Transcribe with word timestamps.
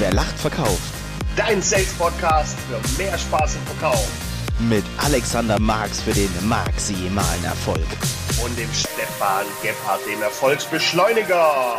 Wer 0.00 0.12
lacht, 0.12 0.38
verkauft. 0.38 0.94
Dein 1.34 1.60
Sales-Podcast 1.60 2.56
für 2.60 3.02
mehr 3.02 3.18
Spaß 3.18 3.56
im 3.56 3.62
Verkauf. 3.62 4.08
Mit 4.60 4.84
Alexander 4.98 5.58
Marx 5.58 6.00
für 6.00 6.12
den 6.12 6.30
maximalen 6.46 7.44
Erfolg. 7.44 7.84
Und 8.44 8.56
dem 8.56 8.72
Stefan 8.72 9.44
Gebhardt, 9.60 10.00
dem 10.08 10.22
Erfolgsbeschleuniger. 10.22 11.78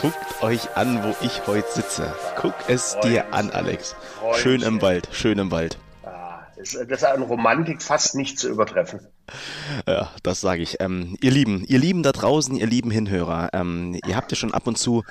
Guckt 0.00 0.42
euch 0.42 0.76
an, 0.76 1.04
wo 1.04 1.14
ich 1.24 1.46
heute 1.46 1.70
sitze. 1.70 2.12
Guck 2.36 2.54
es 2.66 2.96
dir 3.04 3.32
an, 3.32 3.50
Alex. 3.50 3.94
Schön 4.34 4.62
im 4.62 4.82
Wald, 4.82 5.08
schön 5.12 5.38
im 5.38 5.52
Wald. 5.52 5.78
Das 6.56 6.74
ist 6.74 7.04
an 7.04 7.22
Romantik 7.22 7.82
fast 7.82 8.16
nicht 8.16 8.36
zu 8.36 8.48
übertreffen. 8.48 8.98
Ja, 9.86 10.10
das 10.24 10.40
sage 10.40 10.62
ich. 10.62 10.80
Ähm, 10.80 11.16
ihr 11.20 11.30
Lieben, 11.30 11.64
ihr 11.68 11.78
Lieben 11.78 12.02
da 12.02 12.10
draußen, 12.10 12.56
ihr 12.56 12.66
lieben 12.66 12.90
Hinhörer, 12.90 13.50
ähm, 13.52 13.96
ihr 14.04 14.16
habt 14.16 14.32
ja 14.32 14.36
schon 14.36 14.52
ab 14.52 14.66
und 14.66 14.76
zu 14.76 15.04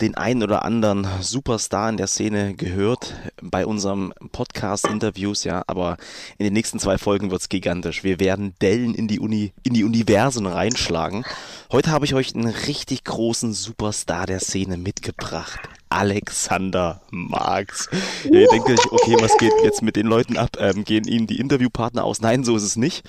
den 0.00 0.16
einen 0.16 0.42
oder 0.42 0.64
anderen 0.64 1.06
Superstar 1.20 1.88
in 1.88 1.96
der 1.96 2.06
Szene 2.06 2.54
gehört 2.54 3.14
bei 3.42 3.66
unserem 3.66 4.12
Podcast-Interviews, 4.32 5.44
ja, 5.44 5.64
aber 5.66 5.96
in 6.38 6.44
den 6.44 6.52
nächsten 6.52 6.78
zwei 6.78 6.98
Folgen 6.98 7.30
wird's 7.30 7.48
gigantisch. 7.48 8.04
Wir 8.04 8.20
werden 8.20 8.54
Dellen 8.62 8.94
in 8.94 9.08
die 9.08 9.18
Uni, 9.18 9.52
in 9.64 9.74
die 9.74 9.84
Universen 9.84 10.46
reinschlagen. 10.46 11.24
Heute 11.72 11.90
habe 11.90 12.04
ich 12.04 12.14
euch 12.14 12.34
einen 12.34 12.48
richtig 12.48 13.04
großen 13.04 13.52
Superstar 13.52 14.26
der 14.26 14.40
Szene 14.40 14.76
mitgebracht. 14.76 15.60
Alexander 15.88 17.00
Marx. 17.10 17.88
Ja, 18.24 18.40
ihr 18.40 18.48
denkt 18.48 18.68
euch, 18.68 18.92
okay, 18.92 19.16
was 19.18 19.36
geht 19.38 19.52
jetzt 19.64 19.82
mit 19.82 19.96
den 19.96 20.06
Leuten 20.06 20.36
ab? 20.36 20.50
Ähm, 20.60 20.84
gehen 20.84 21.08
ihnen 21.08 21.26
die 21.26 21.40
Interviewpartner 21.40 22.04
aus? 22.04 22.20
Nein, 22.20 22.44
so 22.44 22.56
ist 22.56 22.62
es 22.62 22.76
nicht. 22.76 23.04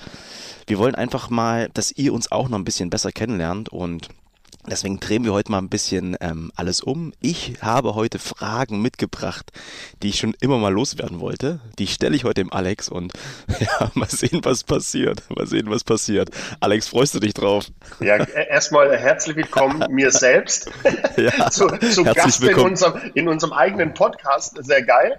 Wir 0.66 0.78
wollen 0.78 0.94
einfach 0.94 1.30
mal, 1.30 1.68
dass 1.74 1.92
ihr 1.92 2.12
uns 2.12 2.32
auch 2.32 2.48
noch 2.48 2.58
ein 2.58 2.64
bisschen 2.64 2.90
besser 2.90 3.12
kennenlernt 3.12 3.68
und 3.68 4.08
Deswegen 4.68 5.00
drehen 5.00 5.24
wir 5.24 5.32
heute 5.32 5.50
mal 5.50 5.58
ein 5.58 5.70
bisschen 5.70 6.16
ähm, 6.20 6.52
alles 6.54 6.82
um. 6.82 7.12
Ich 7.20 7.54
habe 7.62 7.94
heute 7.94 8.18
Fragen 8.18 8.82
mitgebracht, 8.82 9.50
die 10.02 10.10
ich 10.10 10.18
schon 10.18 10.34
immer 10.40 10.58
mal 10.58 10.72
loswerden 10.72 11.18
wollte. 11.20 11.60
Die 11.78 11.86
stelle 11.86 12.14
ich 12.14 12.24
heute 12.24 12.42
dem 12.42 12.52
Alex 12.52 12.88
und 12.90 13.12
ja, 13.58 13.90
mal 13.94 14.08
sehen, 14.08 14.40
was 14.42 14.64
passiert. 14.64 15.22
Mal 15.34 15.46
sehen, 15.46 15.70
was 15.70 15.82
passiert. 15.82 16.30
Alex, 16.60 16.88
freust 16.88 17.14
du 17.14 17.20
dich 17.20 17.32
drauf? 17.32 17.66
Ja, 18.00 18.16
erstmal 18.16 18.96
herzlich 18.98 19.36
willkommen 19.36 19.82
mir 19.90 20.12
selbst. 20.12 20.70
Ja, 21.16 21.50
zu, 21.50 21.66
zu 21.78 22.04
Gast 22.04 22.42
in 22.42 22.54
unserem, 22.56 23.00
in 23.14 23.28
unserem 23.28 23.54
eigenen 23.54 23.94
Podcast. 23.94 24.62
Sehr 24.62 24.82
geil. 24.82 25.18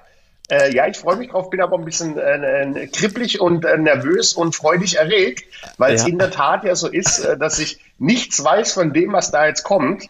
Äh, 0.52 0.74
ja, 0.76 0.86
ich 0.86 0.98
freue 0.98 1.16
mich 1.16 1.30
drauf, 1.30 1.50
bin 1.50 1.62
aber 1.62 1.78
ein 1.78 1.86
bisschen 1.86 2.18
äh, 2.18 2.64
äh 2.64 2.88
kribbelig 2.88 3.40
und 3.40 3.64
äh, 3.64 3.78
nervös 3.78 4.34
und 4.34 4.54
freudig 4.54 4.98
erregt, 4.98 5.46
weil 5.78 5.96
es 5.96 6.02
ja. 6.02 6.10
in 6.10 6.20
der 6.20 6.30
Tat 6.30 6.66
ja 6.66 6.76
so 6.76 6.90
ist, 6.90 7.20
äh, 7.20 7.38
dass 7.38 7.58
ich 7.58 7.80
nichts 8.00 8.44
weiß 8.44 8.74
von 8.74 8.92
dem, 8.92 9.14
was 9.14 9.32
da 9.32 9.48
jetzt 9.48 9.64
kommt 9.64 10.04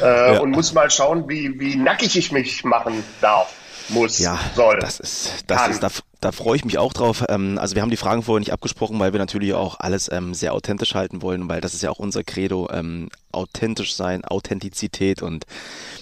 äh, 0.00 0.34
ja. 0.34 0.40
und 0.40 0.52
muss 0.52 0.72
mal 0.72 0.90
schauen, 0.90 1.28
wie, 1.28 1.60
wie 1.60 1.76
nackig 1.76 2.16
ich 2.16 2.32
mich 2.32 2.64
machen 2.64 3.04
darf 3.20 3.52
muss, 3.88 4.18
ja, 4.18 4.38
soll. 4.54 4.78
Das 4.78 4.98
ist, 4.98 5.44
das 5.46 5.58
kann. 5.58 5.70
ist, 5.70 6.02
da, 6.22 6.32
freue 6.32 6.56
ich 6.56 6.64
mich 6.64 6.78
auch 6.78 6.92
drauf. 6.92 7.24
Ähm, 7.28 7.58
also 7.58 7.74
wir 7.74 7.82
haben 7.82 7.90
die 7.90 7.96
Fragen 7.96 8.22
vorher 8.22 8.40
nicht 8.40 8.52
abgesprochen, 8.52 8.98
weil 8.98 9.12
wir 9.12 9.18
natürlich 9.18 9.52
auch 9.54 9.80
alles 9.80 10.10
ähm, 10.10 10.34
sehr 10.34 10.54
authentisch 10.54 10.94
halten 10.94 11.20
wollen, 11.20 11.48
weil 11.48 11.60
das 11.60 11.74
ist 11.74 11.82
ja 11.82 11.90
auch 11.90 11.98
unser 11.98 12.24
Credo, 12.24 12.68
ähm, 12.72 13.10
authentisch 13.32 13.94
sein, 13.94 14.24
Authentizität 14.24 15.22
und 15.22 15.46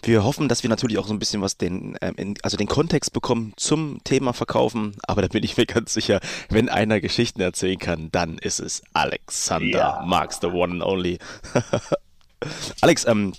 wir 0.02 0.24
hoffen, 0.24 0.48
dass 0.48 0.62
wir 0.62 0.70
natürlich 0.70 0.98
auch 0.98 1.06
so 1.06 1.14
ein 1.14 1.18
bisschen 1.18 1.42
was 1.42 1.56
den, 1.56 1.96
also 2.42 2.56
den 2.56 2.66
Kontext 2.66 3.12
bekommen 3.12 3.52
zum 3.56 4.02
Thema 4.04 4.32
Verkaufen, 4.32 4.96
aber 5.06 5.22
da 5.22 5.28
bin 5.28 5.44
ich 5.44 5.56
mir 5.56 5.66
ganz 5.66 5.94
sicher, 5.94 6.20
wenn 6.48 6.68
einer 6.68 7.00
Geschichten 7.00 7.40
erzählen 7.40 7.78
kann, 7.78 8.10
dann 8.10 8.38
ist 8.38 8.60
es 8.60 8.82
Alexander 8.92 9.78
ja. 9.78 10.02
Marx, 10.04 10.38
the 10.40 10.48
one 10.48 10.72
and 10.72 10.82
only. 10.82 11.18
Alex, 12.80 13.06
ähm, 13.06 13.32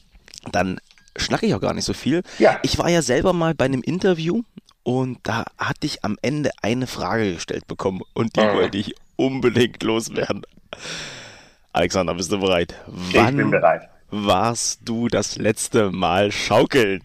dann 0.52 0.80
schnacke 1.18 1.46
ich 1.46 1.54
auch 1.54 1.62
gar 1.62 1.74
nicht 1.74 1.86
so 1.86 1.94
viel. 1.94 2.24
Ja. 2.40 2.59
Ich 2.64 2.78
war 2.78 2.90
ja 2.90 3.02
selber 3.02 3.34
mal 3.34 3.54
bei 3.54 3.66
einem 3.66 3.82
Interview 3.82 4.44
und 4.84 5.20
da 5.24 5.46
hatte 5.58 5.86
ich 5.86 6.04
am 6.04 6.18
Ende 6.22 6.52
eine 6.62 6.88
Frage 6.88 7.34
gestellt 7.34 7.68
bekommen 7.68 8.02
und 8.14 8.36
die 8.36 8.42
mhm. 8.42 8.54
wollte 8.54 8.78
ich 8.78 8.96
unbedingt 9.16 9.84
loswerden. 9.84 10.44
Alexander, 11.74 12.14
bist 12.14 12.31
du 12.31 12.40
bereit? 12.40 12.75
Wann 12.88 13.30
ich 13.30 13.38
bin 13.38 13.52
bereit. 13.52 13.90
Warst 14.09 14.81
du 14.84 15.08
das 15.08 15.38
letzte 15.38 15.91
Mal 15.91 16.31
schaukeln? 16.31 17.02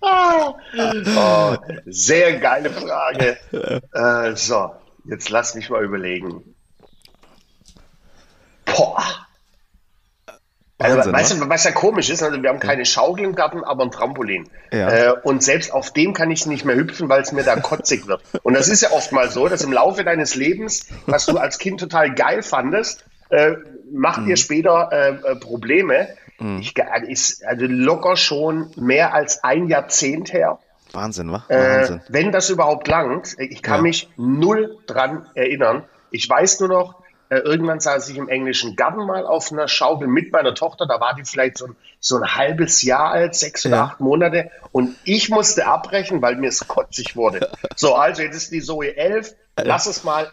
oh, 0.00 0.54
sehr 1.86 2.38
geile 2.38 2.70
Frage. 2.70 3.38
Äh, 3.92 4.36
so, 4.36 4.70
jetzt 5.04 5.30
lass 5.30 5.56
mich 5.56 5.68
mal 5.68 5.82
überlegen. 5.82 6.54
Boah. 8.64 9.26
Also, 10.82 10.96
Wahnsinn, 10.96 11.12
weißt 11.12 11.32
du, 11.32 11.48
was 11.48 11.64
ja 11.64 11.70
komisch 11.72 12.10
ist, 12.10 12.22
also 12.22 12.42
wir 12.42 12.48
haben 12.48 12.60
keine 12.60 12.84
Schaukel 12.84 13.24
im 13.24 13.34
Garten, 13.34 13.64
aber 13.64 13.84
ein 13.84 13.90
Trampolin. 13.90 14.48
Ja. 14.70 14.88
Äh, 14.90 15.12
und 15.22 15.42
selbst 15.42 15.72
auf 15.72 15.92
dem 15.92 16.12
kann 16.14 16.30
ich 16.30 16.46
nicht 16.46 16.64
mehr 16.64 16.76
hüpfen, 16.76 17.08
weil 17.08 17.22
es 17.22 17.32
mir 17.32 17.42
da 17.44 17.56
kotzig 17.56 18.06
wird. 18.06 18.22
Und 18.42 18.54
das 18.54 18.68
ist 18.68 18.82
ja 18.82 18.90
oft 18.90 19.12
mal 19.12 19.30
so, 19.30 19.48
dass 19.48 19.62
im 19.62 19.72
Laufe 19.72 20.04
deines 20.04 20.34
Lebens, 20.34 20.86
was 21.06 21.26
du 21.26 21.38
als 21.38 21.58
Kind 21.58 21.80
total 21.80 22.14
geil 22.14 22.42
fandest, 22.42 23.04
äh, 23.30 23.52
macht 23.92 24.22
mhm. 24.22 24.26
dir 24.26 24.36
später 24.36 24.88
äh, 24.92 25.32
äh 25.32 25.36
Probleme. 25.36 26.08
Mhm. 26.38 26.60
Ich, 26.60 26.74
ist 27.08 27.44
also 27.44 27.66
locker 27.66 28.16
schon 28.16 28.70
mehr 28.76 29.14
als 29.14 29.44
ein 29.44 29.68
Jahrzehnt 29.68 30.32
her. 30.32 30.58
Wahnsinn, 30.92 31.32
wa? 31.32 31.44
Äh, 31.48 31.56
Wahnsinn. 31.56 32.00
wenn 32.08 32.32
das 32.32 32.50
überhaupt 32.50 32.88
langt, 32.88 33.34
ich 33.38 33.62
kann 33.62 33.76
ja. 33.76 33.82
mich 33.82 34.10
null 34.16 34.78
dran 34.86 35.26
erinnern. 35.34 35.84
Ich 36.10 36.28
weiß 36.28 36.60
nur 36.60 36.68
noch, 36.68 37.01
äh, 37.32 37.38
irgendwann 37.38 37.80
saß 37.80 38.10
ich 38.10 38.18
im 38.18 38.28
englischen 38.28 38.76
Garten 38.76 39.06
mal 39.06 39.24
auf 39.24 39.50
einer 39.50 39.66
Schaukel 39.66 40.06
mit 40.06 40.32
meiner 40.32 40.54
Tochter. 40.54 40.84
Da 40.84 41.00
war 41.00 41.14
die 41.14 41.24
vielleicht 41.24 41.56
so, 41.56 41.68
so 41.98 42.18
ein 42.18 42.34
halbes 42.34 42.82
Jahr 42.82 43.10
alt, 43.10 43.34
sechs 43.34 43.64
oder 43.64 43.76
ja. 43.76 43.84
acht 43.84 44.00
Monate. 44.00 44.50
Und 44.70 44.96
ich 45.04 45.30
musste 45.30 45.66
abbrechen, 45.66 46.20
weil 46.20 46.36
mir 46.36 46.48
es 46.48 46.68
kotzig 46.68 47.16
wurde. 47.16 47.50
So, 47.74 47.94
also 47.94 48.20
jetzt 48.20 48.36
ist 48.36 48.52
die 48.52 48.60
Zoe 48.60 48.96
elf. 48.96 49.34
Lass 49.56 49.86
es 49.86 50.04
mal 50.04 50.30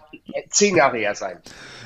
zehn 0.50 0.76
Jahre 0.76 0.98
her 0.98 1.16
sein. 1.16 1.40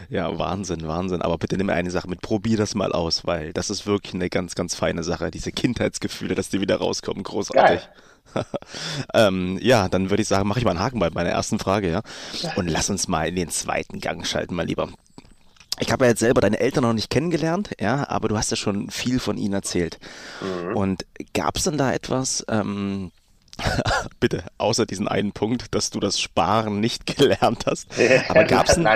Ja, 0.10 0.38
Wahnsinn, 0.40 0.88
Wahnsinn. 0.88 1.22
Aber 1.22 1.38
bitte 1.38 1.58
nimm 1.58 1.68
mir 1.68 1.74
eine 1.74 1.92
Sache 1.92 2.10
mit, 2.10 2.22
probier 2.22 2.58
das 2.58 2.74
mal 2.74 2.92
aus, 2.92 3.26
weil 3.26 3.54
das 3.54 3.70
ist 3.70 3.86
wirklich 3.86 4.16
eine 4.16 4.30
ganz, 4.30 4.56
ganz 4.56 4.74
feine 4.74 5.04
Sache. 5.04 5.30
Diese 5.30 5.52
Kindheitsgefühle, 5.52 6.34
dass 6.34 6.50
die 6.50 6.60
wieder 6.60 6.78
rauskommen, 6.78 7.24
großartig. 7.24 7.88
ähm, 9.14 9.60
ja, 9.62 9.90
dann 9.90 10.10
würde 10.10 10.24
ich 10.24 10.28
sagen, 10.28 10.48
mache 10.48 10.60
ich 10.60 10.66
mal 10.66 10.72
einen 10.72 10.80
Haken 10.80 11.00
bei 11.00 11.12
meiner 11.12 11.30
ersten 11.30 11.60
Frage, 11.60 11.92
ja. 11.92 12.02
Und 12.56 12.68
lass 12.68 12.90
uns 12.90 13.08
mal 13.08 13.28
in 13.28 13.36
den 13.36 13.50
zweiten 13.50 14.00
Gang 14.00 14.26
schalten, 14.26 14.56
mal 14.56 14.66
lieber. 14.66 14.90
Ich 15.80 15.92
habe 15.92 16.06
ja 16.06 16.12
jetzt 16.12 16.20
selber 16.20 16.42
deine 16.42 16.60
Eltern 16.60 16.84
noch 16.84 16.94
nicht 16.94 17.10
kennengelernt, 17.10 17.72
ja, 17.80 18.08
aber 18.10 18.28
du 18.28 18.38
hast 18.38 18.52
ja 18.52 18.58
schon 18.58 18.90
viel 18.92 19.20
von 19.20 19.38
ihnen 19.38 19.54
erzählt. 19.54 20.00
Mhm. 20.42 20.76
Und 20.76 21.06
gab 21.34 21.58
es 21.58 21.64
denn 21.64 21.78
da 21.78 21.92
etwas, 21.92 22.46
ähm, 22.48 23.12
bitte, 24.20 24.44
außer 24.58 24.86
diesen 24.86 25.08
einen 25.08 25.32
Punkt, 25.32 25.76
dass 25.76 25.90
du 25.90 26.00
das 26.00 26.20
Sparen 26.20 26.80
nicht 26.80 27.06
gelernt 27.18 27.66
hast. 27.66 27.88
Aber 28.30 28.44
gab 28.46 28.68
es 28.68 28.76
denn, 28.76 28.88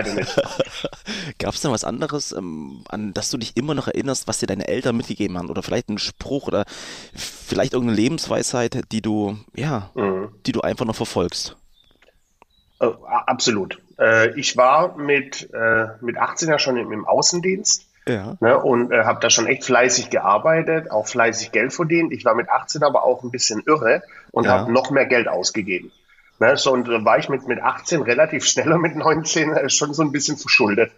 gab's 1.40 1.62
denn 1.62 1.72
was 1.72 1.84
anderes, 1.84 2.32
ähm, 2.32 2.84
an 2.90 3.14
das 3.14 3.30
du 3.30 3.38
dich 3.38 3.56
immer 3.56 3.74
noch 3.74 3.88
erinnerst, 3.88 4.28
was 4.28 4.40
dir 4.40 4.48
deine 4.48 4.68
Eltern 4.68 4.98
mitgegeben 4.98 5.38
haben? 5.38 5.50
Oder 5.50 5.64
vielleicht 5.64 5.90
ein 5.90 6.00
Spruch 6.00 6.48
oder 6.48 6.66
vielleicht 7.14 7.74
irgendeine 7.74 8.00
Lebensweisheit, 8.00 8.84
die 8.92 9.02
du, 9.02 9.38
ja, 9.56 9.92
mhm. 9.96 10.30
die 10.46 10.52
du 10.52 10.62
einfach 10.62 10.86
noch 10.86 10.96
verfolgst? 10.96 11.56
Oh, 12.80 12.96
absolut. 13.08 13.80
Äh, 14.00 14.40
ich 14.40 14.56
war 14.58 14.98
mit, 14.98 15.50
äh, 15.54 15.88
mit 16.02 16.18
18 16.18 16.50
ja 16.50 16.60
schon 16.60 16.78
im, 16.78 16.92
im 16.92 17.06
Außendienst 17.06 17.88
ja. 18.08 18.38
Ne, 18.40 18.58
und 18.58 18.92
äh, 18.92 19.04
habe 19.04 19.20
da 19.20 19.30
schon 19.30 19.48
echt 19.48 19.66
fleißig 19.66 20.10
gearbeitet, 20.10 20.92
auch 20.92 21.08
fleißig 21.08 21.52
Geld 21.52 21.74
verdient. 21.74 22.14
Ich 22.14 22.24
war 22.24 22.36
mit 22.36 22.50
18 22.50 22.84
aber 22.84 23.04
auch 23.04 23.24
ein 23.24 23.32
bisschen 23.32 23.64
irre 23.66 24.02
und 24.32 24.46
ja. 24.46 24.52
habe 24.52 24.72
noch 24.72 24.92
mehr 24.92 25.06
Geld 25.06 25.28
ausgegeben. 25.28 25.92
Ne, 26.40 26.56
so, 26.56 26.72
und 26.72 26.88
da 26.88 27.04
war 27.04 27.18
ich 27.18 27.30
mit, 27.30 27.48
mit 27.48 27.62
18 27.62 28.02
relativ 28.04 28.46
schneller 28.48 28.78
mit 28.78 28.96
19 28.96 29.54
äh, 29.54 29.70
schon 29.70 29.94
so 29.94 30.04
ein 30.04 30.12
bisschen 30.12 30.38
verschuldet. 30.38 30.92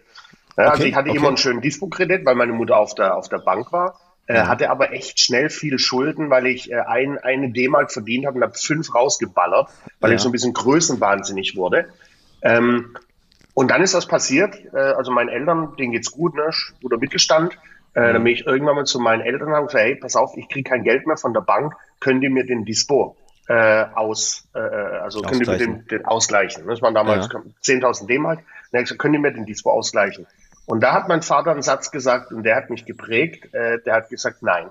Ja, 0.56 0.64
okay, 0.64 0.70
also 0.70 0.84
ich 0.84 0.94
hatte 0.94 1.10
okay. 1.10 1.18
immer 1.18 1.28
einen 1.28 1.36
schönen 1.36 1.60
Dispo-Kredit, 1.60 2.24
weil 2.26 2.34
meine 2.34 2.52
Mutter 2.52 2.76
auf 2.76 2.94
der, 2.94 3.16
auf 3.16 3.28
der 3.28 3.38
Bank 3.38 3.72
war. 3.72 3.98
Äh, 4.30 4.34
ja. 4.34 4.46
hatte 4.46 4.70
aber 4.70 4.92
echt 4.92 5.18
schnell 5.18 5.50
viel 5.50 5.80
Schulden, 5.80 6.30
weil 6.30 6.46
ich 6.46 6.70
äh, 6.70 6.76
ein, 6.76 7.18
eine 7.18 7.50
D-Mark 7.50 7.90
verdient 7.90 8.26
habe 8.26 8.36
und 8.36 8.44
habe 8.44 8.54
fünf 8.54 8.94
rausgeballert, 8.94 9.70
weil 9.98 10.10
ja. 10.10 10.16
ich 10.16 10.22
so 10.22 10.28
ein 10.28 10.32
bisschen 10.32 10.52
größenwahnsinnig 10.52 11.56
wurde. 11.56 11.88
Ähm, 12.40 12.96
und 13.54 13.72
dann 13.72 13.82
ist 13.82 13.92
das 13.92 14.06
passiert. 14.06 14.54
Äh, 14.72 14.78
also 14.78 15.10
meinen 15.10 15.30
Eltern, 15.30 15.74
denen 15.76 15.90
geht's 15.90 16.12
gut, 16.12 16.36
ne? 16.36 16.48
guter 16.80 16.98
Mittelstand. 16.98 17.58
Äh, 17.94 18.02
mhm. 18.02 18.12
Dann 18.12 18.24
bin 18.24 18.32
ich 18.32 18.46
irgendwann 18.46 18.76
mal 18.76 18.84
zu 18.84 19.00
meinen 19.00 19.22
Eltern 19.22 19.48
und 19.48 19.66
gesagt, 19.66 19.84
hey, 19.84 19.96
pass 19.96 20.14
auf, 20.14 20.36
ich 20.36 20.48
kriege 20.48 20.70
kein 20.70 20.84
Geld 20.84 21.08
mehr 21.08 21.16
von 21.16 21.34
der 21.34 21.40
Bank, 21.40 21.74
könnt 21.98 22.22
ihr 22.22 22.30
mir 22.30 22.46
den 22.46 22.64
Dispo 22.64 23.16
äh, 23.48 23.84
aus, 23.96 24.48
äh, 24.54 24.60
also 24.60 25.22
könnt 25.22 25.44
ihr 25.44 25.50
mir 25.50 25.58
den, 25.58 25.86
den 25.88 26.04
ausgleichen. 26.04 26.68
Das 26.68 26.80
waren 26.82 26.94
damals 26.94 27.28
ja. 27.32 27.40
10.000 27.64 28.06
D-Mark. 28.06 28.38
Dann 28.38 28.44
habe 28.44 28.78
ich 28.78 28.82
gesagt, 28.84 29.00
könnt 29.00 29.14
ihr 29.14 29.20
mir 29.20 29.32
den 29.32 29.46
Dispo 29.46 29.72
ausgleichen? 29.72 30.28
Und 30.70 30.80
da 30.80 30.92
hat 30.92 31.08
mein 31.08 31.22
Vater 31.22 31.50
einen 31.50 31.62
Satz 31.62 31.90
gesagt 31.90 32.32
und 32.32 32.44
der 32.44 32.56
hat 32.56 32.70
mich 32.70 32.84
geprägt. 32.84 33.52
Äh, 33.54 33.80
der 33.84 33.94
hat 33.94 34.08
gesagt, 34.08 34.42
nein. 34.42 34.70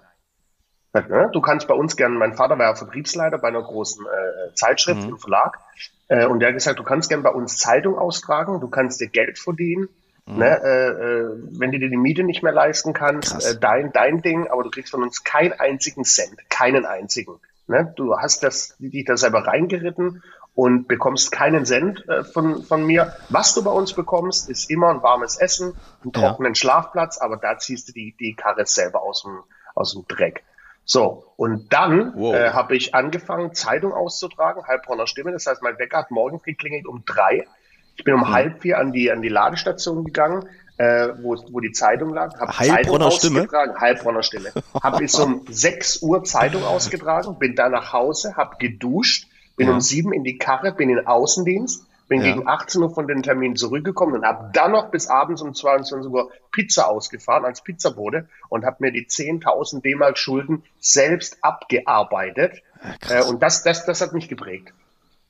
Ne? 0.94 1.30
Du 1.34 1.42
kannst 1.42 1.68
bei 1.68 1.76
uns 1.76 1.96
gerne, 1.96 2.16
mein 2.16 2.34
Vater 2.34 2.58
war 2.58 2.66
ja 2.66 2.76
Vertriebsleiter 2.76 3.38
bei 3.38 3.50
einer 3.50 3.62
großen 3.62 4.06
äh, 4.06 4.54
Zeitschrift 4.56 5.04
mhm. 5.04 5.10
im 5.10 5.18
Verlag. 5.18 5.60
Äh, 6.08 6.26
und 6.26 6.40
der 6.40 6.50
hat 6.50 6.56
gesagt, 6.56 6.80
du 6.80 6.84
kannst 6.84 7.10
gerne 7.10 7.24
bei 7.24 7.30
uns 7.30 7.58
Zeitung 7.58 7.98
austragen, 7.98 8.60
du 8.60 8.70
kannst 8.70 9.00
dir 9.00 9.08
Geld 9.08 9.38
verdienen 9.38 9.90
Mhm. 10.30 10.38
Ne, 10.38 10.62
äh, 10.64 10.90
äh, 10.90 11.30
wenn 11.58 11.72
du 11.72 11.80
dir 11.80 11.90
die 11.90 11.98
Miete 11.98 12.24
nicht 12.24 12.44
mehr 12.44 12.54
leisten 12.54 12.94
kannst, 12.94 13.34
äh, 13.34 13.60
dein, 13.60 13.92
dein 13.92 14.22
Ding, 14.22 14.48
aber 14.48 14.64
du 14.64 14.70
kriegst 14.70 14.92
von 14.92 15.02
uns 15.02 15.24
keinen 15.24 15.54
einzigen 15.54 16.04
Cent, 16.04 16.38
keinen 16.50 16.86
einzigen. 16.86 17.40
Ne? 17.68 17.92
Du 17.96 18.16
hast 18.16 18.44
das, 18.44 18.76
dich 18.78 19.06
da 19.06 19.18
selber 19.18 19.48
reingeritten 19.48 20.24
und 20.60 20.90
bekommst 20.90 21.32
keinen 21.32 21.66
Cent 21.66 22.06
äh, 22.10 22.26
von, 22.26 22.64
von 22.64 22.86
mir. 22.86 23.14
Was 23.30 23.54
du 23.54 23.64
bei 23.64 23.72
uns 23.72 23.94
bekommst, 23.94 24.50
ist 24.50 24.70
immer 24.70 24.90
ein 24.90 25.02
warmes 25.02 25.38
Essen, 25.38 25.74
einen 26.04 26.12
trockenen 26.12 26.52
ja. 26.52 26.56
Schlafplatz, 26.56 27.18
aber 27.18 27.38
da 27.38 27.58
ziehst 27.58 27.88
du 27.88 27.94
die, 27.94 28.14
die 28.20 28.36
Karre 28.36 28.66
selber 28.66 29.02
aus 29.02 29.24
dem, 29.24 29.40
aus 29.74 29.94
dem 29.94 30.06
Dreck. 30.10 30.44
So, 30.84 31.32
und 31.38 31.72
dann 31.72 32.12
wow. 32.14 32.36
äh, 32.36 32.50
habe 32.50 32.76
ich 32.76 32.94
angefangen, 32.94 33.54
Zeitung 33.54 33.94
auszutragen, 33.94 34.68
Heilbronner 34.68 35.08
Stimme. 35.08 35.32
Das 35.32 35.48
heißt, 35.48 35.62
mein 35.62 35.80
Wecker 35.80 36.00
hat 36.00 36.12
morgens 36.12 36.44
geklingelt 36.44 36.88
um 36.88 37.04
drei. 37.06 37.48
Ich 37.96 38.04
bin 38.04 38.16
um 38.16 38.26
hm. 38.26 38.34
halb 38.34 38.62
vier 38.62 38.80
an 38.80 38.92
die, 38.92 39.10
an 39.14 39.22
die 39.22 39.30
Ladestation 39.30 40.04
gegangen, 40.04 40.50
äh, 40.76 41.08
wo, 41.22 41.38
wo 41.52 41.62
die 41.62 41.72
Zeitung 41.72 42.14
lag. 42.14 42.38
Hab 42.38 42.60
Heilbronner 42.60 43.12
Stimme? 43.12 43.48
Heilbronner 43.80 44.24
Stimme. 44.24 44.52
habe 44.84 44.98
bis 44.98 45.18
um 45.18 45.46
sechs 45.50 46.02
Uhr 46.02 46.26
Zeitung 46.26 46.66
ausgetragen, 46.66 47.40
bin 47.40 47.56
dann 47.56 47.72
nach 47.72 47.94
Hause, 47.94 48.36
habe 48.36 48.58
geduscht, 48.58 49.26
bin 49.60 49.68
ja. 49.68 49.74
um 49.74 49.82
sieben 49.82 50.14
in 50.14 50.24
die 50.24 50.38
Karre, 50.38 50.72
bin 50.72 50.90
in 50.90 51.06
Außendienst, 51.06 51.86
bin 52.08 52.22
ja. 52.22 52.34
gegen 52.34 52.48
18 52.48 52.82
Uhr 52.82 52.92
von 52.92 53.08
den 53.08 53.24
Termin 53.24 53.58
zurückgekommen 53.58 54.16
und 54.16 54.26
habe 54.26 54.52
dann 54.54 54.72
noch 54.72 54.90
bis 54.90 55.08
abends 55.08 55.42
um 55.42 55.54
22 55.54 56.10
Uhr 56.10 56.32
Pizza 56.54 56.88
ausgefahren 56.88 57.44
als 57.44 57.62
Pizzabote 57.62 58.30
und 58.48 58.66
habe 58.66 58.78
mir 58.80 58.94
die 58.94 59.06
10.000 59.06 59.82
D-Mark 59.82 60.18
Schulden 60.18 60.64
selbst 60.80 61.40
abgearbeitet. 61.42 62.64
Ja, 63.10 63.20
äh, 63.20 63.24
und 63.26 63.44
das, 63.44 63.64
das, 63.64 63.86
das 63.86 64.00
hat 64.00 64.14
mich 64.14 64.30
geprägt. 64.30 64.74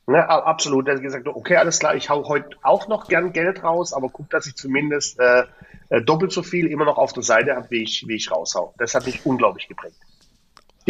Ne, 0.06 0.30
absolut. 0.30 0.88
Er 0.88 0.96
hat 0.96 1.02
gesagt, 1.02 1.28
okay, 1.28 1.56
alles 1.58 1.80
klar, 1.80 1.96
ich 1.96 2.12
hau 2.12 2.28
heute 2.28 2.50
auch 2.62 2.88
noch 2.88 3.08
gern 3.08 3.34
Geld 3.34 3.64
raus, 3.64 3.94
aber 3.94 4.10
guck, 4.10 4.30
dass 4.30 4.46
ich 4.46 4.56
zumindest 4.56 5.20
äh, 5.20 5.46
äh 5.90 6.04
doppelt 6.04 6.32
so 6.32 6.44
viel 6.44 6.68
immer 6.68 6.86
noch 6.86 7.00
auf 7.00 7.14
der 7.14 7.24
Seite 7.24 7.56
habe, 7.56 7.72
wie 7.72 7.82
ich, 7.82 8.06
wie 8.08 8.16
ich 8.16 8.32
raushau. 8.32 8.76
Das 8.78 8.94
hat 8.94 9.08
mich 9.08 9.26
unglaublich 9.26 9.68
geprägt. 9.68 9.98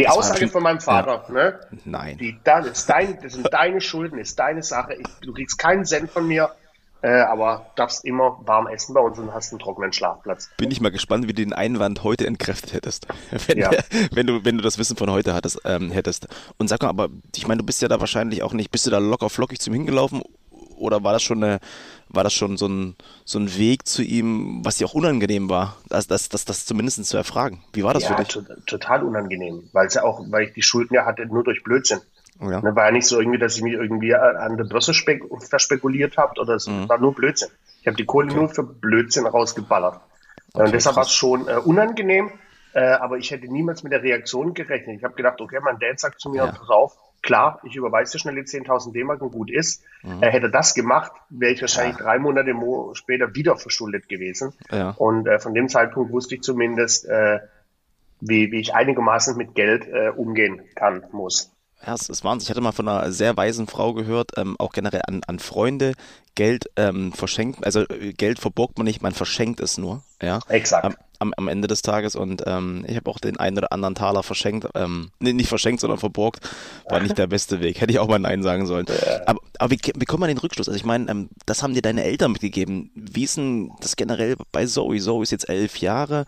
Die 0.00 0.06
das 0.06 0.16
Aussage 0.16 0.48
von 0.48 0.62
meinem 0.62 0.80
Vater, 0.80 1.24
ja. 1.28 1.34
ne? 1.34 1.60
Nein. 1.84 2.18
Die, 2.18 2.38
das, 2.42 2.66
ist 2.66 2.88
dein, 2.88 3.18
das 3.22 3.34
sind 3.34 3.52
deine 3.52 3.80
Schulden, 3.80 4.18
ist 4.18 4.38
deine 4.38 4.62
Sache. 4.62 4.94
Ich, 4.94 5.06
du 5.20 5.32
kriegst 5.32 5.58
keinen 5.58 5.84
Cent 5.84 6.10
von 6.10 6.26
mir, 6.26 6.50
äh, 7.02 7.08
aber 7.08 7.66
darfst 7.76 8.04
immer 8.04 8.38
warm 8.44 8.66
essen 8.66 8.94
bei 8.94 9.00
uns 9.00 9.18
und 9.18 9.32
hast 9.32 9.52
einen 9.52 9.58
trockenen 9.58 9.92
Schlafplatz. 9.92 10.50
Bin 10.56 10.70
ich 10.70 10.80
mal 10.80 10.90
gespannt, 10.90 11.24
wie 11.24 11.32
du 11.32 11.42
den 11.42 11.52
Einwand 11.52 12.02
heute 12.02 12.26
entkräftet 12.26 12.72
hättest. 12.72 13.06
Wenn, 13.46 13.58
ja. 13.58 13.70
wenn, 14.12 14.26
du, 14.26 14.44
wenn 14.44 14.56
du 14.56 14.62
das 14.62 14.78
Wissen 14.78 14.96
von 14.96 15.10
heute 15.10 15.34
hattest, 15.34 15.60
ähm, 15.64 15.90
hättest. 15.90 16.28
Und 16.58 16.68
sag 16.68 16.82
mal, 16.82 16.88
aber 16.88 17.08
ich 17.36 17.46
meine, 17.46 17.60
du 17.60 17.66
bist 17.66 17.82
ja 17.82 17.88
da 17.88 18.00
wahrscheinlich 18.00 18.42
auch 18.42 18.52
nicht, 18.52 18.70
bist 18.70 18.86
du 18.86 18.90
da 18.90 18.98
locker 18.98 19.30
flockig 19.30 19.60
zum 19.60 19.74
hingelaufen 19.74 20.22
oder 20.80 21.04
war 21.04 21.12
das 21.12 21.22
schon 21.22 21.42
eine, 21.42 21.60
war 22.08 22.24
das 22.24 22.32
schon 22.32 22.56
so 22.56 22.66
ein, 22.66 22.96
so 23.24 23.38
ein 23.38 23.56
Weg 23.56 23.86
zu 23.86 24.02
ihm, 24.02 24.64
was 24.64 24.78
dir 24.78 24.86
auch 24.86 24.94
unangenehm 24.94 25.48
war, 25.48 25.76
das, 25.88 26.06
das, 26.06 26.28
das, 26.28 26.44
das 26.44 26.66
zumindest 26.66 27.04
zu 27.04 27.16
erfragen? 27.16 27.62
Wie 27.72 27.84
war 27.84 27.94
das 27.94 28.04
ja, 28.04 28.16
für 28.16 28.24
dich? 28.24 28.38
total 28.66 29.04
unangenehm, 29.04 29.68
weil 29.72 29.86
es 29.86 29.94
ja 29.94 30.02
auch, 30.02 30.24
weil 30.30 30.48
ich 30.48 30.52
die 30.54 30.62
Schulden 30.62 30.94
ja 30.94 31.06
hatte 31.06 31.26
nur 31.26 31.44
durch 31.44 31.62
Blödsinn. 31.62 32.00
Ja. 32.40 32.60
Ne, 32.62 32.74
war 32.74 32.86
ja 32.86 32.90
nicht 32.90 33.06
so 33.06 33.18
irgendwie, 33.18 33.38
dass 33.38 33.56
ich 33.56 33.62
mich 33.62 33.74
irgendwie 33.74 34.14
an 34.14 34.56
der 34.56 34.64
Börse 34.64 34.94
spek 34.94 35.22
verspekuliert 35.40 36.16
habe 36.16 36.40
oder 36.40 36.54
es 36.54 36.66
mhm. 36.66 36.88
war 36.88 36.98
nur 36.98 37.14
Blödsinn. 37.14 37.50
Ich 37.82 37.86
habe 37.86 37.96
die 37.96 38.06
Kohle 38.06 38.28
okay. 38.28 38.36
nur 38.36 38.48
für 38.48 38.62
Blödsinn 38.62 39.26
rausgeballert. 39.26 40.00
Okay, 40.52 40.64
und 40.64 40.72
deshalb 40.72 40.96
war 40.96 41.04
es 41.04 41.12
schon 41.12 41.48
äh, 41.48 41.56
unangenehm, 41.56 42.30
äh, 42.72 42.80
aber 42.80 43.18
ich 43.18 43.30
hätte 43.30 43.46
niemals 43.50 43.82
mit 43.82 43.92
der 43.92 44.02
Reaktion 44.02 44.54
gerechnet. 44.54 44.96
Ich 44.98 45.04
habe 45.04 45.14
gedacht, 45.14 45.40
okay, 45.40 45.58
mein 45.62 45.78
Dad 45.78 45.98
sagt 45.98 46.20
zu 46.20 46.30
mir, 46.30 46.44
ja. 46.44 46.46
pass 46.46 46.68
auf, 46.68 46.96
klar, 47.22 47.60
ich 47.64 47.76
überweise 47.76 48.12
dir 48.12 48.18
schnell 48.18 48.36
die 48.36 48.42
10.000 48.42 48.92
D-Mark 48.92 49.20
und 49.22 49.32
gut 49.32 49.50
ist. 49.50 49.82
Mhm. 50.02 50.22
Er 50.22 50.30
hätte 50.30 50.50
das 50.50 50.74
gemacht, 50.74 51.12
wäre 51.28 51.52
ich 51.52 51.60
wahrscheinlich 51.60 51.98
ja. 51.98 52.04
drei 52.04 52.18
Monate 52.18 52.54
später 52.94 53.34
wieder 53.34 53.56
verschuldet 53.56 54.08
gewesen. 54.08 54.52
Ja. 54.70 54.90
Und 54.90 55.26
äh, 55.26 55.38
von 55.38 55.54
dem 55.54 55.68
Zeitpunkt 55.68 56.12
wusste 56.12 56.36
ich 56.36 56.42
zumindest, 56.42 57.06
äh, 57.08 57.40
wie, 58.20 58.52
wie 58.52 58.60
ich 58.60 58.74
einigermaßen 58.74 59.36
mit 59.36 59.54
Geld 59.54 59.86
äh, 59.88 60.10
umgehen 60.10 60.62
kann, 60.74 61.04
muss. 61.12 61.52
Ja, 61.84 61.94
es 61.94 62.10
ist 62.10 62.24
Wahnsinn. 62.24 62.44
Ich 62.44 62.50
hatte 62.50 62.60
mal 62.60 62.72
von 62.72 62.88
einer 62.88 63.10
sehr 63.10 63.36
weisen 63.36 63.66
Frau 63.66 63.94
gehört, 63.94 64.32
ähm, 64.36 64.56
auch 64.58 64.72
generell 64.72 65.02
an, 65.06 65.22
an 65.26 65.38
Freunde, 65.38 65.94
Geld 66.34 66.70
ähm, 66.76 67.12
verschenkt, 67.12 67.64
also 67.64 67.84
Geld 68.16 68.38
verborgt 68.38 68.76
man 68.76 68.84
nicht, 68.84 69.02
man 69.02 69.14
verschenkt 69.14 69.60
es 69.60 69.78
nur. 69.78 70.02
Ja, 70.22 70.40
exakt. 70.48 70.84
Ähm, 70.84 70.96
am, 71.20 71.34
am 71.36 71.48
Ende 71.48 71.68
des 71.68 71.82
Tages 71.82 72.16
und 72.16 72.42
ähm, 72.46 72.84
ich 72.88 72.96
habe 72.96 73.10
auch 73.10 73.18
den 73.18 73.38
einen 73.38 73.58
oder 73.58 73.72
anderen 73.72 73.94
Taler 73.94 74.22
verschenkt, 74.22 74.66
ähm, 74.74 75.10
nee, 75.18 75.34
nicht 75.34 75.48
verschenkt, 75.48 75.80
sondern 75.80 75.98
verborgt, 75.98 76.48
war 76.88 76.98
nicht 77.00 77.18
der 77.18 77.26
beste 77.26 77.60
Weg. 77.60 77.80
Hätte 77.80 77.92
ich 77.92 77.98
auch 77.98 78.08
mal 78.08 78.18
Nein 78.18 78.42
sagen 78.42 78.66
sollen. 78.66 78.86
Aber, 79.26 79.40
aber 79.58 79.70
wie, 79.70 79.78
wie 79.96 80.04
kommt 80.06 80.20
man 80.20 80.28
den 80.28 80.38
Rückschluss? 80.38 80.68
Also 80.68 80.76
ich 80.76 80.84
meine, 80.84 81.10
ähm, 81.10 81.28
das 81.44 81.62
haben 81.62 81.74
dir 81.74 81.82
deine 81.82 82.04
Eltern 82.04 82.32
mitgegeben. 82.32 82.90
Wie 82.94 83.24
ist 83.24 83.36
denn 83.36 83.70
das 83.80 83.96
generell 83.96 84.36
bei 84.50 84.64
Zoe? 84.64 84.98
Zoe 84.98 85.22
ist 85.22 85.30
jetzt 85.30 85.48
elf 85.50 85.76
Jahre. 85.76 86.24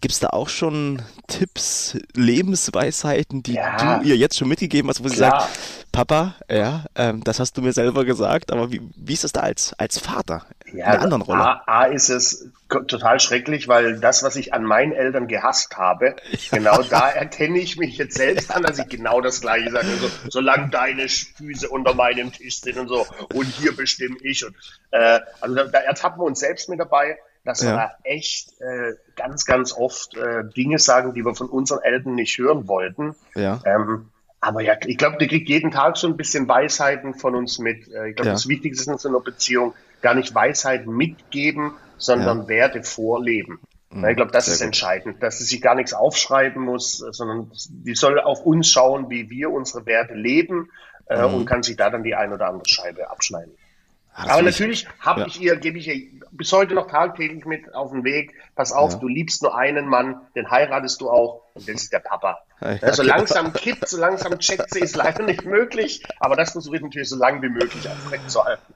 Gibt 0.00 0.14
es 0.14 0.20
da 0.20 0.28
auch 0.28 0.48
schon 0.48 1.02
Tipps, 1.26 1.98
Lebensweisheiten, 2.14 3.42
die 3.42 3.54
ja, 3.54 3.98
du 3.98 4.08
ihr 4.08 4.16
jetzt 4.16 4.38
schon 4.38 4.48
mitgegeben 4.48 4.88
hast, 4.88 5.02
wo 5.02 5.08
sie 5.08 5.16
klar. 5.16 5.40
sagt, 5.40 5.58
Papa, 5.90 6.34
ja, 6.48 6.84
ähm, 6.94 7.24
das 7.24 7.40
hast 7.40 7.56
du 7.56 7.62
mir 7.62 7.72
selber 7.72 8.04
gesagt, 8.04 8.52
aber 8.52 8.70
wie, 8.70 8.80
wie 8.94 9.12
ist 9.12 9.24
es 9.24 9.32
da 9.32 9.40
als, 9.40 9.72
als 9.74 9.98
Vater? 9.98 10.46
Ja, 10.76 10.86
in 10.86 10.92
der 10.92 11.02
anderen 11.02 11.22
Rolle. 11.22 11.40
A, 11.40 11.62
A 11.66 11.84
ist 11.84 12.08
es 12.08 12.50
total 12.68 13.20
schrecklich, 13.20 13.68
weil 13.68 13.98
das, 13.98 14.22
was 14.22 14.36
ich 14.36 14.54
an 14.54 14.64
meinen 14.64 14.92
Eltern 14.92 15.28
gehasst 15.28 15.76
habe, 15.76 16.16
ja. 16.30 16.58
genau 16.58 16.82
da 16.82 17.10
erkenne 17.10 17.58
ich 17.58 17.76
mich 17.76 17.98
jetzt 17.98 18.16
selbst 18.16 18.54
an, 18.54 18.62
dass 18.62 18.78
ich 18.78 18.88
genau 18.88 19.20
das 19.20 19.40
Gleiche 19.40 19.70
sage. 19.70 19.86
So, 20.00 20.08
solange 20.28 20.68
deine 20.68 21.08
Füße 21.08 21.68
unter 21.68 21.94
meinem 21.94 22.32
Tisch 22.32 22.60
sind 22.60 22.78
und 22.78 22.88
so, 22.88 23.06
und 23.34 23.46
hier 23.46 23.74
bestimme 23.76 24.16
ich. 24.22 24.44
Und, 24.44 24.54
äh, 24.90 25.20
also 25.40 25.54
da, 25.54 25.64
da 25.64 25.78
ertappen 25.78 26.20
wir 26.20 26.24
uns 26.24 26.40
selbst 26.40 26.68
mit 26.68 26.80
dabei, 26.80 27.18
dass 27.44 27.62
ja. 27.62 27.70
wir 27.70 27.76
da 27.76 27.92
echt 28.02 28.60
äh, 28.60 28.94
ganz, 29.14 29.46
ganz 29.46 29.72
oft 29.72 30.16
äh, 30.16 30.44
Dinge 30.56 30.78
sagen, 30.78 31.14
die 31.14 31.24
wir 31.24 31.34
von 31.34 31.48
unseren 31.48 31.82
Eltern 31.82 32.14
nicht 32.14 32.36
hören 32.38 32.68
wollten. 32.68 33.14
Ja. 33.34 33.60
Ähm, 33.64 34.10
aber 34.40 34.60
ja, 34.60 34.74
ich 34.84 34.98
glaube, 34.98 35.16
der 35.16 35.28
kriegt 35.28 35.48
jeden 35.48 35.70
Tag 35.70 35.96
so 35.96 36.06
ein 36.06 36.16
bisschen 36.16 36.46
Weisheiten 36.48 37.14
von 37.14 37.34
uns 37.34 37.58
mit. 37.58 37.88
Äh, 37.88 38.10
ich 38.10 38.16
glaube, 38.16 38.28
ja. 38.28 38.32
das 38.32 38.48
Wichtigste 38.48 38.90
in 38.90 38.98
so 38.98 39.08
einer 39.08 39.20
Beziehung, 39.20 39.74
gar 40.02 40.14
nicht 40.14 40.34
Weisheit 40.34 40.86
mitgeben, 40.86 41.72
sondern 41.98 42.42
ja. 42.42 42.48
Werte 42.48 42.82
vorleben. 42.82 43.60
Mhm, 43.90 44.04
ich 44.04 44.16
glaube, 44.16 44.32
das 44.32 44.48
ist 44.48 44.58
gut. 44.58 44.66
entscheidend, 44.66 45.22
dass 45.22 45.38
sie 45.38 45.44
sich 45.44 45.60
gar 45.60 45.74
nichts 45.74 45.94
aufschreiben 45.94 46.62
muss, 46.62 46.98
sondern 46.98 47.50
die 47.68 47.94
soll 47.94 48.20
auf 48.20 48.40
uns 48.40 48.68
schauen, 48.68 49.10
wie 49.10 49.30
wir 49.30 49.50
unsere 49.50 49.86
Werte 49.86 50.14
leben 50.14 50.70
äh, 51.06 51.26
mhm. 51.26 51.34
und 51.34 51.46
kann 51.46 51.62
sich 51.62 51.76
da 51.76 51.90
dann 51.90 52.02
die 52.02 52.14
ein 52.14 52.32
oder 52.32 52.48
andere 52.48 52.68
Scheibe 52.68 53.10
abschneiden. 53.10 53.54
Ach, 54.18 54.28
Aber 54.30 54.42
natürlich 54.42 54.88
habe 54.98 55.20
ja. 55.20 55.26
ich 55.26 55.40
ihr, 55.42 55.56
gebe 55.56 55.78
ich 55.78 55.88
ihr 55.88 56.20
bis 56.30 56.50
heute 56.50 56.74
noch 56.74 56.86
tagtäglich 56.86 57.44
mit 57.44 57.74
auf 57.74 57.92
den 57.92 58.02
Weg. 58.02 58.32
Pass 58.54 58.72
auf, 58.72 58.94
ja. 58.94 58.98
du 58.98 59.08
liebst 59.08 59.42
nur 59.42 59.54
einen 59.56 59.88
Mann, 59.88 60.22
den 60.34 60.50
heiratest 60.50 61.02
du 61.02 61.10
auch 61.10 61.42
und 61.52 61.68
das 61.68 61.82
ist 61.82 61.92
der 61.92 61.98
Papa. 61.98 62.38
Ja, 62.62 62.94
so 62.94 63.02
genau. 63.02 63.16
langsam 63.16 63.52
kippt, 63.52 63.86
so 63.86 63.98
langsam 63.98 64.38
checkt 64.38 64.72
sie, 64.72 64.80
ist 64.80 64.96
leider 64.96 65.22
nicht 65.22 65.44
möglich. 65.44 66.02
Aber 66.18 66.34
das 66.34 66.52
versuche 66.52 66.76
ich 66.76 66.82
natürlich 66.82 67.10
so 67.10 67.16
lange 67.16 67.42
wie 67.42 67.50
möglich 67.50 67.86
aufrechtzuerhalten. 67.86 68.74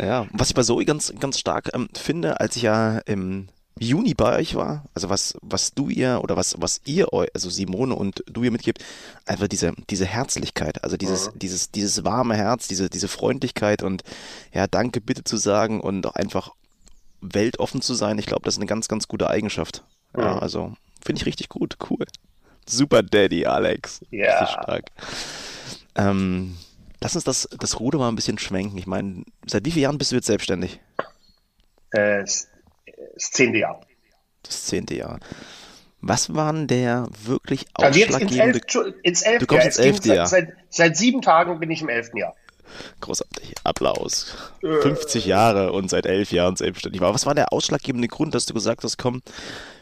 Ja, 0.00 0.26
was 0.32 0.48
ich 0.48 0.54
bei 0.54 0.62
Zoe 0.62 0.84
ganz, 0.84 1.12
ganz 1.18 1.38
stark 1.38 1.70
ähm, 1.74 1.88
finde, 1.94 2.40
als 2.40 2.56
ich 2.56 2.62
ja 2.62 2.98
im 2.98 3.48
Juni 3.78 4.14
bei 4.14 4.36
euch 4.38 4.54
war, 4.54 4.84
also 4.94 5.08
was, 5.08 5.36
was 5.40 5.72
du 5.72 5.88
ihr 5.88 6.20
oder 6.22 6.36
was, 6.36 6.56
was 6.58 6.80
ihr 6.84 7.12
euch, 7.12 7.28
also 7.34 7.48
Simone 7.48 7.94
und 7.94 8.24
du 8.26 8.42
ihr 8.42 8.50
mitgibt, 8.50 8.84
einfach 9.26 9.48
diese, 9.48 9.72
diese 9.88 10.04
Herzlichkeit, 10.06 10.82
also 10.82 10.96
dieses, 10.96 11.32
mhm. 11.32 11.38
dieses, 11.38 11.70
dieses 11.70 12.04
warme 12.04 12.36
Herz, 12.36 12.68
diese, 12.68 12.90
diese 12.90 13.08
Freundlichkeit 13.08 13.82
und 13.82 14.02
ja, 14.52 14.66
danke 14.66 15.00
bitte 15.00 15.24
zu 15.24 15.36
sagen 15.36 15.80
und 15.80 16.06
auch 16.06 16.14
einfach 16.14 16.52
weltoffen 17.20 17.80
zu 17.80 17.94
sein. 17.94 18.18
Ich 18.18 18.26
glaube, 18.26 18.42
das 18.44 18.54
ist 18.54 18.58
eine 18.58 18.66
ganz, 18.66 18.88
ganz 18.88 19.08
gute 19.08 19.30
Eigenschaft. 19.30 19.84
Mhm. 20.14 20.22
Ja, 20.22 20.38
also 20.38 20.74
finde 21.04 21.20
ich 21.20 21.26
richtig 21.26 21.48
gut, 21.48 21.76
cool. 21.90 22.06
Super 22.68 23.02
Daddy, 23.02 23.46
Alex. 23.46 24.00
Ja. 24.10 24.40
Richtig 24.40 24.62
stark. 24.62 24.84
Ähm, 25.94 26.56
Lass 27.00 27.14
uns 27.14 27.24
das, 27.24 27.48
das 27.58 27.78
Ruder 27.78 27.98
mal 27.98 28.08
ein 28.08 28.16
bisschen 28.16 28.38
schwenken. 28.38 28.76
Ich 28.78 28.86
meine, 28.86 29.24
seit 29.46 29.64
wie 29.64 29.70
vielen 29.70 29.84
Jahren 29.84 29.98
bist 29.98 30.10
du 30.10 30.16
jetzt 30.16 30.26
selbstständig? 30.26 30.80
Äh, 31.90 32.20
das, 32.20 32.48
zehnte 33.16 33.58
Jahr. 33.58 33.80
Das 34.42 34.66
zehnte 34.66 34.94
Jahr. 34.94 35.20
Was 36.00 36.34
war 36.34 36.52
denn 36.52 36.66
der 36.66 37.08
wirklich 37.24 37.66
ausschlaggebende... 37.74 38.60
Also 38.66 38.84
jetzt 38.84 38.96
ins, 39.02 39.02
elf, 39.02 39.02
ins 39.02 39.22
elfte 39.22 39.38
Du 39.38 39.46
kommst 39.46 39.66
ins 39.66 39.78
elfte 39.78 40.14
Jahr. 40.14 40.26
Seit, 40.26 40.48
seit, 40.68 40.96
sieben 40.96 41.22
Tagen 41.22 41.58
bin 41.60 41.70
ich 41.70 41.82
im 41.82 41.88
elften 41.88 42.18
Jahr. 42.18 42.34
Großartig. 43.00 43.54
Applaus. 43.64 44.34
Äh. 44.62 44.80
50 44.82 45.26
Jahre 45.26 45.72
und 45.72 45.90
seit 45.90 46.06
elf 46.06 46.32
Jahren 46.32 46.56
selbstständig. 46.56 47.00
Aber 47.00 47.14
was 47.14 47.26
war 47.26 47.34
der 47.34 47.52
ausschlaggebende 47.52 48.08
Grund, 48.08 48.34
dass 48.34 48.46
du 48.46 48.54
gesagt 48.54 48.84
hast, 48.84 48.98
komm, 48.98 49.22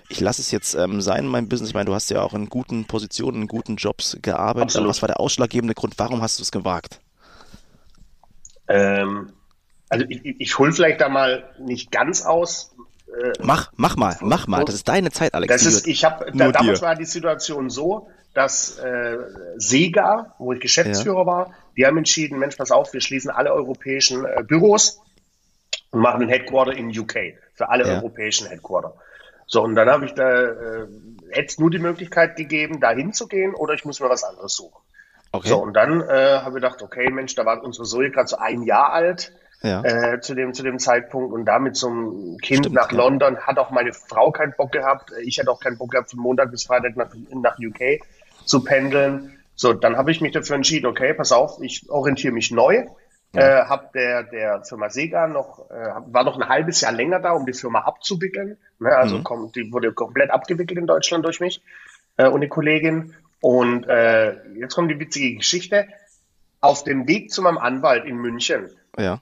ich 0.08 0.20
lasse 0.20 0.40
es 0.40 0.50
jetzt 0.50 0.74
ähm, 0.74 1.00
sein 1.00 1.24
in 1.24 1.30
meinem 1.30 1.48
Business. 1.48 1.70
Ich 1.70 1.74
meine, 1.74 1.86
du 1.86 1.94
hast 1.94 2.10
ja 2.10 2.22
auch 2.22 2.34
in 2.34 2.48
guten 2.48 2.84
Positionen, 2.84 3.42
in 3.42 3.48
guten 3.48 3.76
Jobs 3.76 4.16
gearbeitet. 4.22 4.68
Absolut. 4.68 4.84
Aber 4.84 4.90
was 4.90 5.02
war 5.02 5.08
der 5.08 5.20
ausschlaggebende 5.20 5.74
Grund? 5.74 5.94
Warum 5.98 6.22
hast 6.22 6.38
du 6.38 6.42
es 6.42 6.52
gewagt? 6.52 7.00
Ähm, 8.68 9.32
also 9.88 10.04
ich, 10.08 10.40
ich 10.40 10.58
hole 10.58 10.72
vielleicht 10.72 11.00
da 11.00 11.08
mal 11.08 11.54
nicht 11.58 11.90
ganz 11.90 12.24
aus. 12.24 12.74
Äh, 13.08 13.32
mach, 13.40 13.72
mach 13.76 13.96
mal, 13.96 14.16
mach 14.20 14.46
mal. 14.46 14.64
Das 14.64 14.74
ist 14.74 14.88
deine 14.88 15.10
Zeit, 15.10 15.34
Alex. 15.34 15.52
Das 15.52 15.64
ist, 15.64 15.86
ich 15.86 16.04
habe 16.04 16.30
da, 16.32 16.50
damals 16.50 16.82
war 16.82 16.94
die 16.94 17.04
Situation 17.04 17.70
so, 17.70 18.08
dass 18.34 18.78
äh, 18.78 19.16
Sega, 19.56 20.34
wo 20.38 20.52
ich 20.52 20.60
Geschäftsführer 20.60 21.20
ja. 21.20 21.26
war, 21.26 21.54
die 21.76 21.86
haben 21.86 21.96
entschieden, 21.96 22.38
Mensch, 22.38 22.56
pass 22.56 22.70
auf, 22.70 22.92
wir 22.92 23.00
schließen 23.00 23.30
alle 23.30 23.52
europäischen 23.52 24.24
äh, 24.24 24.42
Büros 24.42 25.00
und 25.90 26.00
machen 26.00 26.22
ein 26.22 26.28
Headquarter 26.28 26.72
in 26.72 26.96
UK 26.96 27.14
für 27.54 27.68
alle 27.68 27.86
ja. 27.86 27.94
europäischen 27.94 28.48
Headquarter. 28.48 28.94
So, 29.46 29.62
und 29.62 29.76
dann 29.76 29.88
habe 29.88 30.06
ich 30.06 30.12
da 30.12 30.42
äh, 30.42 30.86
jetzt 31.34 31.60
nur 31.60 31.70
die 31.70 31.78
Möglichkeit 31.78 32.36
gegeben, 32.36 32.80
da 32.80 32.90
hinzugehen 32.90 33.54
oder 33.54 33.74
ich 33.74 33.84
muss 33.84 34.00
mir 34.00 34.10
was 34.10 34.24
anderes 34.24 34.54
suchen. 34.54 34.82
Okay. 35.36 35.48
So, 35.48 35.58
und 35.58 35.74
dann 35.74 36.00
äh, 36.00 36.40
habe 36.40 36.58
ich 36.58 36.62
gedacht, 36.62 36.82
okay, 36.82 37.10
Mensch, 37.10 37.34
da 37.34 37.44
war 37.44 37.62
unsere 37.62 37.84
Zoe 37.84 38.10
gerade 38.10 38.28
so 38.28 38.36
ein 38.36 38.62
Jahr 38.62 38.92
alt 38.92 39.32
ja. 39.62 39.82
äh, 39.82 40.20
zu, 40.20 40.34
dem, 40.34 40.54
zu 40.54 40.62
dem 40.62 40.78
Zeitpunkt 40.78 41.32
und 41.32 41.44
damit 41.44 41.76
zum 41.76 42.38
Kind 42.38 42.66
Stimmt, 42.66 42.74
nach 42.74 42.90
ja. 42.90 42.98
London 42.98 43.38
hat 43.38 43.58
auch 43.58 43.70
meine 43.70 43.92
Frau 43.92 44.30
keinen 44.30 44.54
Bock 44.56 44.72
gehabt. 44.72 45.10
Ich 45.22 45.38
hatte 45.38 45.50
auch 45.50 45.60
keinen 45.60 45.78
Bock 45.78 45.90
gehabt, 45.90 46.10
von 46.10 46.20
Montag 46.20 46.50
bis 46.50 46.64
Freitag 46.64 46.96
nach, 46.96 47.10
nach 47.34 47.58
UK 47.58 48.00
zu 48.44 48.62
pendeln. 48.64 49.38
So, 49.54 49.72
dann 49.72 49.96
habe 49.96 50.10
ich 50.10 50.20
mich 50.20 50.32
dafür 50.32 50.56
entschieden, 50.56 50.86
okay, 50.86 51.14
pass 51.14 51.32
auf, 51.32 51.58
ich 51.62 51.88
orientiere 51.88 52.32
mich 52.32 52.50
neu. 52.50 52.86
Ja. 53.32 53.62
Äh, 53.62 53.64
hab 53.66 53.92
der, 53.92 54.22
der 54.24 54.62
Firma 54.64 54.88
Sega 54.88 55.26
noch, 55.26 55.70
äh, 55.70 55.90
war 56.06 56.24
noch 56.24 56.38
ein 56.38 56.48
halbes 56.48 56.80
Jahr 56.80 56.92
länger 56.92 57.20
da, 57.20 57.32
um 57.32 57.44
die 57.44 57.52
Firma 57.52 57.80
abzuwickeln. 57.80 58.56
Ne, 58.78 58.96
also 58.96 59.18
mhm. 59.18 59.24
kommt, 59.24 59.56
die 59.56 59.72
wurde 59.72 59.92
komplett 59.92 60.30
abgewickelt 60.30 60.78
in 60.78 60.86
Deutschland 60.86 61.24
durch 61.24 61.40
mich 61.40 61.62
äh, 62.16 62.28
und 62.28 62.40
die 62.40 62.48
Kollegin. 62.48 63.14
Und 63.40 63.86
äh, 63.86 64.36
jetzt 64.58 64.74
kommt 64.74 64.90
die 64.90 64.98
witzige 64.98 65.36
Geschichte. 65.36 65.86
Auf 66.60 66.84
dem 66.84 67.06
Weg 67.06 67.30
zu 67.30 67.42
meinem 67.42 67.58
Anwalt 67.58 68.06
in 68.06 68.16
München 68.16 68.70
ja. 68.98 69.20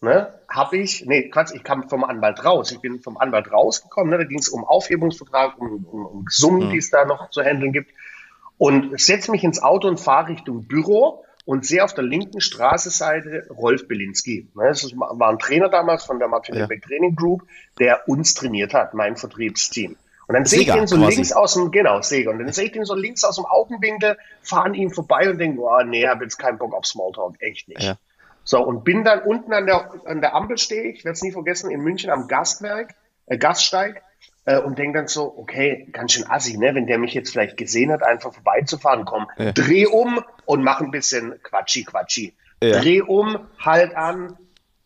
ne, 0.00 0.34
habe 0.48 0.76
ich, 0.76 1.06
nee, 1.06 1.28
Quatsch, 1.30 1.52
ich 1.54 1.62
kam 1.62 1.88
vom 1.88 2.04
Anwalt 2.04 2.44
raus. 2.44 2.72
Ich 2.72 2.80
bin 2.80 3.00
vom 3.00 3.16
Anwalt 3.16 3.52
rausgekommen. 3.52 4.10
Ne, 4.10 4.18
da 4.18 4.24
ging 4.24 4.38
es 4.38 4.48
um 4.48 4.64
Aufhebungsvertrag, 4.64 5.58
um, 5.58 5.84
um, 5.84 6.06
um 6.06 6.24
Summen, 6.28 6.66
mhm. 6.66 6.70
die 6.72 6.78
es 6.78 6.90
da 6.90 7.04
noch 7.04 7.30
zu 7.30 7.42
handeln 7.42 7.72
gibt. 7.72 7.92
Und 8.58 8.98
setze 9.00 9.30
mich 9.30 9.44
ins 9.44 9.62
Auto 9.62 9.88
und 9.88 9.98
fahre 9.98 10.28
Richtung 10.28 10.66
Büro 10.66 11.24
und 11.44 11.66
sehe 11.66 11.84
auf 11.84 11.94
der 11.94 12.04
linken 12.04 12.40
Straßenseite 12.40 13.48
Rolf 13.50 13.86
Belinski. 13.86 14.48
Ne, 14.54 14.68
das 14.68 14.92
war 14.94 15.28
ein 15.30 15.38
Trainer 15.38 15.68
damals 15.68 16.04
von 16.04 16.18
der 16.18 16.28
Martin 16.28 16.56
ja. 16.56 16.66
Training 16.66 17.14
Group, 17.14 17.44
der 17.78 18.08
uns 18.08 18.34
trainiert 18.34 18.74
hat, 18.74 18.94
mein 18.94 19.16
Vertriebsteam. 19.16 19.96
Und 20.26 20.34
dann 20.34 20.44
sehe 20.44 20.60
ich 20.60 20.72
den 20.72 20.86
so 20.86 20.96
quasi. 20.96 21.16
links 21.16 21.32
aus 21.32 21.54
dem, 21.54 21.70
genau, 21.70 22.00
Sega. 22.00 22.30
Und 22.30 22.38
dann 22.38 22.52
sehe 22.52 22.66
ich 22.66 22.72
den 22.72 22.84
so 22.84 22.94
links 22.94 23.24
aus 23.24 23.36
dem 23.36 23.44
Augenwinkel, 23.44 24.16
fahren 24.42 24.74
ihm 24.74 24.90
vorbei 24.90 25.28
und 25.28 25.38
denke, 25.38 25.60
oh 25.60 25.82
nee, 25.84 26.06
habe 26.06 26.24
jetzt 26.24 26.38
keinen 26.38 26.58
Bock 26.58 26.74
auf 26.74 26.86
Smalltalk, 26.86 27.36
echt 27.40 27.68
nicht. 27.68 27.82
Ja. 27.82 27.96
So, 28.44 28.62
und 28.62 28.84
bin 28.84 29.04
dann 29.04 29.20
unten 29.20 29.52
an 29.52 29.66
der, 29.66 29.90
an 30.04 30.20
der 30.20 30.34
Ampel 30.34 30.58
stehe 30.58 30.90
ich, 30.90 31.04
werde 31.04 31.14
es 31.14 31.22
nie 31.22 31.32
vergessen, 31.32 31.70
in 31.70 31.80
München 31.80 32.10
am 32.10 32.28
Gastwerk, 32.28 32.94
äh, 33.26 33.38
Gaststeig, 33.38 34.02
äh, 34.44 34.58
und 34.58 34.78
denke 34.78 34.98
dann 34.98 35.08
so, 35.08 35.34
okay, 35.36 35.88
ganz 35.92 36.12
schön 36.12 36.28
assi, 36.28 36.58
ne, 36.58 36.74
wenn 36.74 36.86
der 36.86 36.98
mich 36.98 37.14
jetzt 37.14 37.30
vielleicht 37.30 37.56
gesehen 37.56 37.90
hat, 37.90 38.02
einfach 38.02 38.34
vorbeizufahren, 38.34 39.04
komm, 39.06 39.26
ja. 39.38 39.52
dreh 39.52 39.86
um 39.86 40.22
und 40.44 40.62
mach 40.62 40.80
ein 40.80 40.90
bisschen 40.90 41.40
Quatschi, 41.42 41.84
Quatschi. 41.84 42.34
Ja. 42.62 42.80
Dreh 42.80 43.00
um, 43.00 43.38
halt 43.58 43.96
an, 43.96 44.36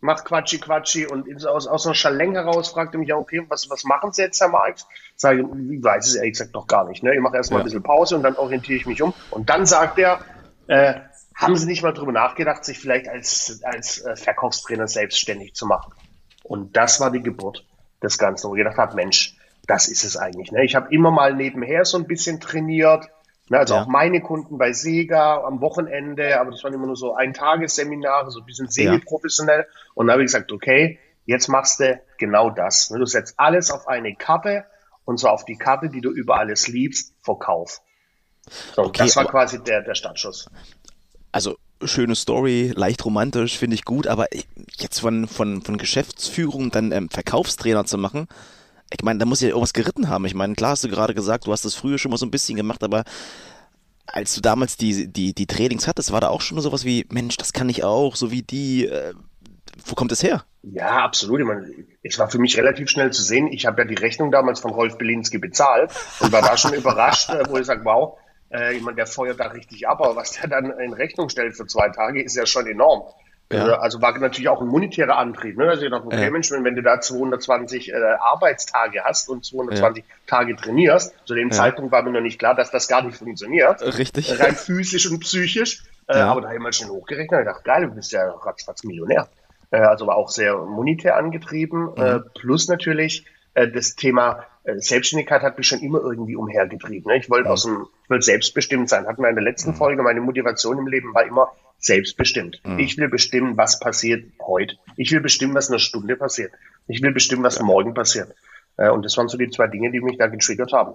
macht 0.01 0.25
Quatschi 0.25 0.59
Quatschi 0.59 1.07
und 1.07 1.47
aus, 1.47 1.67
aus 1.67 1.87
einer 1.87 1.95
Schaleng 1.95 2.35
heraus 2.35 2.69
fragte 2.69 2.99
mich 2.99 3.09
ja, 3.09 3.17
okay, 3.17 3.45
was, 3.49 3.69
was 3.69 3.85
machen 3.85 4.13
Sie 4.13 4.23
jetzt, 4.23 4.41
Herr 4.41 4.49
Marx? 4.49 4.87
Sage 5.17 5.41
ich, 5.41 5.83
weiß 5.83 6.07
es 6.07 6.15
ehrlich 6.15 6.33
gesagt 6.33 6.55
noch 6.55 6.67
gar 6.67 6.89
nicht. 6.89 7.03
Ne? 7.03 7.15
Ich 7.15 7.21
mache 7.21 7.37
erstmal 7.37 7.61
ja. 7.61 7.63
ein 7.63 7.65
bisschen 7.65 7.83
Pause 7.83 8.17
und 8.17 8.23
dann 8.23 8.37
orientiere 8.37 8.79
ich 8.79 8.87
mich 8.87 9.03
um. 9.03 9.13
Und 9.31 9.51
dann 9.51 9.67
sagt 9.67 9.99
er, 9.99 10.21
äh, 10.69 10.95
haben 11.35 11.57
Sie 11.57 11.67
nicht 11.67 11.83
mal 11.83 11.93
drüber 11.93 12.13
nachgedacht, 12.13 12.65
sich 12.65 12.79
vielleicht 12.79 13.09
als, 13.09 13.61
als 13.65 14.05
äh, 14.05 14.17
Verkaufstrainer 14.17 14.89
selbstständig 14.89 15.55
zu 15.55 15.67
machen? 15.67 15.93
Und 16.43 16.77
das 16.77 17.01
war 17.01 17.11
die 17.11 17.23
Geburt 17.23 17.65
des 18.03 18.19
Ganzen, 18.19 18.51
wo 18.51 18.55
ich 18.55 18.59
gedacht 18.59 18.79
habe, 18.79 18.95
Mensch, 18.95 19.37
das 19.67 19.89
ist 19.89 20.05
es 20.05 20.17
eigentlich. 20.17 20.51
Ne? 20.53 20.65
Ich 20.65 20.75
habe 20.75 20.93
immer 20.93 21.11
mal 21.11 21.35
nebenher 21.35 21.85
so 21.85 21.99
ein 21.99 22.07
bisschen 22.07 22.41
trainiert, 22.41 23.09
Ne, 23.51 23.59
also 23.59 23.75
ja. 23.75 23.83
auch 23.83 23.87
meine 23.87 24.21
Kunden 24.21 24.59
bei 24.59 24.73
Sega 24.73 25.43
am 25.43 25.61
Wochenende, 25.61 26.39
aber 26.41 26.51
das 26.51 26.63
waren 26.65 26.75
immer 26.75 26.87
nur 26.87 26.97
so 26.97 27.15
Ein-Tages-Seminare, 27.15 28.31
so 28.31 28.41
ein 28.41 28.47
bisschen 28.47 28.69
semi-professionell. 28.69 29.61
Ja. 29.61 29.91
Und 29.95 30.07
dann 30.07 30.15
habe 30.15 30.23
ich 30.23 30.27
gesagt, 30.27 30.53
okay, 30.53 30.99
jetzt 31.25 31.49
machst 31.49 31.81
du 31.81 32.01
genau 32.19 32.51
das. 32.51 32.91
Ne? 32.91 32.99
Du 32.99 33.07
setzt 33.07 33.35
alles 33.39 33.71
auf 33.71 33.89
eine 33.89 34.15
Karte 34.15 34.65
und 35.05 35.19
so 35.19 35.29
auf 35.29 35.45
die 35.45 35.57
Karte, 35.57 35.89
die 35.89 36.01
du 36.01 36.11
über 36.11 36.39
alles 36.39 36.69
liebst, 36.69 37.15
Verkauf. 37.23 37.81
So, 38.75 38.83
okay, 38.83 39.05
das 39.05 39.17
war 39.17 39.27
quasi 39.27 39.63
der, 39.63 39.83
der 39.83 39.95
Startschuss. 39.95 40.51
Also 41.33 41.57
schöne 41.85 42.15
Story, 42.15 42.73
leicht 42.75 43.05
romantisch, 43.05 43.59
finde 43.59 43.75
ich 43.75 43.85
gut, 43.85 44.07
aber 44.07 44.27
jetzt 44.79 45.01
von, 45.01 45.29
von, 45.29 45.63
von 45.63 45.79
Geschäftsführung 45.79 46.71
dann 46.71 46.93
ähm, 46.93 47.09
Verkaufstrainer 47.09 47.85
zu 47.85 47.99
machen, 47.99 48.27
ich 48.93 49.03
meine, 49.03 49.19
da 49.19 49.27
muss 49.27 49.41
ja 49.41 49.49
irgendwas 49.49 49.73
geritten 49.73 50.09
haben. 50.09 50.25
Ich 50.25 50.35
meine, 50.35 50.55
klar 50.55 50.71
hast 50.71 50.85
du 50.85 50.89
gerade 50.89 51.15
gesagt, 51.15 51.47
du 51.47 51.53
hast 51.53 51.65
das 51.65 51.75
früher 51.75 51.99
schon 51.99 52.11
mal 52.11 52.17
so 52.17 52.27
ein 52.27 52.31
bisschen 52.31 52.57
gemacht, 52.57 52.83
aber 52.83 53.05
als 54.07 54.35
du 54.35 54.41
damals 54.41 54.77
die, 54.77 55.09
die, 55.09 55.35
die 55.35 55.47
Trainings 55.47 55.87
hattest, 55.87 56.13
war 56.13 56.21
da 56.21 56.29
auch 56.29 56.41
schon 56.41 56.61
sowas 56.61 56.85
wie, 56.85 57.07
Mensch, 57.11 57.37
das 57.37 57.53
kann 57.53 57.69
ich 57.69 57.85
auch, 57.85 58.17
so 58.17 58.31
wie 58.31 58.43
die. 58.43 58.87
Äh, 58.87 59.15
wo 59.85 59.95
kommt 59.95 60.11
es 60.13 60.23
her? 60.23 60.45
Ja, 60.63 61.05
absolut. 61.05 61.41
Ich 61.41 61.47
meine, 61.47 61.67
es 62.03 62.19
war 62.19 62.31
für 62.31 62.39
mich 62.39 62.57
relativ 62.57 62.91
schnell 62.91 63.13
zu 63.13 63.23
sehen. 63.23 63.49
Ich 63.49 63.67
habe 63.67 63.83
ja 63.83 63.89
die 63.89 63.95
Rechnung 63.95 64.33
damals 64.33 64.61
von 64.61 64.73
Rolf 64.73 64.99
Belinski 64.99 65.39
bezahlt 65.39 65.93
und 66.21 66.33
war 66.33 66.43
da 66.43 66.57
schon 66.57 66.75
überrascht, 66.75 67.31
äh, 67.31 67.45
wo 67.49 67.59
ich 67.59 67.67
sage, 67.67 67.85
wow, 67.85 68.19
äh, 68.51 68.75
jemand, 68.75 68.99
der 68.99 69.07
feuert 69.07 69.39
da 69.39 69.49
richtig 69.49 69.87
ab, 69.87 70.01
aber 70.01 70.17
was 70.17 70.33
der 70.33 70.49
dann 70.49 70.71
in 70.81 70.95
Rechnung 70.95 71.29
stellt 71.29 71.55
für 71.55 71.67
zwei 71.67 71.91
Tage, 71.91 72.23
ist 72.23 72.35
ja 72.35 72.47
schon 72.47 72.67
enorm. 72.67 73.03
Ja. 73.51 73.61
Also, 73.61 73.75
also 73.77 74.03
war 74.03 74.19
natürlich 74.19 74.49
auch 74.49 74.61
ein 74.61 74.69
monetärer 74.69 75.17
Antrieb. 75.17 75.57
Ne? 75.57 75.69
Also 75.69 75.85
ich 75.85 75.91
dachte, 75.91 76.07
okay, 76.07 76.25
ja. 76.25 76.31
Mensch, 76.31 76.51
wenn, 76.51 76.65
wenn, 76.65 76.75
du 76.75 76.83
da 76.83 77.01
220 77.01 77.93
äh, 77.93 77.95
Arbeitstage 78.21 79.03
hast 79.05 79.29
und 79.29 79.45
220 79.45 80.05
ja. 80.05 80.15
Tage 80.27 80.55
trainierst, 80.55 81.15
zu 81.25 81.35
dem 81.35 81.51
Zeitpunkt 81.51 81.91
war 81.91 82.03
mir 82.03 82.11
noch 82.11 82.21
nicht 82.21 82.39
klar, 82.39 82.55
dass 82.55 82.71
das 82.71 82.89
gar 82.89 83.03
nicht 83.03 83.17
funktioniert. 83.17 83.81
Richtig. 83.97 84.39
Rein 84.39 84.55
physisch 84.55 85.11
und 85.11 85.21
psychisch. 85.21 85.85
Äh, 86.09 86.19
aber 86.19 86.43
da 86.43 86.49
habe 86.49 86.57
ich 86.57 86.63
mal 86.63 86.73
schnell 86.73 86.91
hochgerechnet 86.91 87.41
und 87.41 87.47
dachte, 87.47 87.63
geil, 87.65 87.87
du 87.87 87.95
bist 87.95 88.13
ja 88.13 88.29
ratzfatz 88.29 88.85
Millionär. 88.85 89.29
Äh, 89.71 89.79
also 89.79 90.07
war 90.07 90.17
auch 90.17 90.29
sehr 90.29 90.57
monetär 90.57 91.17
angetrieben. 91.17 91.91
Mhm. 91.97 92.03
Äh, 92.03 92.21
plus 92.35 92.69
natürlich 92.69 93.25
äh, 93.55 93.69
das 93.69 93.95
Thema 93.95 94.45
äh, 94.58 94.58
Selbstständigkeit 94.77 95.43
hat 95.43 95.59
mich 95.59 95.67
schon 95.67 95.81
immer 95.81 96.01
irgendwie 96.01 96.37
umhergetrieben. 96.37 97.11
Ne? 97.11 97.19
Ich 97.19 97.31
wollte 97.31 97.51
aus 97.51 97.63
dem, 97.63 97.87
ich 98.05 98.11
wollte 98.11 98.25
selbstbestimmt 98.25 98.89
sein. 98.89 99.07
Hatten 99.07 99.23
wir 99.23 99.29
in 99.29 99.35
der 99.35 99.45
letzten 99.45 99.71
mhm. 99.71 99.75
Folge, 99.75 100.03
meine 100.03 100.21
Motivation 100.21 100.79
im 100.79 100.87
Leben 100.87 101.15
war 101.15 101.25
immer, 101.25 101.49
selbstbestimmt. 101.79 102.61
Mhm. 102.65 102.79
Ich 102.79 102.99
will 102.99 103.09
bestimmen, 103.09 103.57
was 103.57 103.79
passiert 103.79 104.25
heute. 104.41 104.77
Ich 104.97 105.13
will 105.13 105.21
bestimmen, 105.21 105.55
was 105.55 105.69
in 105.69 105.75
einer 105.75 105.81
Stunde 105.81 106.17
passiert. 106.17 106.53
Ich 106.87 107.03
will 107.03 107.13
bestimmen, 107.13 107.43
was 107.43 107.59
ja. 107.59 107.65
morgen 107.65 107.95
passiert. 107.95 108.35
Äh, 108.77 108.91
und 108.91 109.05
das 109.05 109.17
waren 109.17 109.29
so 109.29 109.39
die 109.39 109.51
zwei 109.51 109.69
Dinge, 109.69 109.91
die 109.91 110.01
mich 110.01 110.19
da 110.19 110.27
getriggert 110.27 110.73
haben. 110.73 110.95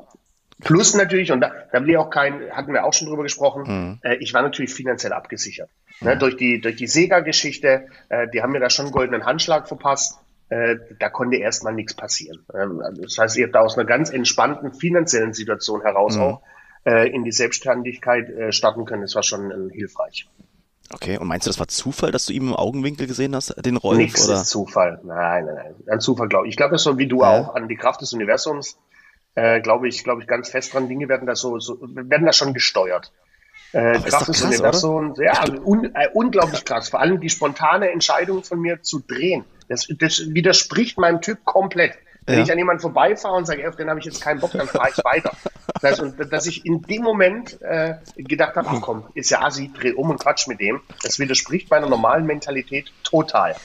Plus 0.62 0.94
natürlich, 0.94 1.32
und 1.32 1.42
da, 1.42 1.52
da 1.72 1.82
will 1.82 1.90
ich 1.90 1.98
auch 1.98 2.10
kein, 2.10 2.52
hatten 2.52 2.74
wir 2.74 2.86
auch 2.86 2.94
schon 2.94 3.08
drüber 3.08 3.24
gesprochen, 3.24 3.64
mhm. 3.66 4.00
äh, 4.04 4.16
ich 4.16 4.34
war 4.34 4.42
natürlich 4.42 4.74
finanziell 4.74 5.14
abgesichert. 5.14 5.70
Mhm. 6.00 6.08
Ne, 6.08 6.18
durch 6.18 6.38
die, 6.38 6.62
durch 6.62 6.76
die 6.76 6.88
Sega-Geschichte, 6.88 7.88
äh, 8.10 8.28
die 8.30 8.42
haben 8.42 8.52
mir 8.52 8.60
da 8.60 8.70
schon 8.70 8.86
einen 8.86 8.94
goldenen 8.94 9.26
Handschlag 9.26 9.68
verpasst. 9.68 10.20
Äh, 10.54 10.78
da 11.00 11.10
konnte 11.10 11.38
erstmal 11.38 11.74
nichts 11.74 11.96
passieren. 11.96 12.46
Ähm, 12.54 12.82
das 13.02 13.18
heißt, 13.18 13.38
ihr 13.38 13.46
habt 13.46 13.56
da 13.56 13.62
aus 13.62 13.76
einer 13.76 13.88
ganz 13.88 14.12
entspannten 14.12 14.74
finanziellen 14.74 15.34
Situation 15.34 15.82
heraus 15.82 16.16
mhm. 16.16 16.22
auch 16.22 16.42
äh, 16.86 17.10
in 17.10 17.24
die 17.24 17.32
Selbstständigkeit 17.32 18.30
äh, 18.30 18.52
starten 18.52 18.86
können. 18.86 19.02
Das 19.02 19.16
war 19.16 19.24
schon 19.24 19.72
hilfreich. 19.72 20.30
Okay, 20.94 21.18
und 21.18 21.28
meinst 21.28 21.48
du, 21.48 21.50
das 21.50 21.60
war 21.60 21.68
Zufall, 21.68 22.12
dass 22.12 22.28
du 22.28 22.34
ihm 22.34 22.50
im 22.50 22.56
Augenwinkel 22.56 23.08
gesehen 23.08 23.36
hast, 23.36 23.56
den 23.66 23.78
Rolf? 23.78 23.98
Nichts 23.98 24.28
oder? 24.28 24.36
ist 24.36 24.50
Zufall. 24.50 25.00
Nein, 25.04 25.46
nein, 25.46 25.56
nein. 25.56 25.76
Ein 25.90 26.00
Zufall, 26.02 26.28
glaube 26.28 26.46
ich. 26.46 26.52
Ich 26.52 26.58
glaube, 26.58 26.74
das 26.74 26.84
so 26.84 27.00
wie 27.00 27.08
du 27.08 27.22
ja. 27.22 27.30
auch 27.30 27.56
an 27.56 27.68
die 27.68 27.76
Kraft 27.76 28.02
des 28.02 28.14
Universums. 28.14 28.78
Äh, 29.34 29.62
glaube 29.62 29.88
ich, 29.88 30.04
glaube 30.04 30.22
ich 30.22 30.28
ganz 30.28 30.50
fest 30.50 30.74
dran. 30.74 30.88
Dinge 30.88 31.10
werden 31.10 31.26
da 31.26 31.36
so, 31.36 31.58
so 31.58 31.80
werden 31.82 32.26
da 32.26 32.34
schon 32.34 32.54
gesteuert. 32.54 33.12
Äh, 33.72 34.00
Kraft 34.02 34.28
des 34.28 34.44
Universums, 34.44 35.18
ja, 35.18 35.32
also 35.32 35.54
un, 35.64 35.86
äh, 35.96 36.10
unglaublich 36.14 36.64
krass. 36.64 36.90
Vor 36.90 37.00
allem 37.00 37.20
die 37.20 37.30
spontane 37.30 37.90
Entscheidung 37.90 38.44
von 38.44 38.60
mir 38.60 38.84
zu 38.84 39.00
drehen. 39.00 39.46
Das, 39.74 39.88
das 39.98 40.34
widerspricht 40.34 41.00
meinem 41.00 41.22
Typ 41.22 41.44
komplett. 41.46 41.94
Wenn 42.26 42.38
ja. 42.38 42.44
ich 42.44 42.52
an 42.52 42.58
jemanden 42.58 42.82
vorbeifahre 42.82 43.36
und 43.36 43.46
sage, 43.46 43.68
auf 43.68 43.76
den 43.76 43.90
habe 43.90 44.00
ich 44.00 44.06
jetzt 44.06 44.22
keinen 44.22 44.40
Bock, 44.40 44.52
dann 44.52 44.68
fahre 44.68 44.90
ich 44.90 45.04
weiter. 45.04 45.32
Das 45.82 45.92
heißt, 45.92 46.02
und, 46.02 46.32
dass 46.32 46.46
ich 46.46 46.66
in 46.66 46.82
dem 46.84 47.02
Moment 47.02 47.62
äh, 47.62 47.96
gedacht 48.16 48.56
habe, 48.56 48.68
ach 48.70 48.82
komm, 48.82 49.06
ist 49.14 49.30
ja 49.32 49.42
Asi, 49.42 49.72
dreh 49.74 49.94
um 49.94 50.10
und 50.10 50.20
quatsch 50.20 50.48
mit 50.48 50.60
dem. 50.60 50.82
Das 51.02 51.20
widerspricht 51.20 51.70
meiner 51.70 51.90
normalen 51.90 52.26
Mentalität 52.26 52.92
total. 53.04 53.56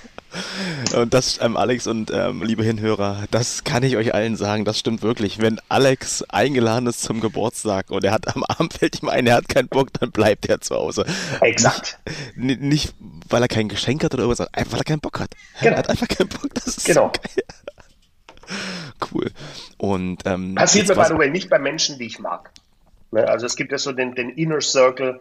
Und 0.94 1.14
das, 1.14 1.38
ähm, 1.40 1.56
Alex 1.56 1.86
und 1.86 2.10
ähm, 2.12 2.42
liebe 2.42 2.62
Hinhörer, 2.62 3.24
das 3.30 3.64
kann 3.64 3.82
ich 3.82 3.96
euch 3.96 4.14
allen 4.14 4.36
sagen, 4.36 4.64
das 4.64 4.78
stimmt 4.78 5.02
wirklich. 5.02 5.40
Wenn 5.40 5.60
Alex 5.68 6.22
eingeladen 6.28 6.86
ist 6.86 7.02
zum 7.02 7.20
Geburtstag 7.20 7.90
und 7.90 8.04
er 8.04 8.12
hat 8.12 8.34
am 8.34 8.44
Abend 8.44 8.74
fällt 8.74 9.02
ihm 9.02 9.08
ein, 9.08 9.26
er 9.26 9.36
hat 9.36 9.48
keinen 9.48 9.68
Bock, 9.68 9.92
dann 9.98 10.10
bleibt 10.10 10.46
er 10.46 10.60
zu 10.60 10.74
Hause. 10.74 11.06
Exakt. 11.40 11.98
Nicht, 12.36 12.60
nicht 12.60 12.94
weil 13.28 13.42
er 13.42 13.48
kein 13.48 13.68
Geschenk 13.68 14.04
hat 14.04 14.12
oder 14.14 14.24
irgendwas, 14.24 14.52
einfach 14.52 14.72
weil 14.72 14.80
er 14.80 14.84
keinen 14.84 15.00
Bock 15.00 15.20
hat. 15.20 15.30
Genau. 15.60 15.72
Er 15.72 15.78
hat 15.78 15.90
einfach 15.90 16.08
keinen 16.08 16.28
Bock, 16.28 16.54
das 16.54 16.66
ist 16.66 16.84
genau. 16.84 17.12
so 17.14 17.20
geil. 17.22 17.44
Cool. 19.12 19.30
Und, 19.76 20.22
ähm, 20.26 20.54
Passiert 20.54 20.88
mir, 20.88 20.94
by 20.94 21.04
the 21.08 21.18
way, 21.18 21.30
nicht 21.30 21.48
bei 21.48 21.58
Menschen, 21.58 21.98
die 21.98 22.06
ich 22.06 22.18
mag. 22.18 22.50
Ne, 23.10 23.26
also 23.26 23.46
es 23.46 23.56
gibt 23.56 23.72
ja 23.72 23.78
so 23.78 23.92
den, 23.92 24.14
den 24.14 24.30
Inner 24.30 24.60
Circle, 24.60 25.20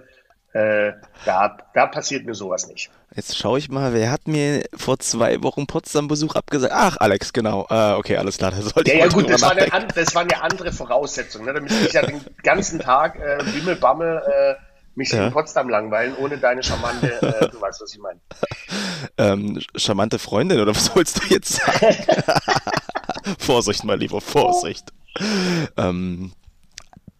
äh, 0.54 0.94
da, 1.26 1.58
da 1.74 1.88
passiert 1.88 2.26
mir 2.26 2.34
sowas 2.34 2.68
nicht. 2.68 2.90
Jetzt 3.16 3.38
schaue 3.38 3.60
ich 3.60 3.70
mal, 3.70 3.94
wer 3.94 4.12
hat 4.12 4.28
mir 4.28 4.64
vor 4.76 4.98
zwei 5.00 5.42
Wochen 5.44 5.68
Potsdam-Besuch 5.68 6.36
abgesagt? 6.36 6.74
Ach, 6.76 6.98
Alex, 7.00 7.34
genau. 7.34 7.68
Äh, 7.70 7.94
okay, 7.94 8.18
alles 8.18 8.38
klar, 8.38 8.52
da 8.52 8.62
sollte 8.62 8.90
ja, 8.90 8.98
ich 8.98 9.04
Ja, 9.04 9.08
gut, 9.10 9.30
das, 9.30 9.42
war 9.42 9.52
eine, 9.52 9.88
das 9.94 10.16
waren 10.16 10.28
ja 10.30 10.40
andere 10.40 10.72
Voraussetzungen. 10.72 11.46
Ne? 11.46 11.54
Da 11.54 11.60
müsste 11.60 11.88
ich 11.88 11.94
ja 11.94 12.02
den 12.02 12.22
ganzen 12.44 12.80
Tag 12.80 13.18
äh, 13.18 13.40
Wimmelbammel 13.54 14.22
äh, 14.26 14.67
mich 14.98 15.12
ja. 15.12 15.28
in 15.28 15.34
Potsdam 15.34 15.70
langweilen, 15.70 16.16
ohne 16.18 16.38
deine 16.38 16.64
charmante, 16.64 17.22
äh, 17.22 17.50
du 17.52 17.62
weißt, 17.62 17.82
was 17.82 17.94
ich 17.94 18.00
meine. 18.00 18.20
ähm, 19.18 19.62
charmante 19.76 20.20
Freundin 20.20 20.60
oder 20.60 20.76
was 20.76 20.94
wolltest 20.96 21.24
du 21.24 21.28
jetzt 21.34 21.54
sagen? 21.54 21.96
Vorsicht, 23.40 23.84
mein 23.84 24.00
Lieber, 24.00 24.22
Vorsicht. 24.22 24.92
Ähm, 25.78 26.34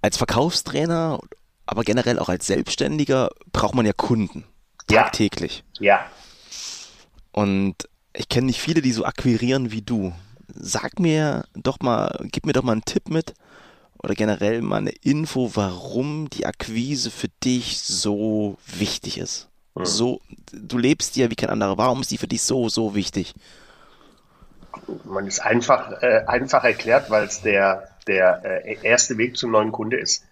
als 0.02 0.18
Verkaufstrainer, 0.18 1.20
aber 1.66 1.84
generell 1.84 2.20
auch 2.20 2.30
als 2.30 2.48
Selbstständiger 2.48 3.30
braucht 3.52 3.76
man 3.76 3.86
ja 3.86 3.94
Kunden. 3.94 4.46
Tagtäglich. 4.88 5.64
Ja. 5.80 6.06
Und 7.32 7.76
ich 8.14 8.30
kenne 8.30 8.48
nicht 8.48 8.62
viele, 8.62 8.82
die 8.82 8.94
so 8.94 9.06
akquirieren 9.06 9.72
wie 9.72 9.82
du. 9.82 10.14
Sag 10.48 11.00
mir 11.00 11.46
doch 11.56 11.80
mal, 11.82 12.26
gib 12.32 12.46
mir 12.46 12.54
doch 12.54 12.64
mal 12.64 12.72
einen 12.72 12.86
Tipp 12.86 13.10
mit 13.10 13.34
oder 14.04 14.14
generell 14.14 14.62
mal 14.62 14.78
eine 14.78 14.94
Info, 15.02 15.52
warum 15.56 16.30
die 16.30 16.46
Akquise 16.46 17.12
für 17.12 17.30
dich 17.44 17.80
so 17.80 18.58
wichtig 18.66 19.18
ist. 19.18 19.50
Hm. 19.76 19.86
So, 19.86 20.22
du 20.52 20.78
lebst 20.78 21.16
ja 21.16 21.30
wie 21.30 21.36
kein 21.36 21.50
anderer. 21.50 21.78
Warum 21.78 22.02
ist 22.02 22.12
die 22.12 22.18
für 22.18 22.28
dich 22.28 22.42
so, 22.42 22.70
so 22.70 22.96
wichtig? 22.96 23.34
Man 25.06 25.28
ist 25.28 25.40
einfach, 25.40 26.02
äh, 26.02 26.24
einfach 26.28 26.64
erklärt, 26.64 27.10
weil 27.10 27.26
es 27.26 27.42
der, 27.42 27.90
der 28.08 28.66
äh, 28.66 28.78
erste 28.84 29.18
Weg 29.18 29.38
zum 29.38 29.52
neuen 29.52 29.72
Kunde 29.72 29.98
ist. 29.98 30.24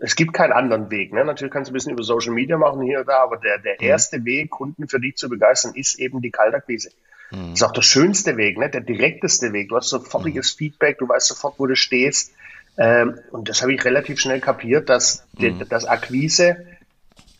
Es 0.00 0.14
gibt 0.14 0.32
keinen 0.32 0.52
anderen 0.52 0.90
Weg. 0.90 1.12
Ne? 1.12 1.24
Natürlich 1.24 1.52
kannst 1.52 1.68
du 1.68 1.72
ein 1.72 1.74
bisschen 1.74 1.92
über 1.92 2.04
Social 2.04 2.32
Media 2.32 2.56
machen 2.56 2.82
hier 2.82 2.98
oder 2.98 3.06
da, 3.06 3.22
aber 3.22 3.36
der, 3.36 3.58
der 3.58 3.74
mhm. 3.74 3.86
erste 3.86 4.24
Weg, 4.24 4.50
Kunden 4.50 4.88
für 4.88 5.00
dich 5.00 5.16
zu 5.16 5.28
begeistern, 5.28 5.74
ist 5.74 5.98
eben 5.98 6.20
die 6.20 6.30
Kaltakquise. 6.30 6.90
Mhm. 7.30 7.50
Das 7.50 7.60
ist 7.60 7.62
auch 7.64 7.72
der 7.72 7.82
schönste 7.82 8.36
Weg, 8.36 8.58
ne? 8.58 8.70
der 8.70 8.80
direkteste 8.80 9.52
Weg. 9.52 9.68
Du 9.68 9.76
hast 9.76 9.88
sofortiges 9.88 10.54
mhm. 10.54 10.58
Feedback, 10.58 10.98
du 10.98 11.08
weißt 11.08 11.28
sofort, 11.28 11.58
wo 11.58 11.66
du 11.66 11.76
stehst. 11.76 12.32
Ähm, 12.78 13.18
und 13.32 13.48
das 13.48 13.60
habe 13.60 13.74
ich 13.74 13.84
relativ 13.84 14.20
schnell 14.20 14.40
kapiert, 14.40 14.88
dass 14.88 15.26
mhm. 15.36 15.64
das 15.68 15.84
Akquise, 15.84 16.64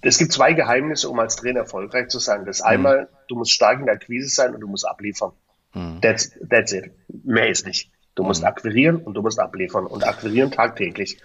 es 0.03 0.19
gibt 0.19 0.33
zwei 0.33 0.53
Geheimnisse, 0.53 1.09
um 1.09 1.19
als 1.19 1.37
Trainer 1.37 1.61
erfolgreich 1.61 2.09
zu 2.09 2.19
sein. 2.19 2.45
Das 2.45 2.61
mhm. 2.61 2.67
einmal, 2.67 3.09
du 3.29 3.37
musst 3.37 3.53
stark 3.53 3.79
in 3.79 3.87
der 3.87 3.95
Akquise 3.95 4.29
sein 4.29 4.55
und 4.55 4.61
du 4.61 4.67
musst 4.67 4.87
abliefern. 4.87 5.33
Mhm. 5.75 6.01
That's, 6.01 6.33
that's 6.51 6.73
it. 6.73 6.91
Mehr 7.25 7.49
ist 7.49 7.67
nicht. 7.67 7.91
Du 8.17 8.25
musst 8.25 8.43
mhm. 8.43 8.49
akquirieren 8.49 8.97
und 8.97 9.15
du 9.15 9.23
musst 9.23 9.39
abliefern 9.39 9.87
und 9.87 10.05
akquirieren 10.05 10.51
tagtäglich. 10.51 11.21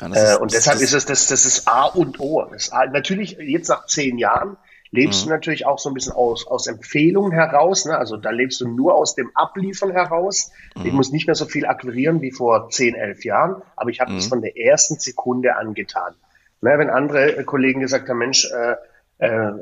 Ja, 0.00 0.08
äh, 0.08 0.32
ist, 0.32 0.40
und 0.40 0.52
deshalb 0.52 0.80
ist 0.80 0.92
es 0.92 1.06
das, 1.06 1.26
das 1.26 1.46
ist 1.46 1.66
A 1.66 1.84
und 1.84 2.20
O. 2.20 2.44
Das 2.52 2.70
A, 2.70 2.84
natürlich 2.84 3.38
jetzt 3.40 3.68
nach 3.68 3.86
zehn 3.86 4.18
Jahren 4.18 4.58
lebst 4.90 5.22
mhm. 5.22 5.28
du 5.28 5.34
natürlich 5.34 5.66
auch 5.66 5.78
so 5.78 5.90
ein 5.90 5.94
bisschen 5.94 6.12
aus, 6.12 6.46
aus 6.46 6.66
Empfehlungen 6.66 7.32
heraus. 7.32 7.84
Ne? 7.84 7.96
Also 7.96 8.16
da 8.16 8.30
lebst 8.30 8.60
du 8.60 8.68
nur 8.68 8.94
aus 8.94 9.14
dem 9.14 9.30
Abliefern 9.34 9.90
heraus. 9.90 10.50
Mhm. 10.76 10.86
Ich 10.86 10.92
muss 10.92 11.12
nicht 11.12 11.26
mehr 11.26 11.34
so 11.34 11.46
viel 11.46 11.66
akquirieren 11.66 12.20
wie 12.20 12.32
vor 12.32 12.70
10, 12.70 12.94
11 12.94 13.24
Jahren, 13.24 13.62
aber 13.76 13.90
ich 13.90 14.00
habe 14.00 14.12
mhm. 14.12 14.16
das 14.16 14.26
von 14.26 14.40
der 14.40 14.56
ersten 14.56 14.98
Sekunde 14.98 15.56
angetan. 15.56 16.14
Ne, 16.60 16.76
wenn 16.76 16.90
andere 16.90 17.44
Kollegen 17.44 17.80
gesagt 17.80 18.08
haben, 18.08 18.18
Mensch, 18.18 18.50
äh, 18.50 18.74
äh, 19.18 19.52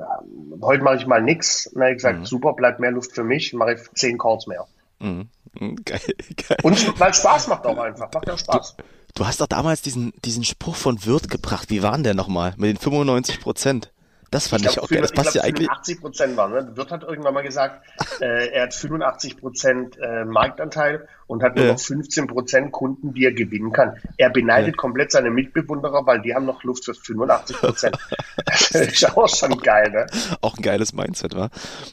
heute 0.63 0.83
mache 0.83 0.97
ich 0.97 1.07
mal 1.07 1.23
nichts, 1.23 1.71
dann 1.73 1.83
habe 1.83 1.93
ich 1.93 1.99
gesagt, 1.99 2.21
mhm. 2.21 2.27
super, 2.27 2.55
bleibt 2.55 2.81
mehr 2.81 2.91
Luft 2.91 3.13
für 3.13 3.25
mich, 3.25 3.53
mache 3.53 3.75
ich 3.75 3.81
10 3.95 4.17
Calls 4.17 4.47
mehr. 4.47 4.67
Mhm. 5.01 5.29
mhm. 5.59 5.77
Geil, 5.85 6.01
geil. 6.49 6.59
Und 6.63 6.99
weil 7.01 7.13
Spaß 7.13 7.49
macht 7.49 7.67
auch 7.67 7.79
einfach, 7.79 8.11
macht 8.13 8.27
ja 8.27 8.39
Spaß. 8.39 8.77
Du, 8.77 8.85
du 9.15 9.27
hast 9.27 9.41
doch 9.43 9.47
damals 9.47 9.83
diesen, 9.83 10.15
diesen 10.25 10.45
Spruch 10.45 10.77
von 10.77 11.05
Wirt 11.05 11.29
gebracht. 11.29 11.69
Wie 11.69 11.83
war 11.83 11.93
denn 11.93 12.05
der 12.05 12.15
nochmal? 12.15 12.55
Mit 12.57 12.71
den 12.71 12.79
95 12.79 13.41
Prozent. 13.41 13.93
Das 14.31 14.49
fand 14.49 14.65
ich, 14.65 14.73
glaub, 14.73 14.77
ich 14.77 14.83
auch 14.83 14.89
geil. 14.89 15.03
Das 15.03 15.13
passt 15.13 15.35
ja 15.35 15.43
eigentlich. 15.43 15.71
80 15.71 16.01
Prozent 16.01 16.37
waren. 16.37 16.53
Ne? 16.53 16.77
Wirt 16.77 16.91
hat 16.91 17.03
irgendwann 17.05 17.35
mal 17.35 17.43
gesagt, 17.43 17.85
äh, 18.21 18.49
er 18.49 18.65
hat 18.65 18.75
85 18.75 19.39
Prozent 19.39 19.97
äh, 19.99 20.25
Marktanteil 20.25 21.09
und 21.27 21.43
hat 21.43 21.57
nur 21.57 21.67
ja. 21.67 21.73
noch 21.73 21.81
15 21.81 22.27
Prozent 22.27 22.73
Kunden, 22.73 23.15
die 23.15 23.25
er 23.25 23.33
gewinnen 23.33 23.73
kann. 23.73 23.97
Er 24.17 24.31
beneidet 24.31 24.75
ja. 24.75 24.77
komplett 24.77 25.13
seine 25.13 25.31
Mitbewunderer, 25.31 26.07
weil 26.07 26.23
die 26.23 26.35
haben 26.35 26.45
noch 26.45 26.63
Luft 26.65 26.85
für 26.85 26.95
85 26.95 27.57
Prozent. 27.57 27.99
das 28.47 28.71
ist 28.73 29.17
auch 29.17 29.29
schon 29.29 29.59
geil, 29.59 29.91
ne? 29.91 30.07
Auch 30.41 30.57
ein 30.57 30.63
geiles 30.63 30.93
Mindset, 30.93 31.35
war. 31.35 31.51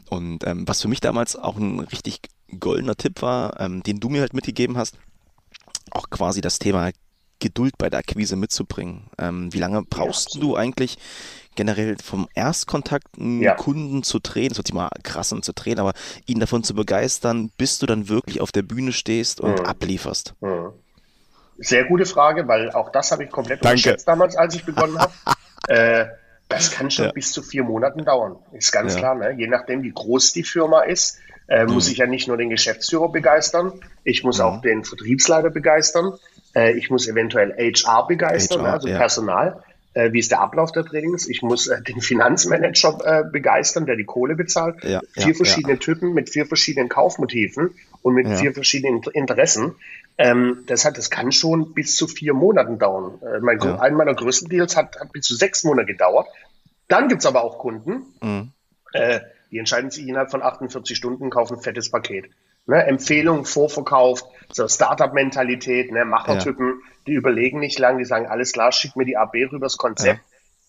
Und 0.09 0.45
ähm, 0.45 0.67
was 0.67 0.81
für 0.81 0.87
mich 0.87 1.01
damals 1.01 1.35
auch 1.35 1.57
ein 1.57 1.79
richtig 1.79 2.19
goldener 2.59 2.95
Tipp 2.95 3.21
war, 3.21 3.59
ähm, 3.59 3.83
den 3.83 3.99
du 3.99 4.09
mir 4.09 4.21
halt 4.21 4.33
mitgegeben 4.33 4.77
hast, 4.77 4.97
auch 5.91 6.09
quasi 6.09 6.41
das 6.41 6.59
Thema 6.59 6.91
Geduld 7.39 7.77
bei 7.77 7.89
der 7.89 7.99
Akquise 7.99 8.35
mitzubringen. 8.35 9.09
Ähm, 9.17 9.51
wie 9.53 9.59
lange 9.59 9.83
brauchst 9.83 10.35
ja, 10.35 10.41
du 10.41 10.55
eigentlich 10.55 10.97
generell 11.55 11.95
vom 12.03 12.27
Erstkontakt 12.33 13.07
einen 13.17 13.41
ja. 13.41 13.55
Kunden 13.55 14.03
zu 14.03 14.19
drehen, 14.19 14.49
das 14.49 14.57
sich 14.57 14.73
mal 14.73 14.89
krass 15.03 15.33
an 15.33 15.43
zu 15.43 15.53
drehen, 15.53 15.79
aber 15.79 15.93
ihn 16.25 16.39
davon 16.39 16.63
zu 16.63 16.73
begeistern, 16.73 17.51
bis 17.57 17.79
du 17.79 17.85
dann 17.85 18.09
wirklich 18.09 18.41
auf 18.41 18.51
der 18.51 18.63
Bühne 18.63 18.91
stehst 18.91 19.41
und 19.41 19.59
mhm. 19.59 19.65
ablieferst? 19.65 20.33
Mhm. 20.41 20.71
Sehr 21.57 21.85
gute 21.85 22.05
Frage, 22.05 22.47
weil 22.47 22.71
auch 22.71 22.91
das 22.91 23.11
habe 23.11 23.23
ich 23.23 23.31
komplett 23.31 23.61
unterschätzt 23.61 24.07
damals, 24.07 24.35
als 24.35 24.55
ich 24.55 24.65
begonnen 24.65 24.97
habe. 24.97 25.13
äh, 25.67 26.05
das 26.49 26.71
kann 26.71 26.91
schon 26.91 27.05
ja. 27.05 27.11
bis 27.11 27.31
zu 27.31 27.41
vier 27.41 27.63
Monaten 27.63 28.05
dauern. 28.05 28.37
Ist 28.51 28.71
ganz 28.71 28.93
ja. 28.93 28.99
klar, 28.99 29.15
ne? 29.15 29.35
je 29.37 29.47
nachdem, 29.47 29.83
wie 29.83 29.91
groß 29.91 30.33
die 30.33 30.43
Firma 30.43 30.81
ist, 30.81 31.19
äh, 31.47 31.65
mhm. 31.65 31.73
muss 31.73 31.89
ich 31.89 31.97
ja 31.97 32.05
nicht 32.05 32.27
nur 32.27 32.37
den 32.37 32.49
Geschäftsführer 32.49 33.11
begeistern, 33.11 33.81
ich 34.03 34.23
muss 34.23 34.39
mhm. 34.39 34.45
auch 34.45 34.61
den 34.61 34.83
Vertriebsleiter 34.83 35.49
begeistern, 35.49 36.13
äh, 36.55 36.73
ich 36.73 36.89
muss 36.89 37.07
eventuell 37.07 37.53
HR 37.57 38.07
begeistern, 38.07 38.61
HR, 38.61 38.73
also 38.73 38.87
Personal 38.87 39.57
äh, 39.59 39.72
wie 40.11 40.19
ist 40.19 40.31
der 40.31 40.41
Ablauf 40.41 40.71
der 40.71 40.85
Trainings. 40.85 41.27
Ich 41.27 41.41
muss 41.41 41.67
äh, 41.67 41.81
den 41.81 42.01
Finanzmanager 42.01 42.99
äh, 43.03 43.23
begeistern, 43.29 43.85
der 43.85 43.95
die 43.95 44.05
Kohle 44.05 44.35
bezahlt. 44.35 44.83
Ja, 44.83 45.01
vier 45.11 45.27
ja, 45.27 45.33
verschiedene 45.33 45.73
ja. 45.73 45.79
Typen 45.79 46.13
mit 46.13 46.29
vier 46.29 46.45
verschiedenen 46.45 46.89
Kaufmotiven 46.89 47.71
und 48.01 48.13
mit 48.13 48.27
vier 48.27 48.53
verschiedenen 48.53 49.03
Interessen. 49.13 49.75
Ähm, 50.17 50.63
das, 50.67 50.85
hat, 50.85 50.97
das 50.97 51.09
kann 51.09 51.31
schon 51.31 51.73
bis 51.73 51.95
zu 51.95 52.07
vier 52.07 52.33
Monaten 52.33 52.77
dauern. 52.79 53.19
Äh, 53.21 53.39
mein, 53.39 53.61
Ein 53.61 53.95
meiner 53.95 54.13
größten 54.13 54.49
Deals 54.49 54.75
hat, 54.75 54.99
hat 54.99 55.11
bis 55.11 55.25
zu 55.25 55.35
sechs 55.35 55.63
Monate 55.63 55.87
gedauert. 55.87 56.27
Dann 56.87 57.07
gibt's 57.07 57.25
aber 57.25 57.43
auch 57.43 57.57
Kunden, 57.57 58.03
mhm. 58.21 58.51
äh, 58.93 59.21
die 59.51 59.57
entscheiden 59.57 59.89
sich 59.89 60.07
innerhalb 60.07 60.31
von 60.31 60.41
48 60.41 60.95
Stunden, 60.97 61.29
kaufen 61.29 61.57
ein 61.57 61.61
fettes 61.61 61.89
Paket. 61.89 62.29
Ne, 62.65 62.85
Empfehlungen 62.85 63.45
vorverkauft, 63.45 64.25
so 64.51 64.67
Startup-Mentalität, 64.67 65.91
ne, 65.91 66.05
Machertypen, 66.05 66.67
ja. 66.67 66.89
die 67.07 67.13
überlegen 67.13 67.59
nicht 67.59 67.77
lang, 67.77 67.97
die 67.97 68.05
sagen, 68.05 68.27
alles 68.27 68.53
klar, 68.53 68.71
schick 68.71 68.95
mir 68.95 69.05
die 69.05 69.17
AB 69.17 69.35
rüber, 69.51 69.65
das 69.65 69.77
Konzept. 69.77 70.21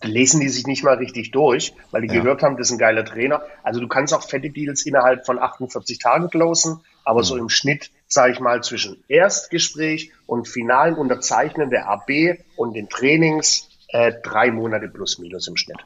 Ja. 0.03 0.09
Lesen 0.09 0.41
die 0.41 0.49
sich 0.49 0.67
nicht 0.67 0.83
mal 0.83 0.95
richtig 0.95 1.31
durch, 1.31 1.73
weil 1.91 2.01
die 2.01 2.13
ja. 2.13 2.21
gehört 2.21 2.43
haben, 2.43 2.57
das 2.57 2.67
ist 2.67 2.73
ein 2.73 2.79
geiler 2.79 3.05
Trainer. 3.05 3.43
Also 3.63 3.79
du 3.79 3.87
kannst 3.87 4.13
auch 4.13 4.23
fette 4.23 4.49
Deals 4.49 4.85
innerhalb 4.85 5.25
von 5.25 5.39
48 5.39 5.97
Tagen 5.99 6.29
closen, 6.29 6.81
aber 7.05 7.21
mhm. 7.21 7.23
so 7.23 7.37
im 7.37 7.49
Schnitt, 7.49 7.91
sage 8.07 8.33
ich 8.33 8.41
mal, 8.41 8.61
zwischen 8.61 9.01
Erstgespräch 9.07 10.11
und 10.25 10.49
finalen 10.49 10.95
Unterzeichnen 10.95 11.69
der 11.69 11.87
AB 11.87 12.39
und 12.57 12.73
den 12.73 12.89
Trainings 12.89 13.69
äh, 13.87 14.11
drei 14.21 14.51
Monate 14.51 14.89
plus 14.89 15.17
minus 15.17 15.47
im 15.47 15.55
Schnitt. 15.55 15.77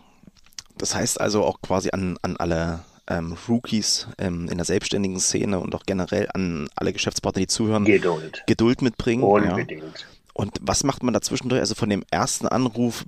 Das 0.77 0.95
heißt 0.95 1.21
also 1.21 1.43
auch 1.43 1.61
quasi 1.61 1.89
an, 1.91 2.17
an 2.23 2.37
alle 2.37 2.79
ähm, 3.09 3.35
Rookies 3.47 4.07
ähm, 4.17 4.47
in 4.49 4.57
der 4.57 4.65
selbstständigen 4.65 5.19
Szene 5.19 5.59
und 5.59 5.75
auch 5.75 5.83
generell 5.85 6.29
an 6.33 6.69
alle 6.75 6.93
Geschäftspartner, 6.93 7.41
die 7.41 7.47
zuhören, 7.47 7.85
Geduld, 7.85 8.43
Geduld 8.47 8.81
mitbringen. 8.81 9.23
Unbedingt. 9.23 9.81
Ja. 9.81 10.05
Und 10.33 10.57
was 10.61 10.83
macht 10.83 11.03
man 11.03 11.13
da 11.13 11.21
zwischendurch? 11.21 11.59
Also 11.59 11.75
von 11.75 11.89
dem 11.89 12.03
ersten 12.11 12.47
Anruf 12.47 13.03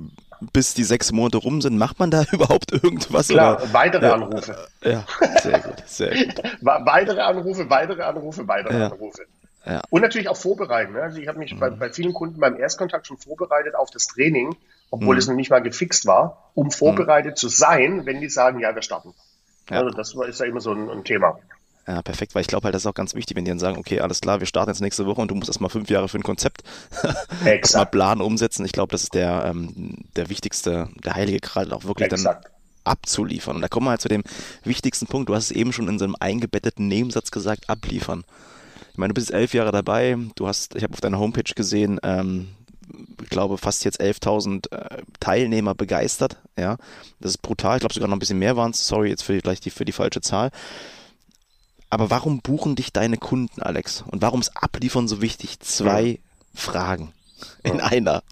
bis 0.53 0.73
die 0.73 0.83
sechs 0.83 1.11
Monate 1.11 1.37
rum 1.37 1.61
sind, 1.61 1.77
macht 1.77 1.99
man 1.99 2.11
da 2.11 2.23
überhaupt 2.31 2.71
irgendwas? 2.71 3.27
Klar, 3.27 3.61
oder? 3.61 3.73
weitere 3.73 4.07
ja, 4.07 4.13
Anrufe. 4.13 4.67
Ja, 4.83 5.05
sehr 5.41 5.59
gut, 5.59 5.83
sehr 5.85 6.09
gut. 6.09 6.43
weitere 6.61 7.21
Anrufe, 7.21 7.69
weitere 7.69 8.01
Anrufe, 8.01 8.47
weitere 8.47 8.79
ja. 8.79 8.87
Anrufe. 8.87 9.25
Ja. 9.65 9.81
Und 9.91 10.01
natürlich 10.01 10.27
auch 10.27 10.37
vorbereiten. 10.37 10.93
Ne? 10.93 11.03
Also 11.03 11.19
ich 11.19 11.27
habe 11.27 11.37
mich 11.37 11.53
mhm. 11.53 11.59
bei, 11.59 11.69
bei, 11.69 11.89
vielen 11.91 12.13
Kunden 12.13 12.39
beim 12.39 12.57
Erstkontakt 12.59 13.05
schon 13.05 13.17
vorbereitet 13.17 13.75
auf 13.75 13.91
das 13.91 14.07
Training, 14.07 14.55
obwohl 14.89 15.15
mhm. 15.15 15.19
es 15.19 15.27
noch 15.27 15.35
nicht 15.35 15.51
mal 15.51 15.61
gefixt 15.61 16.07
war, 16.07 16.51
um 16.55 16.65
mhm. 16.65 16.71
vorbereitet 16.71 17.33
mhm. 17.33 17.35
zu 17.35 17.47
sein, 17.47 18.05
wenn 18.05 18.21
die 18.21 18.29
sagen, 18.29 18.59
ja, 18.59 18.73
wir 18.73 18.81
starten. 18.81 19.13
Ja. 19.71 19.79
Also 19.79 19.89
das 19.89 20.13
ist 20.29 20.39
ja 20.39 20.45
immer 20.45 20.61
so 20.61 20.71
ein, 20.71 20.89
ein 20.89 21.03
Thema. 21.03 21.39
Ja, 21.87 22.01
perfekt, 22.01 22.35
weil 22.35 22.41
ich 22.41 22.47
glaube 22.47 22.65
halt, 22.65 22.75
das 22.75 22.83
ist 22.83 22.85
auch 22.85 22.93
ganz 22.93 23.15
wichtig, 23.15 23.35
wenn 23.35 23.43
die 23.43 23.51
dann 23.51 23.59
sagen, 23.59 23.77
okay, 23.77 24.01
alles 24.01 24.21
klar, 24.21 24.39
wir 24.39 24.45
starten 24.45 24.69
jetzt 24.69 24.81
nächste 24.81 25.05
Woche 25.07 25.19
und 25.19 25.31
du 25.31 25.35
musst 25.35 25.49
erstmal 25.49 25.71
fünf 25.71 25.89
Jahre 25.89 26.07
für 26.07 26.17
ein 26.17 26.23
Konzept 26.23 26.63
erstmal 27.45 27.87
planen, 27.87 28.21
umsetzen. 28.21 28.65
Ich 28.65 28.71
glaube, 28.71 28.91
das 28.91 29.03
ist 29.03 29.15
der, 29.15 29.45
ähm, 29.45 30.05
der 30.15 30.29
wichtigste, 30.29 30.89
der 31.03 31.15
heilige 31.15 31.39
Kral, 31.39 31.73
auch 31.73 31.85
wirklich 31.85 32.11
Exakt. 32.11 32.45
dann 32.45 32.51
abzuliefern. 32.83 33.55
Und 33.55 33.61
da 33.61 33.67
kommen 33.67 33.87
wir 33.87 33.91
halt 33.91 34.01
zu 34.01 34.09
dem 34.09 34.23
wichtigsten 34.63 35.07
Punkt. 35.07 35.29
Du 35.29 35.35
hast 35.35 35.45
es 35.45 35.51
eben 35.51 35.73
schon 35.73 35.87
in 35.87 35.97
so 35.97 36.05
einem 36.05 36.15
eingebetteten 36.19 36.87
Nebensatz 36.87 37.31
gesagt, 37.31 37.69
abliefern. 37.69 38.23
Ich 38.91 38.97
meine, 38.97 39.13
du 39.13 39.15
bist 39.15 39.31
elf 39.31 39.53
Jahre 39.53 39.71
dabei, 39.71 40.17
du 40.35 40.47
hast, 40.47 40.75
ich 40.75 40.83
habe 40.83 40.93
auf 40.93 41.01
deiner 41.01 41.19
Homepage 41.19 41.53
gesehen, 41.55 41.99
ähm, 42.03 42.49
ich 43.21 43.29
glaube, 43.29 43.57
fast 43.57 43.85
jetzt 43.85 44.01
11.000 44.01 44.71
äh, 44.71 45.03
Teilnehmer 45.19 45.75
begeistert. 45.75 46.37
Ja, 46.57 46.77
das 47.19 47.31
ist 47.31 47.41
brutal. 47.41 47.77
Ich 47.77 47.81
glaube 47.81 47.93
sogar 47.93 48.09
noch 48.09 48.15
ein 48.15 48.19
bisschen 48.19 48.39
mehr 48.39 48.57
waren 48.57 48.71
es. 48.71 48.87
Sorry 48.87 49.09
jetzt 49.09 49.23
für 49.23 49.33
die, 49.33 49.41
gleich 49.41 49.59
die, 49.59 49.69
für 49.69 49.85
die 49.85 49.91
falsche 49.91 50.21
Zahl. 50.21 50.51
Aber 51.89 52.09
warum 52.09 52.41
buchen 52.41 52.75
dich 52.75 52.93
deine 52.93 53.17
Kunden, 53.17 53.61
Alex? 53.61 54.03
Und 54.09 54.21
warum 54.21 54.39
ist 54.39 54.55
Abliefern 54.55 55.07
so 55.07 55.21
wichtig? 55.21 55.59
Zwei 55.59 56.03
ja. 56.03 56.17
Fragen 56.53 57.11
in 57.63 57.77
ja. 57.77 57.85
einer. 57.85 58.23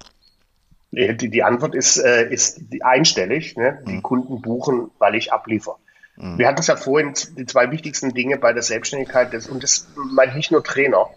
Die, 0.91 1.29
die 1.29 1.43
Antwort 1.43 1.75
ist, 1.75 1.97
äh, 1.97 2.31
ist 2.31 2.61
einstellig. 2.81 3.55
Ne? 3.57 3.83
Die 3.85 3.93
mhm. 3.93 4.03
Kunden 4.03 4.41
buchen, 4.41 4.89
weil 4.97 5.15
ich 5.15 5.31
abliefere. 5.31 5.75
Mhm. 6.15 6.37
Wir 6.37 6.47
hatten 6.47 6.59
es 6.59 6.67
ja 6.67 6.75
vorhin, 6.75 7.13
die 7.37 7.45
zwei 7.45 7.71
wichtigsten 7.71 8.13
Dinge 8.13 8.37
bei 8.37 8.53
der 8.53 8.63
Selbstständigkeit, 8.63 9.33
das, 9.33 9.47
und 9.47 9.63
das 9.63 9.87
meine 9.95 10.31
ich 10.31 10.37
nicht 10.37 10.51
nur 10.51 10.63
Trainer, 10.63 11.09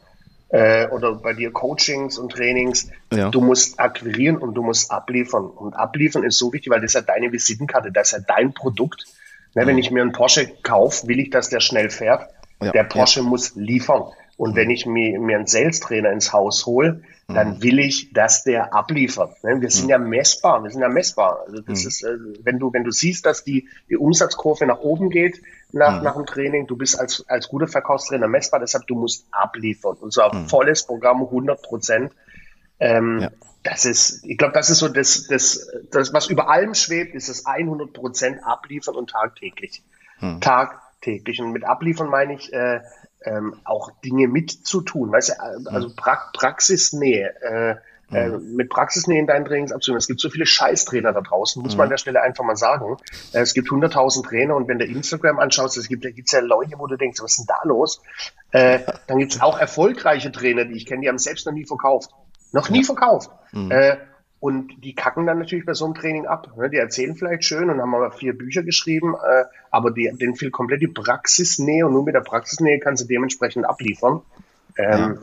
äh, 0.53 0.87
oder 0.89 1.15
bei 1.15 1.33
dir 1.33 1.51
Coachings 1.51 2.19
und 2.19 2.33
Trainings. 2.33 2.91
Ja. 3.13 3.31
Du 3.31 3.41
musst 3.41 3.81
akquirieren 3.81 4.37
und 4.37 4.55
du 4.55 4.63
musst 4.63 4.91
abliefern. 4.91 5.47
Und 5.47 5.75
abliefern 5.75 6.23
ist 6.23 6.39
so 6.39 6.53
wichtig, 6.53 6.71
weil 6.71 6.81
das 6.81 6.91
ist 6.91 6.95
ja 6.95 7.01
deine 7.01 7.33
Visitenkarte, 7.33 7.91
das 7.91 8.13
ist 8.13 8.19
ja 8.19 8.25
dein 8.37 8.53
Produkt. 8.53 9.07
Ne, 9.55 9.67
wenn 9.67 9.79
ich 9.79 9.91
mir 9.91 10.03
einen 10.03 10.13
Porsche 10.13 10.49
kaufe, 10.63 11.09
will 11.09 11.19
ich, 11.21 11.31
dass 11.31 11.49
der 11.49 11.61
schnell 11.61 11.91
fährt. 11.91 12.31
Ja, 12.63 12.71
der 12.71 12.85
Porsche 12.85 13.21
ja. 13.21 13.27
muss 13.27 13.55
liefern. 13.57 14.05
Und 14.37 14.55
wenn 14.55 14.71
ich 14.71 14.87
mir, 14.87 15.19
mir 15.19 15.37
einen 15.37 15.47
Sales-Trainer 15.47 16.11
ins 16.11 16.33
Haus 16.33 16.65
hole, 16.65 17.03
dann 17.35 17.57
mhm. 17.57 17.63
will 17.63 17.79
ich, 17.79 18.13
dass 18.13 18.45
der 18.45 18.75
abliefert. 18.75 19.43
Ne? 19.45 19.61
Wir 19.61 19.71
sind 19.71 19.85
mhm. 19.85 19.91
ja 19.91 19.99
messbar, 19.99 20.63
wir 20.63 20.71
sind 20.71 20.81
ja 20.81 20.89
messbar. 20.89 21.45
Also 21.47 21.61
das 21.61 21.83
mhm. 21.83 21.89
ist, 21.89 22.03
äh, 22.03 22.17
wenn 22.43 22.59
du, 22.59 22.73
wenn 22.73 22.85
du 22.85 22.91
siehst, 22.91 23.27
dass 23.27 23.45
die, 23.45 23.69
die 23.89 23.97
Umsatzkurve 23.97 24.67
nach 24.67 24.81
oben 24.81 25.11
geht 25.11 25.41
nach, 25.73 25.99
mhm. 25.99 26.05
nach 26.05 26.15
dem 26.15 26.27
Training, 26.27 26.67
du 26.67 26.77
bist 26.77 26.99
als, 26.99 27.25
als 27.29 27.49
guter 27.49 27.67
Verkaufstrainer 27.67 28.29
messbar, 28.29 28.61
deshalb 28.61 28.87
du 28.87 28.95
musst 28.95 29.27
abliefern. 29.31 29.97
Und 29.97 30.13
zwar 30.13 30.35
mhm. 30.35 30.49
volles 30.49 30.87
Programm, 30.87 31.23
100 31.23 31.63
Prozent. 31.63 32.13
Ähm, 32.79 33.21
ja. 33.21 33.31
Das 33.63 33.85
ist, 33.85 34.25
ich 34.25 34.37
glaube, 34.37 34.55
das 34.55 34.71
ist 34.71 34.79
so 34.79 34.89
das, 34.89 35.29
das, 35.29 35.69
das, 35.91 36.13
was 36.13 36.29
über 36.29 36.51
allem 36.51 36.75
schwebt, 36.75 37.15
ist 37.15 37.29
das 37.29 37.47
100 37.47 37.93
Prozent 37.93 38.41
abliefern 38.45 38.97
und 38.97 39.11
tagtäglich. 39.11 39.83
Mhm. 40.21 40.41
Tagtäglich. 40.41 41.41
Und 41.41 41.53
mit 41.53 41.65
abliefern 41.65 42.09
meine 42.09 42.35
ich, 42.35 42.53
äh, 42.53 42.81
ähm, 43.25 43.55
auch 43.65 43.91
Dinge 44.05 44.29
mitzutun, 44.29 45.13
weißt 45.13 45.31
du, 45.31 45.41
also 45.71 45.89
hm. 45.89 45.97
pra 45.97 46.31
Praxisnähe, 46.33 47.35
äh, 47.41 47.77
äh, 48.15 48.27
hm. 48.27 48.57
mit 48.57 48.69
Praxisnähe 48.69 49.19
in 49.19 49.27
deinen 49.27 49.45
Trainings 49.45 49.73
abzunehmen. 49.73 49.99
Es 49.99 50.07
gibt 50.07 50.21
so 50.21 50.29
viele 50.29 50.47
Scheißtrainer 50.47 51.13
da 51.13 51.21
draußen, 51.21 51.63
muss 51.63 51.77
man 51.77 51.85
an 51.85 51.91
der 51.91 51.99
Stelle 51.99 52.21
einfach 52.21 52.45
mal 52.45 52.57
sagen. 52.57 52.97
Äh, 53.33 53.41
es 53.41 53.55
gibt 53.55 53.69
100.000 53.69 54.27
Trainer 54.27 54.57
und 54.57 54.69
wenn 54.69 54.79
du 54.79 54.85
Instagram 54.85 55.39
anschaust, 55.39 55.77
es 55.77 55.89
gibt, 55.89 56.05
da 56.05 56.11
gibt's 56.11 56.33
ja 56.33 56.41
Leute, 56.41 56.75
wo 56.79 56.87
du 56.87 56.97
denkst, 56.97 57.23
was 57.23 57.33
ist 57.33 57.39
denn 57.39 57.47
da 57.49 57.67
los? 57.67 58.03
Äh, 58.51 58.81
dann 59.07 59.19
gibt's 59.19 59.41
auch 59.41 59.59
erfolgreiche 59.59 60.31
Trainer, 60.31 60.65
die 60.65 60.75
ich 60.75 60.87
kenne, 60.87 61.03
die 61.03 61.09
haben 61.09 61.19
selbst 61.19 61.47
noch 61.47 61.53
nie 61.53 61.65
verkauft. 61.65 62.11
Noch 62.53 62.69
nie 62.69 62.85
verkauft. 62.85 63.31
Mhm. 63.53 63.71
Äh, 63.71 63.97
und 64.43 64.83
die 64.83 64.93
kacken 64.93 65.25
dann 65.25 65.39
natürlich 65.39 65.65
bei 65.65 65.73
so 65.73 65.85
einem 65.85 65.95
Training 65.95 66.27
ab. 66.27 66.57
Ne? 66.57 66.69
Die 66.69 66.77
erzählen 66.77 67.15
vielleicht 67.15 67.45
schön 67.45 67.71
und 67.71 67.81
haben 67.81 67.95
aber 67.95 68.11
vier 68.11 68.37
Bücher 68.37 68.65
geschrieben, 68.65 69.15
äh, 69.15 69.45
aber 69.71 69.93
die, 69.93 70.11
denen 70.15 70.35
fehlt 70.35 70.53
komplett 70.53 70.83
die 70.83 70.89
Praxisnähe 70.89 71.87
und 71.87 71.93
nur 71.93 72.03
mit 72.03 72.17
der 72.17 72.23
Praxisnähe 72.23 72.81
kannst 72.81 73.05
du 73.05 73.07
dementsprechend 73.07 73.65
abliefern. 73.65 74.21
Ähm, 74.77 75.19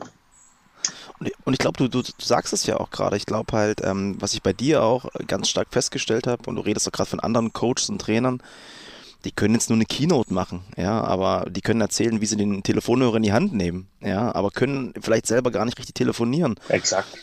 ja. 1.20 1.30
Und 1.44 1.52
ich 1.52 1.58
glaube, 1.58 1.76
du, 1.76 1.88
du, 1.88 2.00
du, 2.00 2.12
sagst 2.18 2.54
es 2.54 2.64
ja 2.64 2.80
auch 2.80 2.88
gerade. 2.88 3.18
Ich 3.18 3.26
glaube 3.26 3.54
halt, 3.54 3.82
ähm, 3.84 4.16
was 4.18 4.32
ich 4.32 4.42
bei 4.42 4.54
dir 4.54 4.82
auch 4.82 5.04
ganz 5.26 5.50
stark 5.50 5.68
festgestellt 5.70 6.26
habe, 6.26 6.48
und 6.48 6.56
du 6.56 6.62
redest 6.62 6.88
auch 6.88 6.92
gerade 6.92 7.10
von 7.10 7.20
anderen 7.20 7.52
Coaches 7.52 7.90
und 7.90 8.00
Trainern, 8.00 8.42
die 9.26 9.32
können 9.32 9.52
jetzt 9.52 9.68
nur 9.68 9.76
eine 9.76 9.84
Keynote 9.84 10.32
machen, 10.32 10.62
ja, 10.78 10.98
aber 10.98 11.44
die 11.50 11.60
können 11.60 11.82
erzählen, 11.82 12.22
wie 12.22 12.26
sie 12.26 12.38
den 12.38 12.62
Telefonhörer 12.62 13.16
in 13.16 13.22
die 13.22 13.34
Hand 13.34 13.52
nehmen, 13.52 13.86
ja, 14.00 14.34
aber 14.34 14.50
können 14.50 14.94
vielleicht 14.98 15.26
selber 15.26 15.50
gar 15.50 15.66
nicht 15.66 15.78
richtig 15.78 15.94
telefonieren. 15.94 16.58
Exakt. 16.70 17.18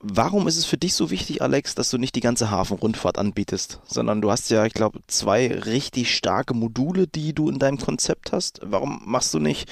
Warum 0.00 0.46
ist 0.46 0.56
es 0.56 0.64
für 0.64 0.76
dich 0.76 0.94
so 0.94 1.10
wichtig, 1.10 1.42
Alex, 1.42 1.74
dass 1.74 1.90
du 1.90 1.98
nicht 1.98 2.14
die 2.14 2.20
ganze 2.20 2.52
Hafenrundfahrt 2.52 3.18
anbietest, 3.18 3.80
sondern 3.84 4.20
du 4.20 4.30
hast 4.30 4.48
ja, 4.48 4.64
ich 4.64 4.72
glaube, 4.72 5.00
zwei 5.08 5.48
richtig 5.48 6.14
starke 6.14 6.54
Module, 6.54 7.08
die 7.08 7.32
du 7.32 7.50
in 7.50 7.58
deinem 7.58 7.78
Konzept 7.78 8.30
hast. 8.30 8.60
Warum 8.62 9.02
machst 9.04 9.34
du 9.34 9.40
nicht 9.40 9.68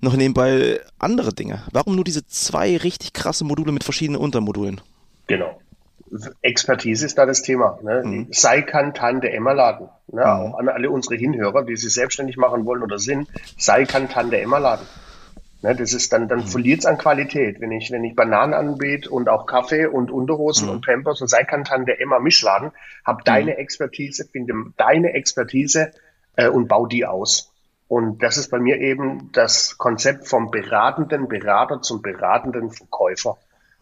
noch 0.00 0.16
nebenbei 0.16 0.80
andere 0.98 1.32
Dinge? 1.32 1.62
Warum 1.70 1.94
nur 1.94 2.04
diese 2.04 2.26
zwei 2.26 2.76
richtig 2.76 3.12
krasse 3.12 3.44
Module 3.44 3.70
mit 3.70 3.84
verschiedenen 3.84 4.20
Untermodulen? 4.20 4.80
Genau. 5.28 5.60
Expertise 6.42 7.06
ist 7.06 7.18
da 7.18 7.24
das 7.26 7.42
Thema. 7.42 7.78
Ne? 7.82 8.02
Mhm. 8.04 8.26
Sei 8.30 8.62
kann 8.62 8.94
Tante 8.94 9.30
Emma 9.30 9.52
laden. 9.52 9.88
Ne? 10.08 10.22
Mhm. 10.22 10.26
Auch 10.26 10.58
an 10.58 10.68
alle 10.68 10.90
unsere 10.90 11.14
Hinhörer, 11.14 11.64
die 11.64 11.76
sich 11.76 11.94
selbstständig 11.94 12.36
machen 12.36 12.64
wollen 12.64 12.82
oder 12.82 12.98
sind, 12.98 13.28
sei 13.56 13.84
kann 13.84 14.08
Tante 14.08 14.40
Emma 14.40 14.58
laden. 14.58 14.86
Ne, 15.62 15.74
das 15.74 15.94
ist 15.94 16.12
dann, 16.12 16.28
dann 16.28 16.40
mhm. 16.40 16.46
verliert 16.46 16.80
es 16.80 16.86
an 16.86 16.98
Qualität. 16.98 17.60
Wenn 17.60 17.72
ich, 17.72 17.90
wenn 17.90 18.04
ich 18.04 18.14
Bananen 18.14 18.54
anbiete 18.54 19.10
und 19.10 19.28
auch 19.28 19.46
Kaffee 19.46 19.86
und 19.86 20.10
Unterhosen 20.10 20.66
mhm. 20.66 20.74
und 20.74 20.86
Pampers 20.86 21.20
und 21.22 21.28
Seikantan 21.28 21.86
der 21.86 22.00
Emma 22.00 22.18
Mischladen, 22.18 22.72
hab 23.04 23.20
mhm. 23.20 23.24
deine 23.24 23.56
Expertise, 23.56 24.26
finde 24.30 24.54
deine 24.76 25.14
Expertise 25.14 25.92
äh, 26.36 26.48
und 26.48 26.68
bau 26.68 26.86
die 26.86 27.06
aus. 27.06 27.52
Und 27.88 28.22
das 28.22 28.36
ist 28.36 28.50
bei 28.50 28.58
mir 28.58 28.78
eben 28.80 29.30
das 29.32 29.78
Konzept 29.78 30.28
vom 30.28 30.50
beratenden 30.50 31.28
Berater 31.28 31.80
zum 31.82 32.02
beratenden 32.02 32.70
Verkäufer. 32.70 33.38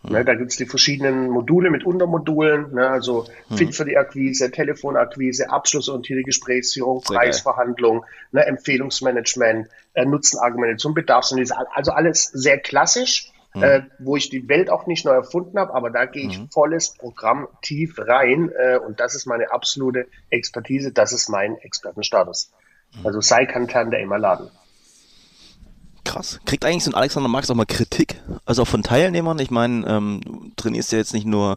Ne, 0.06 0.22
da 0.22 0.34
gibt's 0.34 0.56
die 0.56 0.66
verschiedenen 0.66 1.30
Module 1.30 1.70
mit 1.70 1.84
Untermodulen, 1.84 2.74
ne, 2.74 2.88
also 2.88 3.26
hm. 3.48 3.56
Fit 3.56 3.74
für 3.74 3.86
die 3.86 3.96
Akquise, 3.96 4.50
Telefonakquise, 4.50 5.50
abschlussorientierte 5.50 6.24
Gesprächsführung, 6.24 7.00
Sehr 7.00 7.16
Preisverhandlung, 7.16 8.04
ne, 8.30 8.44
Empfehlungsmanagement, 8.44 9.68
äh, 9.94 10.04
Nutzenargumentation, 10.04 10.92
Bedarfsanalyse, 10.92 11.54
also 11.72 11.92
alles 11.92 12.24
sehr 12.24 12.58
klassisch, 12.58 13.32
hm. 13.52 13.62
äh, 13.62 13.82
wo 13.98 14.16
ich 14.16 14.28
die 14.28 14.46
Welt 14.46 14.68
auch 14.68 14.86
nicht 14.86 15.06
neu 15.06 15.12
erfunden 15.12 15.58
habe, 15.58 15.72
aber 15.72 15.88
da 15.88 16.04
gehe 16.04 16.26
ich 16.28 16.36
hm. 16.36 16.50
volles 16.50 16.90
Programm 16.90 17.48
tief 17.62 17.98
rein 17.98 18.50
äh, 18.58 18.76
und 18.76 19.00
das 19.00 19.14
ist 19.14 19.24
meine 19.24 19.52
absolute 19.52 20.06
Expertise, 20.28 20.92
das 20.92 21.14
ist 21.14 21.30
mein 21.30 21.56
Expertenstatus. 21.56 22.52
Hm. 22.94 23.06
Also 23.06 23.22
sei 23.22 23.46
Kantan 23.46 23.90
der 23.90 24.00
immer 24.00 24.18
laden. 24.18 24.50
Krass. 26.14 26.38
Kriegt 26.46 26.64
eigentlich 26.64 26.84
so 26.84 26.92
ein 26.92 26.94
Alexander 26.94 27.28
Marx 27.28 27.50
auch 27.50 27.56
mal 27.56 27.66
Kritik? 27.66 28.20
Also 28.46 28.62
auch 28.62 28.68
von 28.68 28.84
Teilnehmern? 28.84 29.36
Ich 29.40 29.50
meine, 29.50 29.84
ähm, 29.88 30.20
du 30.24 30.52
trainierst 30.54 30.92
ja 30.92 30.98
jetzt 30.98 31.12
nicht 31.12 31.26
nur 31.26 31.56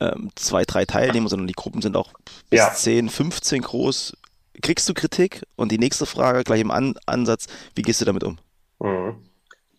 ähm, 0.00 0.28
zwei, 0.34 0.64
drei 0.64 0.84
Teilnehmer, 0.84 1.30
sondern 1.30 1.46
die 1.46 1.54
Gruppen 1.54 1.80
sind 1.80 1.96
auch 1.96 2.12
bis 2.50 2.58
ja. 2.58 2.70
10, 2.70 3.08
15 3.08 3.62
groß. 3.62 4.14
Kriegst 4.60 4.86
du 4.86 4.92
Kritik? 4.92 5.44
Und 5.56 5.72
die 5.72 5.78
nächste 5.78 6.04
Frage 6.04 6.44
gleich 6.44 6.60
im 6.60 6.70
An 6.70 6.96
Ansatz, 7.06 7.46
wie 7.74 7.80
gehst 7.80 8.02
du 8.02 8.04
damit 8.04 8.22
um? 8.22 8.36
Mhm. 8.80 9.16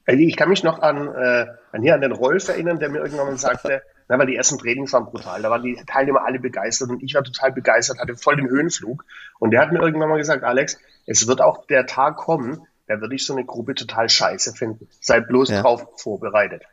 Also 0.08 0.20
ich 0.20 0.36
kann 0.36 0.50
mich 0.50 0.64
noch 0.64 0.80
an, 0.80 1.10
äh, 1.10 1.46
an 1.72 1.84
hier 1.84 1.94
an 1.94 2.02
den 2.02 2.12
Rolf 2.12 2.48
erinnern, 2.48 2.80
der 2.80 2.90
mir 2.90 3.00
irgendwann 3.00 3.28
mal 3.28 3.38
sagte, 3.38 3.84
na, 4.08 4.18
weil 4.18 4.26
die 4.26 4.36
ersten 4.36 4.58
Trainings 4.58 4.94
waren 4.94 5.06
brutal. 5.06 5.44
Da 5.44 5.52
waren 5.52 5.62
die 5.62 5.76
Teilnehmer 5.86 6.26
alle 6.26 6.40
begeistert 6.40 6.90
und 6.90 7.04
ich 7.04 7.14
war 7.14 7.24
total 7.24 7.52
begeistert, 7.52 8.00
hatte 8.00 8.16
voll 8.16 8.38
den 8.38 8.50
Höhenflug. 8.50 9.06
Und 9.38 9.52
der 9.52 9.62
hat 9.62 9.72
mir 9.72 9.80
irgendwann 9.80 10.10
mal 10.10 10.18
gesagt, 10.18 10.44
Alex, 10.44 10.80
es 11.06 11.28
wird 11.28 11.40
auch 11.40 11.68
der 11.68 11.86
Tag 11.86 12.18
kommen, 12.18 12.66
da 12.88 13.02
würde 13.02 13.16
ich 13.16 13.26
so 13.26 13.34
eine 13.34 13.46
Gruppe 13.46 13.76
total 13.76 14.10
scheiße 14.10 14.54
finden. 14.54 14.88
Sei 15.02 15.20
bloß 15.20 15.50
ja. 15.50 15.62
drauf 15.62 15.86
vorbereitet. 15.98 16.64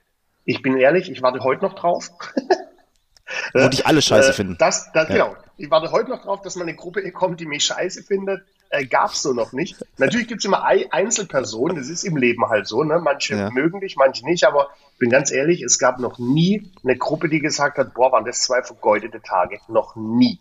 Ich 0.45 0.63
bin 0.63 0.77
ehrlich, 0.77 1.11
ich 1.11 1.23
warte 1.23 1.41
heute 1.41 1.65
noch 1.65 1.75
drauf. 1.75 2.11
Wo 3.53 3.69
dich 3.69 3.87
alle 3.87 4.03
scheiße 4.03 4.31
äh, 4.31 4.33
finden. 4.33 4.57
Das, 4.59 4.93
das 4.93 5.09
ja. 5.09 5.15
Genau. 5.15 5.37
Ich 5.57 5.71
warte 5.71 5.93
heute 5.93 6.11
noch 6.11 6.23
drauf, 6.23 6.43
dass 6.43 6.57
mal 6.57 6.63
eine 6.63 6.75
Gruppe 6.75 7.11
kommt, 7.13 7.41
die 7.41 7.47
mich 7.47 7.65
scheiße 7.65 8.03
findet. 8.03 8.43
Äh, 8.71 8.87
gab's 8.87 9.23
so 9.23 9.33
noch 9.33 9.53
nicht. 9.53 9.77
Natürlich 9.99 10.29
gibt's 10.29 10.45
immer 10.45 10.65
Einzelpersonen, 10.65 11.77
das 11.77 11.89
ist 11.89 12.05
im 12.05 12.17
Leben 12.17 12.49
halt 12.49 12.67
so. 12.67 12.83
Ne? 12.83 13.01
Manche 13.01 13.37
ja. 13.37 13.51
mögen 13.51 13.81
dich, 13.81 13.97
manche 13.97 14.25
nicht, 14.25 14.45
aber 14.45 14.69
ich 14.93 14.99
bin 14.99 15.11
ganz 15.11 15.31
ehrlich, 15.31 15.63
es 15.63 15.79
gab 15.79 16.01
noch 16.01 16.19
nie 16.19 16.73
eine 16.83 16.97
Gruppe, 16.97 17.29
die 17.29 17.39
gesagt 17.39 17.79
hat, 17.79 17.95
boah, 17.95 18.13
waren 18.13 18.25
das 18.25 18.41
zwei 18.43 18.63
vergeudete 18.63 19.21
Tage. 19.23 19.59
Noch 19.69 19.97
nie. 19.97 20.41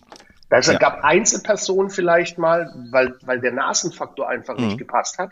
Also 0.50 0.72
ja. 0.72 0.78
gab 0.78 1.04
Einzelpersonen 1.04 1.90
vielleicht 1.90 2.38
mal, 2.38 2.72
weil, 2.92 3.16
weil 3.24 3.40
der 3.40 3.54
Nasenfaktor 3.54 4.30
einfach 4.30 4.58
mhm. 4.58 4.68
nicht 4.68 4.78
gepasst 4.78 5.18
hat. 5.18 5.32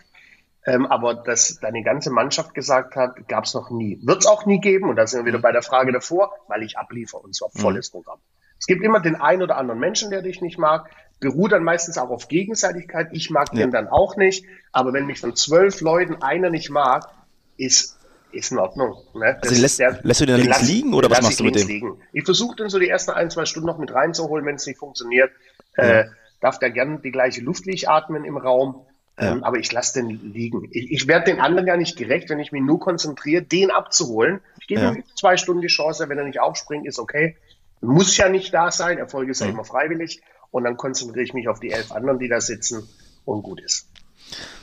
Ähm, 0.66 0.86
aber 0.86 1.16
dass 1.16 1.60
deine 1.60 1.82
ganze 1.84 2.12
Mannschaft 2.12 2.54
gesagt 2.54 2.96
hat, 2.96 3.28
gab 3.28 3.46
es 3.46 3.54
noch 3.54 3.72
nie. 3.72 4.00
Wird 4.04 4.20
es 4.20 4.26
auch 4.28 4.46
nie 4.46 4.60
geben, 4.60 4.90
und 4.90 4.96
da 4.96 5.08
sind 5.08 5.22
wir 5.22 5.26
wieder 5.26 5.40
mhm. 5.40 5.44
bei 5.44 5.52
der 5.52 5.64
Frage 5.64 5.92
davor, 5.92 6.34
weil 6.48 6.62
ich 6.62 6.78
abliefere 6.78 7.22
und 7.22 7.36
zwar 7.36 7.50
mhm. 7.54 7.60
volles 7.60 7.90
mhm. 7.90 7.98
Programm. 7.98 8.20
Es 8.60 8.68
gibt 8.68 8.84
immer 8.84 9.00
den 9.00 9.16
einen 9.16 9.42
oder 9.42 9.58
anderen 9.58 9.80
Menschen, 9.80 10.12
der 10.12 10.22
dich 10.22 10.40
nicht 10.42 10.60
mag, 10.60 10.90
beruht 11.20 11.52
dann 11.52 11.64
meistens 11.64 11.98
auch 11.98 12.10
auf 12.10 12.28
Gegenseitigkeit. 12.28 13.10
Ich 13.12 13.32
mag 13.32 13.50
ja. 13.54 13.62
den 13.62 13.72
dann 13.72 13.88
auch 13.88 14.18
nicht, 14.18 14.46
aber 14.72 14.94
wenn 14.94 15.08
mich 15.08 15.20
von 15.20 15.36
zwölf 15.36 15.82
Leuten 15.82 16.22
einer 16.22 16.52
nicht 16.52 16.70
mag, 16.70 17.10
ist 17.58 17.98
ist 18.32 18.52
in 18.52 18.60
Ordnung. 18.60 18.96
Ne? 19.14 19.38
also 19.42 19.62
lässt, 19.62 19.80
der, 19.80 20.00
lässt 20.04 20.22
du 20.22 20.26
den, 20.26 20.38
den 20.38 20.46
links 20.46 20.60
lass, 20.60 20.70
liegen 20.70 20.94
oder 20.94 21.10
was 21.10 21.22
machst 21.22 21.40
du 21.40 21.44
mit 21.44 21.56
dem? 21.56 21.68
Liegen. 21.68 22.02
Ich 22.14 22.24
versuche 22.24 22.56
den 22.56 22.70
so 22.70 22.80
die 22.80 22.88
ersten 22.88 23.12
ein, 23.12 23.30
zwei 23.30 23.46
Stunden 23.46 23.68
noch 23.68 23.78
mit 23.78 23.94
reinzuholen, 23.94 24.46
wenn 24.46 24.56
es 24.56 24.66
nicht 24.66 24.80
funktioniert. 24.80 25.32
Ja. 25.76 25.84
Äh, 25.84 26.06
darf 26.40 26.58
der 26.60 26.72
gerne 26.72 27.00
die 27.00 27.12
gleiche 27.12 27.42
Luft 27.42 27.66
wie 27.66 27.72
ich 27.72 27.90
atmen 27.90 28.24
im 28.24 28.38
Raum. 28.38 28.86
Ja. 29.22 29.34
Ähm, 29.34 29.44
aber 29.44 29.60
ich 29.60 29.72
lasse 29.72 30.02
den 30.02 30.34
liegen. 30.34 30.68
Ich, 30.72 30.92
ich 30.92 31.08
werde 31.08 31.32
den 31.32 31.40
anderen 31.40 31.68
gar 31.68 31.78
nicht 31.78 31.96
gerecht, 31.96 32.30
wenn 32.30 32.40
ich 32.40 32.52
mich 32.52 32.64
nur 32.64 32.80
konzentriere, 32.80 33.44
den 33.44 33.70
abzuholen. 33.70 34.42
Ich 34.60 34.68
gebe 34.68 34.82
ja. 34.82 34.92
ihm 34.92 35.04
zwei 35.16 35.38
Stunden 35.38 35.62
die 35.62 35.68
Chance, 35.68 36.10
wenn 36.10 36.18
er 36.18 36.26
nicht 36.26 36.40
aufspringt, 36.40 36.88
ist 36.88 36.98
okay. 37.00 37.38
Muss 37.82 38.18
ja 38.18 38.30
nicht 38.30 38.54
da 38.54 38.72
sein, 38.72 38.98
Erfolg 38.98 39.30
ist 39.30 39.42
ja 39.42 39.48
mhm. 39.48 39.54
immer 39.54 39.64
freiwillig. 39.64 40.22
Und 40.50 40.64
dann 40.64 40.76
konzentriere 40.76 41.24
ich 41.24 41.34
mich 41.34 41.48
auf 41.48 41.60
die 41.60 41.72
elf 41.72 41.92
anderen, 41.92 42.20
die 42.20 42.28
da 42.28 42.42
sitzen 42.42 42.88
und 43.26 43.44
gut 43.44 43.62
ist. 43.62 43.88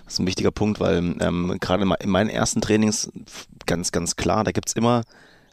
Das 0.04 0.14
ist 0.14 0.18
ein 0.18 0.26
wichtiger 0.26 0.50
Punkt, 0.50 0.80
weil 0.80 0.98
ähm, 1.20 1.56
gerade 1.60 1.82
in 1.82 2.10
meinen 2.10 2.30
ersten 2.30 2.60
Trainings 2.60 3.10
ganz, 3.66 3.92
ganz 3.92 4.16
klar, 4.16 4.44
da 4.44 4.52
gibt 4.52 4.68
es 4.68 4.74
immer 4.74 5.02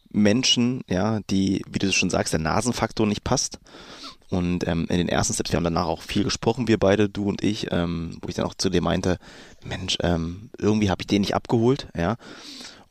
Menschen, 0.09 0.81
ja, 0.87 1.19
die, 1.29 1.63
wie 1.69 1.79
du 1.79 1.91
schon 1.91 2.09
sagst, 2.09 2.33
der 2.33 2.39
Nasenfaktor 2.39 3.05
nicht 3.05 3.23
passt. 3.23 3.59
Und 4.29 4.67
ähm, 4.67 4.87
in 4.89 4.97
den 4.97 5.09
ersten 5.09 5.33
Steps, 5.33 5.51
wir 5.51 5.57
haben 5.57 5.63
danach 5.63 5.85
auch 5.85 6.01
viel 6.01 6.23
gesprochen, 6.23 6.67
wir 6.67 6.79
beide, 6.79 7.09
du 7.09 7.25
und 7.25 7.43
ich, 7.43 7.67
ähm, 7.71 8.17
wo 8.21 8.27
ich 8.27 8.35
dann 8.35 8.45
auch 8.45 8.55
zu 8.55 8.69
dir 8.69 8.81
meinte, 8.81 9.17
Mensch, 9.63 9.97
ähm, 10.01 10.49
irgendwie 10.57 10.89
habe 10.89 11.01
ich 11.01 11.07
den 11.07 11.21
nicht 11.21 11.35
abgeholt, 11.35 11.87
ja. 11.95 12.15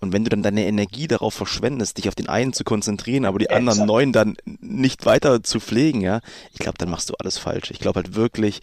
Und 0.01 0.13
wenn 0.13 0.23
du 0.23 0.31
dann 0.31 0.43
deine 0.43 0.67
Energie 0.67 1.09
darauf 1.09 1.33
verschwendest, 1.33 1.97
dich 1.97 2.09
auf 2.09 2.15
den 2.15 2.29
einen 2.29 2.53
zu 2.53 2.63
konzentrieren, 2.63 3.25
aber 3.25 3.39
die 3.39 3.47
Exakt. 3.47 3.59
anderen 3.59 3.87
neun 3.87 4.13
dann 4.13 4.37
nicht 4.61 5.07
weiter 5.07 5.43
zu 5.43 5.61
pflegen, 5.61 6.03
ja, 6.03 6.21
ich 6.53 6.59
glaube, 6.59 6.77
dann 6.79 6.91
machst 6.91 7.09
du 7.09 7.15
alles 7.19 7.39
falsch. 7.39 7.71
Ich 7.71 7.79
glaube 7.79 8.01
halt 8.03 8.15
wirklich, 8.15 8.61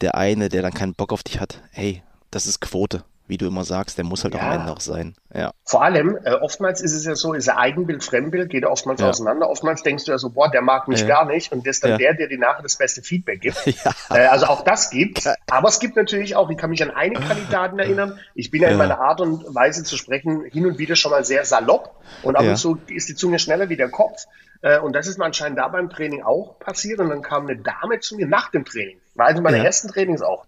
der 0.00 0.16
eine, 0.16 0.48
der 0.48 0.62
dann 0.62 0.74
keinen 0.74 0.94
Bock 0.94 1.12
auf 1.12 1.22
dich 1.22 1.38
hat, 1.38 1.62
hey, 1.70 2.02
das 2.30 2.46
ist 2.46 2.60
Quote. 2.60 3.04
Wie 3.30 3.38
du 3.38 3.46
immer 3.46 3.64
sagst, 3.64 3.96
der 3.96 4.04
muss 4.04 4.24
halt 4.24 4.34
ja. 4.34 4.40
auch 4.40 4.44
am 4.44 4.60
Ende 4.60 4.72
auch 4.72 4.80
sein. 4.80 5.14
Ja. 5.32 5.52
Vor 5.64 5.82
allem, 5.82 6.18
äh, 6.24 6.32
oftmals 6.32 6.82
ist 6.82 6.92
es 6.92 7.06
ja 7.06 7.14
so, 7.14 7.32
ist 7.32 7.46
ja 7.46 7.56
Eigenbild, 7.56 8.04
Fremdbild, 8.04 8.50
geht 8.50 8.66
oftmals 8.66 9.00
ja. 9.00 9.08
auseinander. 9.08 9.48
Oftmals 9.48 9.82
denkst 9.82 10.04
du 10.04 10.12
ja 10.12 10.18
so, 10.18 10.30
boah, 10.30 10.50
der 10.50 10.60
mag 10.60 10.88
mich 10.88 11.00
ja. 11.00 11.06
gar 11.06 11.24
nicht 11.24 11.52
und 11.52 11.66
das 11.66 11.76
ist 11.76 11.84
dann 11.84 11.96
der, 11.96 12.14
der 12.14 12.26
dir 12.26 12.38
nachher 12.38 12.62
das 12.62 12.76
beste 12.76 13.02
Feedback 13.02 13.40
gibt. 13.40 13.56
Äh, 14.10 14.26
also 14.26 14.46
auch 14.46 14.62
das 14.62 14.90
gibt. 14.90 15.28
Aber 15.48 15.68
es 15.68 15.78
gibt 15.78 15.94
natürlich 15.94 16.34
auch, 16.34 16.50
ich 16.50 16.56
kann 16.56 16.70
mich 16.70 16.82
an 16.82 16.90
einen 16.90 17.14
Kandidaten 17.14 17.78
erinnern, 17.78 18.18
ich 18.34 18.50
bin 18.50 18.60
ja 18.62 18.68
in 18.68 18.76
meiner 18.76 18.98
Art 18.98 19.20
und 19.20 19.54
Weise 19.54 19.84
zu 19.84 19.96
sprechen 19.96 20.44
hin 20.44 20.66
und 20.66 20.78
wieder 20.78 20.96
schon 20.96 21.12
mal 21.12 21.24
sehr 21.24 21.44
salopp 21.44 21.94
und 22.22 22.34
ab 22.34 22.44
und 22.44 22.56
zu 22.56 22.78
ist 22.88 23.08
die 23.08 23.14
Zunge 23.14 23.38
schneller 23.38 23.68
wie 23.68 23.76
der 23.76 23.88
Kopf. 23.88 24.26
Äh, 24.62 24.78
und 24.80 24.94
das 24.94 25.06
ist 25.06 25.18
mir 25.18 25.24
anscheinend 25.24 25.58
da 25.58 25.68
beim 25.68 25.90
Training 25.90 26.22
auch 26.22 26.58
passiert. 26.58 27.00
Und 27.00 27.10
dann 27.10 27.22
kam 27.22 27.46
eine 27.46 27.56
Dame 27.56 28.00
zu 28.00 28.16
mir 28.16 28.26
nach 28.26 28.50
dem 28.50 28.64
Training. 28.64 28.98
War 29.14 29.26
also 29.26 29.42
meine 29.42 29.64
ersten 29.64 29.88
Trainings 29.88 30.22
auch. 30.22 30.46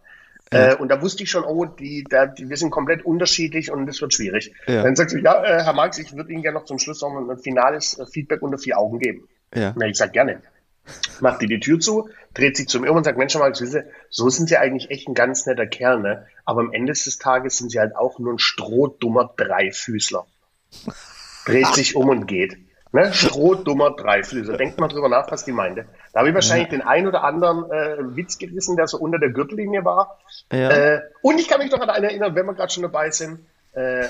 Ja. 0.52 0.72
Äh, 0.72 0.76
und 0.76 0.88
da 0.88 1.00
wusste 1.02 1.22
ich 1.22 1.30
schon, 1.30 1.44
oh, 1.44 1.64
die, 1.64 2.04
da, 2.08 2.26
die, 2.26 2.48
wir 2.48 2.56
sind 2.56 2.70
komplett 2.70 3.04
unterschiedlich 3.04 3.70
und 3.70 3.88
es 3.88 4.00
wird 4.00 4.14
schwierig. 4.14 4.54
Ja. 4.66 4.82
Dann 4.82 4.94
sagt 4.94 5.10
sie, 5.10 5.20
ja, 5.20 5.42
äh, 5.42 5.64
Herr 5.64 5.72
Marx, 5.72 5.98
ich 5.98 6.14
würde 6.14 6.32
Ihnen 6.32 6.42
gerne 6.42 6.58
noch 6.58 6.66
zum 6.66 6.78
Schluss 6.78 7.00
noch 7.00 7.16
ein 7.16 7.38
finales 7.38 7.98
äh, 7.98 8.06
Feedback 8.06 8.42
unter 8.42 8.58
vier 8.58 8.78
Augen 8.78 8.98
geben. 8.98 9.28
Ja. 9.54 9.72
Na, 9.76 9.86
ich 9.86 9.96
sag 9.96 10.12
gerne. 10.12 10.42
Macht 11.20 11.40
die 11.40 11.46
die 11.46 11.60
Tür 11.60 11.78
zu, 11.78 12.08
dreht 12.34 12.56
sich 12.56 12.66
zu 12.66 12.80
mir 12.80 12.90
um 12.90 12.96
und 12.96 13.04
sagt, 13.04 13.16
Mensch, 13.16 13.34
Marx, 13.36 13.60
wissen 13.60 13.84
so 14.10 14.28
sind 14.28 14.48
Sie 14.48 14.56
eigentlich 14.56 14.90
echt 14.90 15.08
ein 15.08 15.14
ganz 15.14 15.46
netter 15.46 15.66
Kerl, 15.66 16.00
ne? 16.00 16.26
Aber 16.44 16.60
am 16.60 16.72
Ende 16.72 16.92
des 16.92 17.18
Tages 17.18 17.58
sind 17.58 17.70
Sie 17.70 17.78
halt 17.78 17.94
auch 17.94 18.18
nur 18.18 18.34
ein 18.34 18.38
strohdummer 18.38 19.32
Dreifüßler. 19.36 20.26
Dreht 21.46 21.68
sich 21.68 21.94
um 21.94 22.08
und 22.08 22.26
geht. 22.26 22.56
Ne? 22.92 23.12
Strohdummer 23.12 23.96
Dreiflüsse. 23.96 24.56
Denkt 24.56 24.78
mal 24.78 24.88
drüber 24.88 25.08
nach, 25.08 25.30
was 25.30 25.44
die 25.44 25.52
meinte. 25.52 25.86
Da 26.12 26.20
habe 26.20 26.28
ich 26.28 26.34
wahrscheinlich 26.34 26.70
ja. 26.70 26.78
den 26.78 26.82
ein 26.82 27.06
oder 27.06 27.24
anderen 27.24 27.70
äh, 27.70 28.16
Witz 28.16 28.38
gerissen, 28.38 28.76
der 28.76 28.86
so 28.86 28.98
unter 28.98 29.18
der 29.18 29.30
Gürtellinie 29.30 29.84
war. 29.84 30.18
Ja. 30.52 30.70
Äh, 30.70 31.00
und 31.22 31.40
ich 31.40 31.48
kann 31.48 31.58
mich 31.58 31.70
noch 31.70 31.80
an 31.80 31.88
einen 31.88 32.04
erinnern, 32.04 32.34
wenn 32.34 32.44
wir 32.46 32.54
gerade 32.54 32.70
schon 32.70 32.82
dabei 32.82 33.10
sind, 33.10 33.40
äh, 33.72 34.06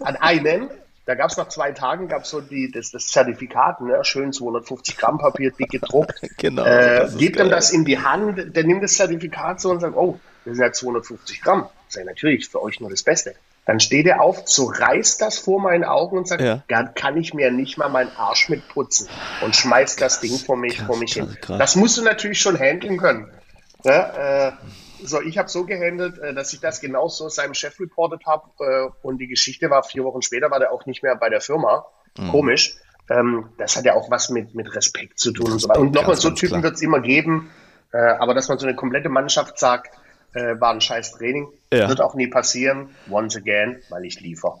an 0.00 0.16
einen, 0.16 0.70
da 1.06 1.16
gab 1.16 1.30
es 1.30 1.36
nach 1.36 1.48
zwei 1.48 1.72
Tagen 1.72 2.06
gab 2.06 2.24
so 2.24 2.40
die, 2.40 2.70
das, 2.70 2.92
das 2.92 3.08
Zertifikat, 3.08 3.80
ne? 3.80 3.98
schön 4.04 4.32
250 4.32 4.96
Gramm 4.96 5.18
Papier, 5.18 5.50
dick 5.50 5.70
gedruckt. 5.70 6.20
genau. 6.36 6.64
Äh, 6.64 7.08
gibt 7.16 7.40
ihm 7.40 7.50
das 7.50 7.72
in 7.72 7.84
die 7.84 7.98
Hand, 7.98 8.54
der 8.54 8.64
nimmt 8.64 8.84
das 8.84 8.94
Zertifikat 8.94 9.60
so 9.60 9.70
und 9.70 9.80
sagt, 9.80 9.96
oh, 9.96 10.20
das 10.44 10.54
sind 10.54 10.64
ja 10.64 10.72
250 10.72 11.42
Gramm. 11.42 11.68
Das 11.86 11.96
ist 11.96 12.06
natürlich 12.06 12.48
für 12.48 12.62
euch 12.62 12.78
nur 12.78 12.90
das 12.90 13.02
Beste. 13.02 13.34
Dann 13.70 13.78
steht 13.78 14.04
er 14.06 14.20
auf, 14.20 14.46
zerreißt 14.46 15.22
das 15.22 15.38
vor 15.38 15.60
meinen 15.60 15.84
Augen 15.84 16.18
und 16.18 16.26
sagt, 16.26 16.42
ja. 16.42 16.60
da 16.66 16.82
kann 16.82 17.16
ich 17.16 17.34
mir 17.34 17.52
nicht 17.52 17.78
mal 17.78 17.88
meinen 17.88 18.10
Arsch 18.16 18.48
mit 18.48 18.66
putzen 18.66 19.08
und 19.44 19.54
schmeißt 19.54 20.00
das 20.00 20.18
Ding 20.18 20.36
vor 20.38 20.56
mich, 20.56 20.78
krass, 20.78 20.86
vor 20.88 20.96
mich 20.96 21.12
hin. 21.12 21.36
Krass. 21.40 21.56
Das 21.56 21.76
musst 21.76 21.96
du 21.96 22.02
natürlich 22.02 22.40
schon 22.40 22.58
handeln 22.58 22.96
können. 22.96 23.30
Ja, 23.84 24.48
äh, 24.48 24.52
so, 25.04 25.20
ich 25.20 25.38
habe 25.38 25.48
so 25.48 25.66
gehandelt, 25.66 26.18
äh, 26.18 26.34
dass 26.34 26.52
ich 26.52 26.58
das 26.58 26.80
genauso 26.80 27.28
seinem 27.28 27.54
Chef 27.54 27.78
reportet 27.78 28.26
habe 28.26 28.50
äh, 28.58 29.06
und 29.06 29.18
die 29.18 29.28
Geschichte 29.28 29.70
war, 29.70 29.84
vier 29.84 30.02
Wochen 30.02 30.20
später 30.20 30.50
war 30.50 30.58
der 30.58 30.72
auch 30.72 30.84
nicht 30.86 31.04
mehr 31.04 31.14
bei 31.14 31.28
der 31.28 31.40
Firma. 31.40 31.86
Mhm. 32.18 32.28
Komisch. 32.32 32.74
Ähm, 33.08 33.50
das 33.56 33.76
hat 33.76 33.84
ja 33.84 33.94
auch 33.94 34.10
was 34.10 34.30
mit, 34.30 34.52
mit 34.52 34.74
Respekt 34.74 35.20
zu 35.20 35.30
tun 35.30 35.46
Respekt, 35.46 35.52
und 35.52 35.60
so 35.60 35.68
weiter. 35.68 35.80
Und 35.80 35.94
nochmal, 35.94 36.16
so 36.16 36.30
Typen 36.30 36.64
wird 36.64 36.74
es 36.74 36.82
immer 36.82 36.98
geben, 36.98 37.52
äh, 37.92 37.98
aber 37.98 38.34
dass 38.34 38.48
man 38.48 38.58
so 38.58 38.66
eine 38.66 38.74
komplette 38.74 39.10
Mannschaft 39.10 39.60
sagt, 39.60 39.96
äh, 40.34 40.60
war 40.60 40.72
ein 40.72 40.80
scheiß 40.80 41.12
Training. 41.12 41.48
Ja. 41.72 41.88
Wird 41.88 42.00
auch 42.00 42.14
nie 42.14 42.26
passieren. 42.26 42.90
Once 43.10 43.36
again, 43.36 43.78
weil 43.88 44.04
ich 44.04 44.20
liefer. 44.20 44.60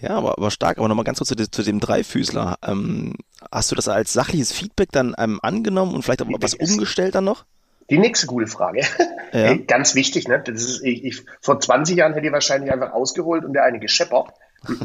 Ja, 0.00 0.10
aber, 0.10 0.38
aber 0.38 0.50
stark. 0.50 0.78
Aber 0.78 0.88
nochmal 0.88 1.04
ganz 1.04 1.18
kurz 1.18 1.28
zu, 1.28 1.50
zu 1.50 1.62
dem 1.62 1.80
Dreifüßler. 1.80 2.58
Ähm, 2.66 3.14
hast 3.50 3.70
du 3.70 3.74
das 3.74 3.88
als 3.88 4.12
sachliches 4.12 4.52
Feedback 4.52 4.92
dann 4.92 5.14
ähm, 5.18 5.40
angenommen 5.42 5.94
und 5.94 6.02
vielleicht 6.02 6.22
auch 6.22 6.28
was 6.40 6.54
umgestellt 6.54 7.14
dann 7.14 7.24
noch? 7.24 7.44
Die 7.90 7.98
nächste 7.98 8.26
gute 8.26 8.46
Frage. 8.46 8.82
Ja. 9.32 9.56
Ganz 9.56 9.96
wichtig, 9.96 10.28
ne? 10.28 10.40
Das 10.46 10.62
ist, 10.62 10.84
ich, 10.84 11.04
ich, 11.04 11.22
vor 11.40 11.58
20 11.58 11.96
Jahren 11.96 12.14
hätte 12.14 12.24
ich 12.24 12.32
wahrscheinlich 12.32 12.72
einfach 12.72 12.92
ausgeholt 12.92 13.44
und 13.44 13.52
der 13.52 13.64
eine 13.64 13.80
gescheppert. 13.80 14.28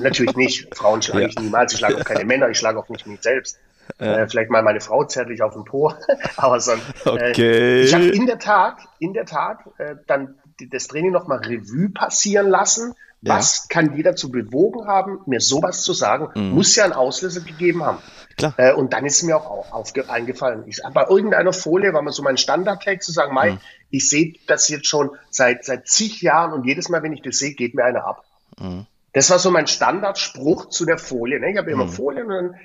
Natürlich 0.02 0.36
nicht. 0.36 0.76
Frauen 0.76 1.04
schlage 1.04 1.22
ja. 1.22 1.28
ich 1.28 1.38
niemals. 1.38 1.74
Ich 1.74 1.78
schlage 1.78 1.98
auch 1.98 2.04
keine 2.04 2.26
Männer. 2.26 2.50
Ich 2.50 2.58
schlage 2.58 2.80
auch 2.80 2.90
nicht 2.90 3.06
mich 3.06 3.22
selbst. 3.22 3.60
Äh, 4.00 4.28
vielleicht 4.28 4.50
mal 4.50 4.62
meine 4.62 4.80
Frau 4.80 5.04
zärtlich 5.04 5.42
auf 5.42 5.54
dem 5.54 5.66
Po. 5.66 5.94
Aber 6.38 6.60
sonst. 6.60 6.86
Äh, 7.06 7.10
okay. 7.10 7.42
Äh, 7.42 7.82
ich 7.82 7.94
habe 7.94 8.06
in 8.06 8.28
der 8.28 8.40
Tat, 8.40 8.78
in 9.00 9.14
der 9.14 9.26
Tat, 9.26 9.60
äh, 9.78 9.96
dann 10.08 10.36
das 10.72 10.88
Training 10.88 11.12
nochmal 11.12 11.40
Revue 11.40 11.90
passieren 11.90 12.50
lassen. 12.50 12.94
Ja. 13.22 13.36
Was 13.36 13.68
kann 13.68 13.96
die 13.96 14.04
dazu 14.04 14.32
bewogen 14.32 14.88
haben, 14.88 15.20
mir 15.26 15.42
sowas 15.42 15.82
zu 15.84 15.92
sagen? 15.92 16.30
Mhm. 16.34 16.52
Muss 16.52 16.76
ja 16.78 16.86
einen 16.86 16.94
Auslöser 16.94 17.42
gegeben 17.42 17.84
haben. 17.84 17.98
Klar. 18.38 18.54
Äh, 18.56 18.74
und 18.74 18.94
dann 18.94 19.06
ist 19.06 19.22
mir 19.24 19.36
auch 19.36 19.74
aufge 19.74 20.10
eingefallen. 20.10 20.64
Ich, 20.68 20.82
bei 20.94 21.06
irgendeiner 21.10 21.52
Folie 21.52 21.94
war 21.94 22.02
mir 22.02 22.14
so 22.14 22.24
mein 22.24 22.38
Standardtext 22.38 23.06
zu 23.06 23.12
sagen, 23.12 23.34
Mai, 23.34 23.52
mhm. 23.52 23.60
ich 23.90 24.10
sehe 24.10 24.36
das 24.48 24.70
jetzt 24.70 24.88
schon 24.88 25.12
seit, 25.30 25.66
seit 25.66 25.88
zig 25.88 26.22
Jahren 26.22 26.54
und 26.54 26.66
jedes 26.66 26.88
Mal, 26.88 27.04
wenn 27.04 27.12
ich 27.12 27.22
das 27.22 27.38
sehe, 27.38 27.54
geht 27.54 27.76
mir 27.76 27.84
einer 27.84 28.06
ab. 28.06 28.24
Mhm. 28.58 28.86
Das 29.12 29.30
war 29.30 29.40
so 29.40 29.52
mein 29.52 29.68
Standardspruch 29.68 30.70
zu 30.70 30.86
der 30.86 30.98
Folie. 30.98 31.40
Ne? 31.40 31.52
Ich 31.52 31.58
habe 31.58 31.72
immer 31.72 31.86
mhm. 31.86 31.92
Folien 31.92 32.28
und 32.28 32.34
dann 32.34 32.56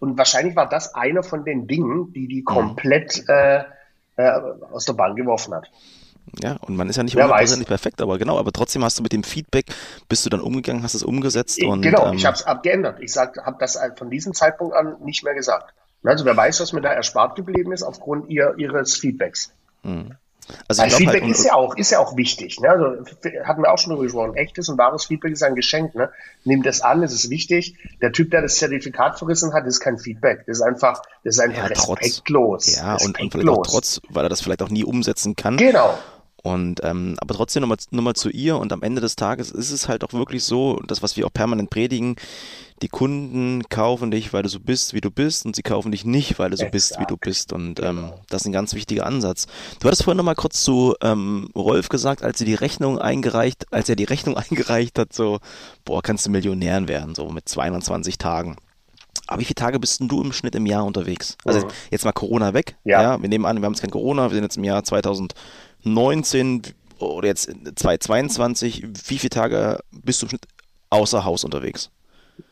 und 0.00 0.18
wahrscheinlich 0.18 0.56
war 0.56 0.68
das 0.68 0.94
einer 0.94 1.22
von 1.22 1.44
den 1.44 1.66
Dingen, 1.66 2.12
die 2.12 2.28
die 2.28 2.40
mhm. 2.40 2.44
komplett 2.44 3.24
äh, 3.28 3.64
äh, 4.16 4.30
aus 4.70 4.84
der 4.84 4.94
Bahn 4.94 5.16
geworfen 5.16 5.54
hat. 5.54 5.70
Ja, 6.42 6.56
und 6.62 6.76
man 6.76 6.88
ist 6.88 6.96
ja 6.96 7.02
nicht 7.02 7.14
hundertprozentig 7.14 7.68
perfekt, 7.68 8.00
aber 8.00 8.18
genau, 8.18 8.38
aber 8.38 8.50
trotzdem 8.50 8.82
hast 8.82 8.98
du 8.98 9.02
mit 9.02 9.12
dem 9.12 9.22
Feedback, 9.22 9.66
bist 10.08 10.24
du 10.24 10.30
dann 10.30 10.40
umgegangen, 10.40 10.82
hast 10.82 10.94
es 10.94 11.02
umgesetzt 11.02 11.62
und. 11.62 11.82
Genau, 11.82 12.06
ähm, 12.06 12.14
ich 12.14 12.24
habe 12.24 12.34
es 12.34 12.44
abgeändert. 12.44 12.98
Ich 13.00 13.16
habe 13.16 13.56
das 13.58 13.78
von 13.96 14.10
diesem 14.10 14.34
Zeitpunkt 14.34 14.74
an 14.74 14.96
nicht 15.04 15.22
mehr 15.22 15.34
gesagt. 15.34 15.74
Also 16.02 16.24
wer 16.24 16.36
weiß, 16.36 16.60
was 16.60 16.72
mir 16.72 16.82
da 16.82 16.92
erspart 16.92 17.34
geblieben 17.36 17.72
ist 17.72 17.82
aufgrund 17.82 18.28
ihr, 18.28 18.54
ihres 18.58 18.96
Feedbacks. 18.96 19.52
Mhm. 19.82 20.16
Also 20.68 20.82
Weil 20.82 20.90
Feedback 20.90 21.22
halt, 21.22 21.30
ist 21.30 21.44
ja 21.44 21.54
auch, 21.54 21.76
ist 21.76 21.90
ja 21.90 21.98
auch 21.98 22.16
wichtig. 22.16 22.60
Ne? 22.60 22.68
Also, 22.68 23.04
hatten 23.44 23.62
wir 23.62 23.72
auch 23.72 23.78
schon 23.78 23.90
darüber 23.90 24.04
gesprochen. 24.04 24.36
Echtes 24.36 24.68
und 24.68 24.78
wahres 24.78 25.06
Feedback 25.06 25.32
ist 25.32 25.42
ein 25.42 25.54
Geschenk. 25.54 25.94
Ne? 25.94 26.10
Nimm 26.44 26.62
das 26.62 26.80
an, 26.80 27.02
es 27.02 27.12
ist 27.12 27.30
wichtig. 27.30 27.76
Der 28.00 28.12
Typ, 28.12 28.30
der 28.30 28.42
das 28.42 28.56
Zertifikat 28.56 29.18
verrissen 29.18 29.52
hat, 29.52 29.66
ist 29.66 29.80
kein 29.80 29.98
Feedback. 29.98 30.44
Das 30.46 30.58
ist 30.58 30.62
einfach, 30.62 31.02
das 31.24 31.36
ist 31.36 31.40
einfach 31.40 31.58
ja, 31.58 31.66
respektlos. 31.66 32.64
Trotz, 32.64 32.76
ja, 32.76 32.94
respektlos. 32.94 33.06
Und, 33.06 33.20
und 33.20 33.32
vielleicht 33.32 33.58
auch 33.58 33.66
trotz, 33.66 34.00
weil 34.08 34.24
er 34.24 34.28
das 34.28 34.40
vielleicht 34.40 34.62
auch 34.62 34.70
nie 34.70 34.84
umsetzen 34.84 35.36
kann. 35.36 35.56
Genau. 35.56 35.98
Und 36.44 36.80
ähm, 36.84 37.14
aber 37.22 37.34
trotzdem 37.34 37.62
nochmal 37.62 37.78
noch 37.90 38.02
mal 38.02 38.12
zu 38.12 38.28
ihr 38.28 38.58
und 38.58 38.70
am 38.74 38.82
Ende 38.82 39.00
des 39.00 39.16
Tages 39.16 39.50
ist 39.50 39.70
es 39.70 39.88
halt 39.88 40.04
auch 40.04 40.12
wirklich 40.12 40.44
so, 40.44 40.78
das, 40.86 41.02
was 41.02 41.16
wir 41.16 41.26
auch 41.26 41.32
permanent 41.32 41.70
predigen, 41.70 42.16
die 42.82 42.88
Kunden 42.88 43.62
kaufen 43.70 44.10
dich, 44.10 44.34
weil 44.34 44.42
du 44.42 44.50
so 44.50 44.60
bist, 44.60 44.92
wie 44.92 45.00
du 45.00 45.10
bist, 45.10 45.46
und 45.46 45.56
sie 45.56 45.62
kaufen 45.62 45.90
dich 45.90 46.04
nicht, 46.04 46.38
weil 46.38 46.50
du 46.50 46.58
so 46.58 46.64
Exakt. 46.64 46.72
bist, 46.72 47.00
wie 47.00 47.06
du 47.06 47.16
bist. 47.16 47.54
Und 47.54 47.80
ähm, 47.80 47.96
genau. 47.96 48.20
das 48.28 48.42
ist 48.42 48.46
ein 48.46 48.52
ganz 48.52 48.74
wichtiger 48.74 49.06
Ansatz. 49.06 49.46
Du 49.80 49.86
hattest 49.86 50.04
vorhin 50.04 50.18
nochmal 50.18 50.34
kurz 50.34 50.62
zu 50.62 50.94
ähm, 51.00 51.48
Rolf 51.56 51.88
gesagt, 51.88 52.22
als 52.22 52.36
sie 52.36 52.44
die 52.44 52.52
Rechnung 52.52 52.98
eingereicht, 52.98 53.72
als 53.72 53.88
er 53.88 53.96
die 53.96 54.04
Rechnung 54.04 54.36
eingereicht 54.36 54.98
hat, 54.98 55.14
so, 55.14 55.38
boah, 55.86 56.02
kannst 56.02 56.26
du 56.26 56.30
Millionär 56.30 56.86
werden, 56.88 57.14
so 57.14 57.30
mit 57.30 57.48
22 57.48 58.18
Tagen. 58.18 58.56
Aber 59.26 59.40
wie 59.40 59.46
viele 59.46 59.54
Tage 59.54 59.80
bist 59.80 60.00
denn 60.00 60.08
du 60.08 60.20
im 60.20 60.34
Schnitt 60.34 60.54
im 60.54 60.66
Jahr 60.66 60.84
unterwegs? 60.84 61.38
Also 61.46 61.60
mhm. 61.60 61.70
jetzt 61.90 62.04
mal 62.04 62.12
Corona 62.12 62.52
weg. 62.52 62.76
Ja. 62.84 63.02
ja. 63.02 63.22
Wir 63.22 63.30
nehmen 63.30 63.46
an, 63.46 63.62
wir 63.62 63.64
haben 63.64 63.72
jetzt 63.72 63.80
kein 63.80 63.90
Corona, 63.90 64.30
wir 64.30 64.34
sind 64.34 64.44
jetzt 64.44 64.58
im 64.58 64.64
Jahr 64.64 64.84
2019 65.84 66.62
oder 66.98 67.28
jetzt 67.28 67.44
2022. 67.44 68.84
Wie 69.08 69.18
viele 69.18 69.30
Tage 69.30 69.80
bist 69.90 70.22
du 70.22 70.26
im 70.26 70.30
Schnitt 70.30 70.46
außer 70.90 71.24
Haus 71.24 71.44
unterwegs? 71.44 71.90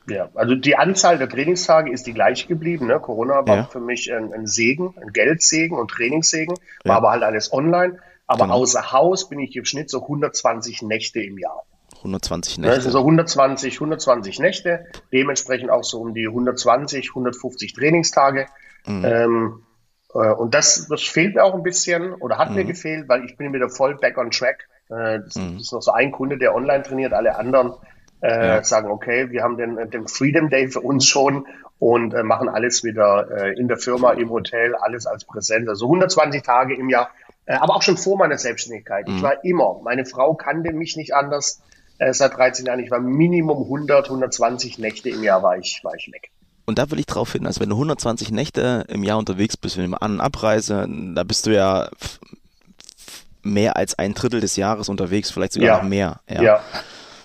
Ja, 0.08 0.28
also 0.34 0.54
die 0.54 0.76
Anzahl 0.76 1.18
der 1.18 1.28
Trainingstage 1.28 1.90
ist 1.90 2.06
die 2.06 2.12
gleiche 2.12 2.46
geblieben. 2.46 2.86
Ne? 2.86 3.00
Corona 3.00 3.46
war 3.46 3.56
ja. 3.56 3.64
für 3.64 3.80
mich 3.80 4.12
ein, 4.12 4.32
ein, 4.32 4.46
Segen, 4.46 4.94
ein 5.00 5.12
Geldsegen 5.12 5.76
und 5.76 5.90
Trainingssegen, 5.90 6.56
war 6.84 6.92
ja. 6.92 6.96
aber 6.96 7.10
halt 7.10 7.22
alles 7.22 7.52
online. 7.52 7.98
Aber 8.26 8.44
genau. 8.44 8.54
außer 8.56 8.92
Haus 8.92 9.28
bin 9.28 9.40
ich 9.40 9.54
im 9.56 9.64
Schnitt 9.64 9.90
so 9.90 10.02
120 10.02 10.82
Nächte 10.82 11.20
im 11.20 11.38
Jahr. 11.38 11.64
120 11.98 12.58
Nächte. 12.58 12.74
Also 12.74 12.90
so 12.90 12.98
120, 12.98 13.74
120 13.74 14.38
Nächte, 14.40 14.86
dementsprechend 15.12 15.70
auch 15.70 15.84
so 15.84 16.00
um 16.00 16.14
die 16.14 16.26
120, 16.26 17.10
150 17.10 17.74
Trainingstage. 17.74 18.46
Mhm. 18.86 19.04
Ähm, 19.04 19.62
äh, 19.62 19.71
und 20.18 20.54
das, 20.54 20.88
das 20.88 21.02
fehlt 21.02 21.34
mir 21.34 21.44
auch 21.44 21.54
ein 21.54 21.62
bisschen 21.62 22.14
oder 22.14 22.38
hat 22.38 22.50
mhm. 22.50 22.56
mir 22.56 22.64
gefehlt, 22.64 23.08
weil 23.08 23.24
ich 23.24 23.36
bin 23.36 23.52
wieder 23.52 23.70
voll 23.70 23.96
back 23.96 24.18
on 24.18 24.30
track. 24.30 24.68
Äh, 24.90 25.20
das, 25.20 25.36
mhm. 25.36 25.56
ist 25.58 25.72
noch 25.72 25.82
so 25.82 25.92
ein 25.92 26.12
Kunde, 26.12 26.38
der 26.38 26.54
online 26.54 26.82
trainiert, 26.82 27.12
alle 27.12 27.36
anderen 27.36 27.74
äh, 28.20 28.46
ja. 28.46 28.64
sagen, 28.64 28.90
okay, 28.90 29.30
wir 29.30 29.42
haben 29.42 29.56
den, 29.56 29.90
den 29.90 30.08
Freedom 30.08 30.48
Day 30.48 30.68
für 30.68 30.80
uns 30.80 31.06
schon 31.06 31.46
und 31.78 32.14
äh, 32.14 32.22
machen 32.22 32.48
alles 32.48 32.84
wieder 32.84 33.28
äh, 33.30 33.58
in 33.58 33.68
der 33.68 33.76
Firma, 33.76 34.12
im 34.12 34.30
Hotel, 34.30 34.74
alles 34.76 35.06
als 35.06 35.24
Präsent. 35.24 35.68
Also 35.68 35.86
120 35.86 36.42
Tage 36.42 36.76
im 36.76 36.88
Jahr, 36.88 37.10
äh, 37.46 37.54
aber 37.54 37.74
auch 37.74 37.82
schon 37.82 37.96
vor 37.96 38.16
meiner 38.16 38.38
Selbstständigkeit. 38.38 39.08
Mhm. 39.08 39.16
Ich 39.16 39.22
war 39.22 39.44
immer, 39.44 39.80
meine 39.82 40.04
Frau 40.04 40.34
kannte 40.34 40.72
mich 40.72 40.96
nicht 40.96 41.14
anders 41.14 41.60
äh, 41.98 42.12
seit 42.12 42.36
13 42.36 42.66
Jahren. 42.66 42.80
Ich 42.80 42.90
war 42.90 43.00
Minimum 43.00 43.64
100, 43.64 44.06
120 44.06 44.78
Nächte 44.78 45.10
im 45.10 45.22
Jahr 45.22 45.42
war 45.42 45.56
ich, 45.56 45.80
war 45.82 45.94
ich 45.94 46.10
weg. 46.12 46.30
Und 46.72 46.78
da 46.78 46.90
will 46.90 46.98
ich 46.98 47.04
drauf 47.04 47.32
hin, 47.32 47.46
also 47.46 47.60
wenn 47.60 47.68
du 47.68 47.74
120 47.74 48.30
Nächte 48.30 48.86
im 48.88 49.04
Jahr 49.04 49.18
unterwegs 49.18 49.58
bist, 49.58 49.76
wenn 49.76 49.90
du 49.90 50.00
An- 50.00 50.12
und 50.12 50.20
Abreise, 50.22 50.88
da 51.14 51.22
bist 51.22 51.44
du 51.44 51.54
ja 51.54 51.90
mehr 53.42 53.76
als 53.76 53.98
ein 53.98 54.14
Drittel 54.14 54.40
des 54.40 54.56
Jahres 54.56 54.88
unterwegs, 54.88 55.30
vielleicht 55.30 55.52
sogar 55.52 55.68
ja. 55.68 55.76
noch 55.76 55.86
mehr. 55.86 56.20
Ja. 56.30 56.42
ja. 56.42 56.60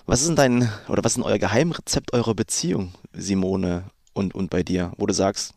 Was 0.04 0.20
ist 0.20 0.28
denn 0.28 0.36
dein, 0.36 0.70
oder 0.88 1.02
was 1.02 1.12
ist 1.12 1.16
denn 1.16 1.24
euer 1.24 1.38
Geheimrezept 1.38 2.12
eurer 2.12 2.34
Beziehung, 2.34 2.92
Simone 3.14 3.84
und, 4.12 4.34
und 4.34 4.50
bei 4.50 4.62
dir, 4.62 4.92
wo 4.98 5.06
du 5.06 5.14
sagst, 5.14 5.54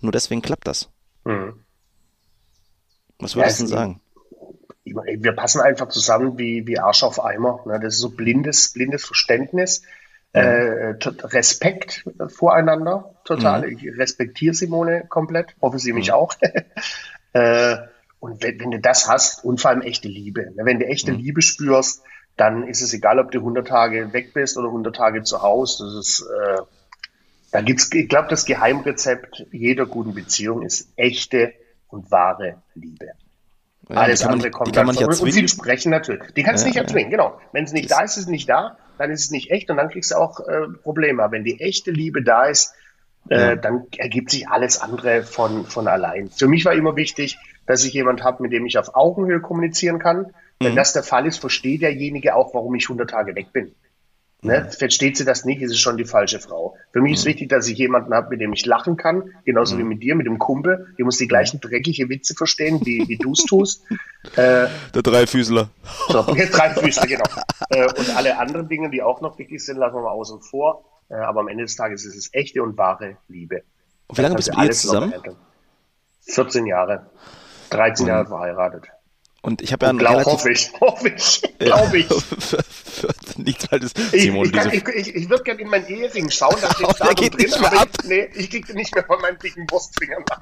nur 0.00 0.12
deswegen 0.12 0.40
klappt 0.40 0.68
das? 0.68 0.88
Mhm. 1.24 1.54
Was 3.18 3.34
würdest 3.34 3.58
ja, 3.58 3.64
du 3.64 3.68
denn 3.68 3.78
sagen? 3.78 4.00
wir 4.84 5.32
passen 5.32 5.60
einfach 5.60 5.88
zusammen 5.88 6.38
wie, 6.38 6.68
wie 6.68 6.78
Arsch 6.78 7.02
auf 7.02 7.24
Eimer. 7.24 7.64
Ne? 7.66 7.80
Das 7.80 7.94
ist 7.94 8.00
so 8.00 8.10
blindes, 8.10 8.72
blindes 8.74 9.04
Verständnis. 9.04 9.82
Äh, 10.34 10.96
Respekt 11.22 12.04
voreinander, 12.26 13.14
total. 13.24 13.66
Mhm. 13.66 13.78
Ich 13.78 13.98
respektiere 13.98 14.52
Simone 14.52 15.06
komplett, 15.08 15.54
hoffe 15.62 15.78
sie 15.78 15.92
mich 15.92 16.08
mhm. 16.08 16.14
auch. 16.14 16.34
äh, 17.34 17.76
und 18.18 18.42
wenn, 18.42 18.58
wenn, 18.58 18.70
du 18.72 18.80
das 18.80 19.08
hast 19.08 19.44
und 19.44 19.60
vor 19.60 19.70
allem 19.70 19.82
echte 19.82 20.08
Liebe, 20.08 20.52
ne? 20.56 20.64
wenn 20.64 20.80
du 20.80 20.86
echte 20.86 21.12
mhm. 21.12 21.18
Liebe 21.18 21.40
spürst, 21.40 22.02
dann 22.36 22.66
ist 22.66 22.82
es 22.82 22.92
egal, 22.92 23.20
ob 23.20 23.30
du 23.30 23.38
100 23.38 23.68
Tage 23.68 24.12
weg 24.12 24.34
bist 24.34 24.58
oder 24.58 24.68
100 24.68 24.96
Tage 24.96 25.22
zu 25.22 25.40
Hause. 25.40 25.84
Das 25.84 25.94
ist, 25.94 26.20
äh, 26.22 26.62
da 27.52 27.60
gibt's, 27.60 27.92
ich 27.92 28.08
glaube, 28.08 28.26
das 28.28 28.44
Geheimrezept 28.44 29.46
jeder 29.52 29.86
guten 29.86 30.14
Beziehung 30.14 30.62
ist 30.62 30.88
echte 30.96 31.52
und 31.86 32.10
wahre 32.10 32.62
Liebe. 32.74 33.10
Ja, 33.88 33.96
Alles 33.96 34.24
andere 34.24 34.50
man, 34.50 34.52
kommt 34.52 34.74
man 34.74 34.86
nicht 34.86 35.04
Und 35.04 35.32
viel 35.32 35.48
sprechen 35.48 35.90
natürlich. 35.90 36.32
Die 36.32 36.42
kannst 36.42 36.64
du 36.64 36.68
ja, 36.68 36.72
nicht 36.72 36.80
erzwingen, 36.82 37.12
ja. 37.12 37.18
genau. 37.18 37.40
Wenn 37.52 37.64
es 37.64 37.72
nicht 37.72 37.90
das 37.90 37.98
da 37.98 38.04
ist, 38.04 38.16
ist 38.16 38.24
es 38.24 38.26
nicht 38.28 38.48
da, 38.48 38.78
dann 38.98 39.10
ist 39.10 39.24
es 39.24 39.30
nicht 39.30 39.50
echt 39.50 39.70
und 39.70 39.76
dann 39.76 39.90
kriegst 39.90 40.12
du 40.12 40.16
auch 40.16 40.40
äh, 40.40 40.68
Probleme. 40.82 41.22
Aber 41.22 41.32
wenn 41.32 41.44
die 41.44 41.60
echte 41.60 41.90
Liebe 41.90 42.22
da 42.22 42.44
ist, 42.44 42.74
äh, 43.28 43.56
dann 43.56 43.86
ergibt 43.96 44.30
sich 44.30 44.48
alles 44.48 44.80
andere 44.80 45.22
von, 45.22 45.64
von 45.64 45.88
allein. 45.88 46.28
Für 46.30 46.46
mich 46.46 46.64
war 46.64 46.74
immer 46.74 46.96
wichtig, 46.96 47.38
dass 47.66 47.84
ich 47.84 47.94
jemand 47.94 48.22
habe, 48.22 48.42
mit 48.42 48.52
dem 48.52 48.66
ich 48.66 48.76
auf 48.78 48.94
Augenhöhe 48.94 49.40
kommunizieren 49.40 49.98
kann. 49.98 50.32
Wenn 50.60 50.72
mhm. 50.72 50.76
das 50.76 50.92
der 50.92 51.02
Fall 51.02 51.26
ist, 51.26 51.38
versteht 51.38 51.82
derjenige 51.82 52.34
auch, 52.34 52.54
warum 52.54 52.74
ich 52.74 52.84
100 52.84 53.08
Tage 53.08 53.34
weg 53.34 53.52
bin. 53.52 53.74
Ne? 54.44 54.70
Versteht 54.70 55.16
sie 55.16 55.24
das 55.24 55.46
nicht, 55.46 55.62
ist 55.62 55.70
es 55.70 55.80
schon 55.80 55.96
die 55.96 56.04
falsche 56.04 56.38
Frau. 56.38 56.76
Für 56.92 57.00
mich 57.00 57.12
mhm. 57.12 57.14
ist 57.14 57.24
wichtig, 57.24 57.48
dass 57.48 57.66
ich 57.66 57.78
jemanden 57.78 58.12
habe, 58.12 58.28
mit 58.28 58.42
dem 58.42 58.52
ich 58.52 58.66
lachen 58.66 58.98
kann, 58.98 59.30
genauso 59.46 59.74
mhm. 59.74 59.78
wie 59.78 59.84
mit 59.84 60.02
dir, 60.02 60.14
mit 60.14 60.26
dem 60.26 60.38
Kumpel. 60.38 60.94
Die 60.98 61.02
muss 61.02 61.16
die 61.16 61.26
gleichen 61.26 61.60
dreckige 61.60 62.10
Witze 62.10 62.34
verstehen, 62.34 62.80
wie, 62.84 63.08
wie 63.08 63.16
du 63.16 63.32
es 63.32 63.44
tust. 63.44 63.82
Äh, 64.36 64.66
Der 64.94 65.02
Dreifüßler. 65.02 65.70
So, 66.08 66.22
Dreifüßler, 66.22 67.06
genau. 67.06 67.24
äh, 67.70 67.84
und 67.84 68.14
alle 68.16 68.38
anderen 68.38 68.68
Dinge, 68.68 68.90
die 68.90 69.02
auch 69.02 69.22
noch 69.22 69.38
wichtig 69.38 69.64
sind, 69.64 69.78
lassen 69.78 69.96
wir 69.96 70.02
mal 70.02 70.10
außen 70.10 70.42
vor. 70.42 70.84
Äh, 71.08 71.14
aber 71.14 71.40
am 71.40 71.48
Ende 71.48 71.64
des 71.64 71.76
Tages 71.76 72.04
ist 72.04 72.14
es 72.14 72.28
echte 72.34 72.62
und 72.62 72.76
wahre 72.76 73.16
Liebe. 73.28 73.62
Und 74.08 74.18
wie 74.18 74.22
lange 74.22 74.34
bist 74.34 74.54
du 74.54 74.60
jetzt 74.60 74.82
zusammen? 74.82 75.14
14 76.26 76.66
Jahre. 76.66 77.06
13 77.70 78.04
mhm. 78.04 78.08
Jahre 78.10 78.26
verheiratet. 78.26 78.84
Und 79.44 79.60
ich 79.60 79.74
habe 79.74 79.84
ja 79.84 79.90
einen 79.90 79.98
glaub, 79.98 80.24
hoffe 80.24 80.52
ich, 80.52 80.72
hoffe 80.80 81.10
ich, 81.10 81.42
glaube 81.58 81.98
ich. 81.98 82.08
Nichts 83.36 83.66
Falsches. 83.66 83.92
Simon, 84.10 84.50
ich, 84.50 84.72
ich, 84.72 84.88
ich, 84.88 85.14
ich 85.14 85.28
würde 85.28 85.44
gerne 85.44 85.60
in 85.60 85.68
meinen 85.68 85.86
Ehering 85.86 86.30
schauen, 86.30 86.56
da 86.62 86.72
steht 86.72 86.88
da 86.98 87.12
geht 87.12 87.34
drin, 87.34 87.44
nicht 87.44 87.60
mehr 87.60 87.78
ab. 87.78 87.90
Ich, 88.00 88.08
nee, 88.08 88.28
ich 88.36 88.48
kriege 88.48 88.72
nicht 88.72 88.94
mehr 88.94 89.04
von 89.04 89.20
meinen 89.20 89.38
dicken 89.38 89.66
Brustfingern 89.66 90.24
ab. 90.30 90.40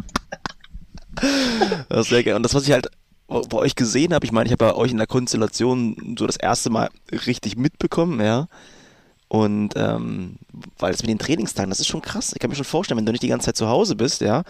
Das 1.88 2.02
ist 2.02 2.10
sehr 2.10 2.22
geil. 2.22 2.36
Und 2.36 2.44
das, 2.44 2.54
was 2.54 2.62
ich 2.62 2.70
halt 2.70 2.90
bei 3.26 3.58
euch 3.58 3.74
gesehen 3.74 4.14
habe, 4.14 4.24
ich 4.24 4.30
meine, 4.30 4.46
ich 4.46 4.52
habe 4.52 4.66
bei 4.66 4.74
euch 4.76 4.92
in 4.92 4.98
der 4.98 5.08
Konstellation 5.08 6.14
so 6.16 6.24
das 6.28 6.36
erste 6.36 6.70
Mal 6.70 6.88
richtig 7.10 7.56
mitbekommen, 7.56 8.20
ja. 8.20 8.46
Und 9.32 9.70
ähm, 9.76 10.36
weil 10.78 10.92
es 10.92 11.00
mit 11.00 11.08
den 11.08 11.18
Trainingstagen, 11.18 11.70
das 11.70 11.80
ist 11.80 11.86
schon 11.86 12.02
krass. 12.02 12.32
Ich 12.34 12.38
kann 12.38 12.50
mir 12.50 12.54
schon 12.54 12.66
vorstellen, 12.66 12.98
wenn 12.98 13.06
du 13.06 13.12
nicht 13.12 13.22
die 13.22 13.28
ganze 13.28 13.46
Zeit 13.46 13.56
zu 13.56 13.66
Hause 13.66 13.96
bist, 13.96 14.20
ja, 14.20 14.42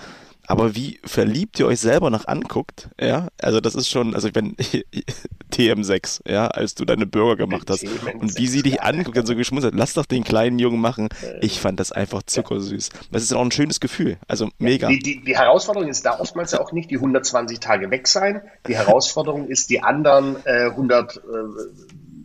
aber 0.48 0.74
wie 0.74 0.98
verliebt 1.04 1.60
ihr 1.60 1.68
euch 1.68 1.78
selber 1.78 2.10
noch 2.10 2.26
anguckt, 2.26 2.88
ja, 3.00 3.28
also 3.40 3.60
das 3.60 3.76
ist 3.76 3.88
schon, 3.88 4.12
also 4.12 4.26
ich 4.26 4.32
bin 4.32 4.56
TM6, 5.52 6.28
ja, 6.28 6.48
als 6.48 6.74
du 6.74 6.84
deine 6.84 7.06
Burger 7.06 7.36
gemacht 7.36 7.70
hast 7.70 7.84
und 7.84 8.36
wie 8.36 8.48
sie 8.48 8.62
dich 8.62 8.82
anguckt 8.82 9.16
und 9.16 9.26
so 9.26 9.36
geschmunzelt, 9.36 9.76
lass 9.76 9.94
doch 9.94 10.04
den 10.04 10.24
kleinen 10.24 10.58
Jungen 10.58 10.80
machen. 10.80 11.10
Ich 11.40 11.60
fand 11.60 11.78
das 11.78 11.92
einfach 11.92 12.24
zuckersüß. 12.24 12.88
Das 13.12 13.22
ist 13.22 13.32
auch 13.34 13.40
ein 13.40 13.52
schönes 13.52 13.78
Gefühl, 13.78 14.16
also 14.26 14.48
mega. 14.58 14.88
Die, 14.88 14.98
die, 14.98 15.22
die 15.22 15.36
Herausforderung 15.36 15.90
ist 15.90 16.04
da 16.04 16.18
oftmals 16.18 16.50
ja 16.50 16.60
auch 16.60 16.72
nicht 16.72 16.90
die 16.90 16.96
120 16.96 17.60
Tage 17.60 17.92
weg 17.92 18.08
sein. 18.08 18.42
Die 18.66 18.74
Herausforderung 18.74 19.46
ist 19.46 19.70
die 19.70 19.80
anderen 19.80 20.44
äh, 20.44 20.70
100 20.70 21.18
äh, 21.18 21.20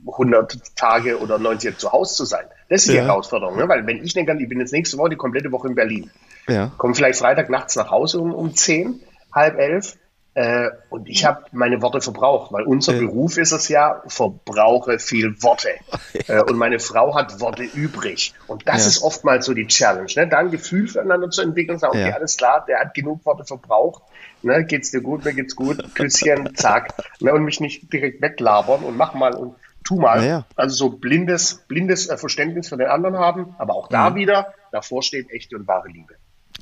100 0.10 0.76
Tage 0.76 1.20
oder 1.20 1.38
90 1.38 1.78
zu 1.78 1.92
Hause 1.92 2.16
zu 2.16 2.26
sein. 2.26 2.46
Das 2.70 2.82
ist 2.82 2.92
die 2.92 2.98
ja. 2.98 3.04
Herausforderung, 3.04 3.58
ne? 3.58 3.68
weil 3.68 3.86
wenn 3.88 4.04
ich 4.04 4.14
denke, 4.14 4.36
ich 4.40 4.50
bin 4.50 4.60
jetzt 4.60 4.74
nächste 4.74 4.98
Woche 4.98 5.10
die 5.10 5.16
komplette 5.16 5.52
Woche 5.52 5.68
in 5.68 5.76
Berlin, 5.76 6.12
ja. 6.48 6.72
komme 6.78 6.96
vielleicht 6.96 7.20
Freitag 7.20 7.50
nachts 7.50 7.76
nach 7.76 7.92
Hause 7.92 8.20
um, 8.20 8.34
um 8.34 8.56
10, 8.56 9.02
halb 9.34 9.58
elf 9.58 9.98
äh, 10.38 10.70
und 10.92 11.10
ich 11.10 11.26
habe 11.26 11.46
meine 11.52 11.82
Worte 11.82 12.00
verbraucht, 12.00 12.54
weil 12.54 12.62
unser 12.62 12.94
ja. 12.94 13.00
Beruf 13.00 13.40
ist 13.40 13.54
es 13.54 13.70
ja, 13.70 14.04
verbrauche 14.06 15.00
viel 15.00 15.42
Worte. 15.42 15.70
äh, 16.28 16.44
und 16.44 16.58
meine 16.58 16.78
Frau 16.78 17.16
hat 17.16 17.40
Worte 17.42 17.64
übrig. 17.64 18.36
Und 18.46 18.68
das 18.68 18.84
ja. 18.84 18.88
ist 18.90 19.02
oftmals 19.02 19.48
so 19.48 19.56
die 19.56 19.66
Challenge, 19.66 20.12
ne? 20.16 20.28
da 20.28 20.38
ein 20.38 20.52
Gefühl 20.52 20.88
füreinander 20.88 21.32
zu 21.32 21.42
entwickeln 21.42 21.78
und 21.78 21.80
sagen, 21.80 21.98
okay, 21.98 22.12
alles 22.12 22.38
klar, 22.38 22.64
der 22.68 22.82
hat 22.82 22.94
genug 22.94 23.26
Worte 23.26 23.46
verbraucht, 23.46 24.04
ne? 24.44 24.64
geht's 24.64 24.92
dir 24.92 25.02
gut, 25.02 25.26
mir 25.26 25.34
geht's 25.34 25.56
gut, 25.56 25.96
Küsschen, 25.96 26.56
zack. 26.56 26.94
Ne? 27.20 27.34
Und 27.34 27.44
mich 27.44 27.60
nicht 27.60 27.92
direkt 27.92 28.22
weglabern 28.22 28.84
und 28.84 28.96
mach 28.96 29.16
mal 29.16 29.34
und 29.34 29.56
tu 29.88 29.96
mal. 29.96 30.24
Ja. 30.26 30.46
Also 30.56 30.76
so 30.76 30.90
blindes, 30.90 31.64
blindes 31.68 32.10
äh, 32.10 32.18
Verständnis 32.18 32.68
für 32.68 32.78
den 32.78 32.88
anderen 32.88 33.18
haben, 33.18 33.56
aber 33.58 33.76
auch 33.76 33.88
da 33.88 34.10
mhm. 34.10 34.16
wieder, 34.16 34.54
davor 34.72 35.02
steht 35.02 35.32
echte 35.32 35.56
und 35.56 35.68
wahre 35.68 35.88
Liebe. 35.88 36.16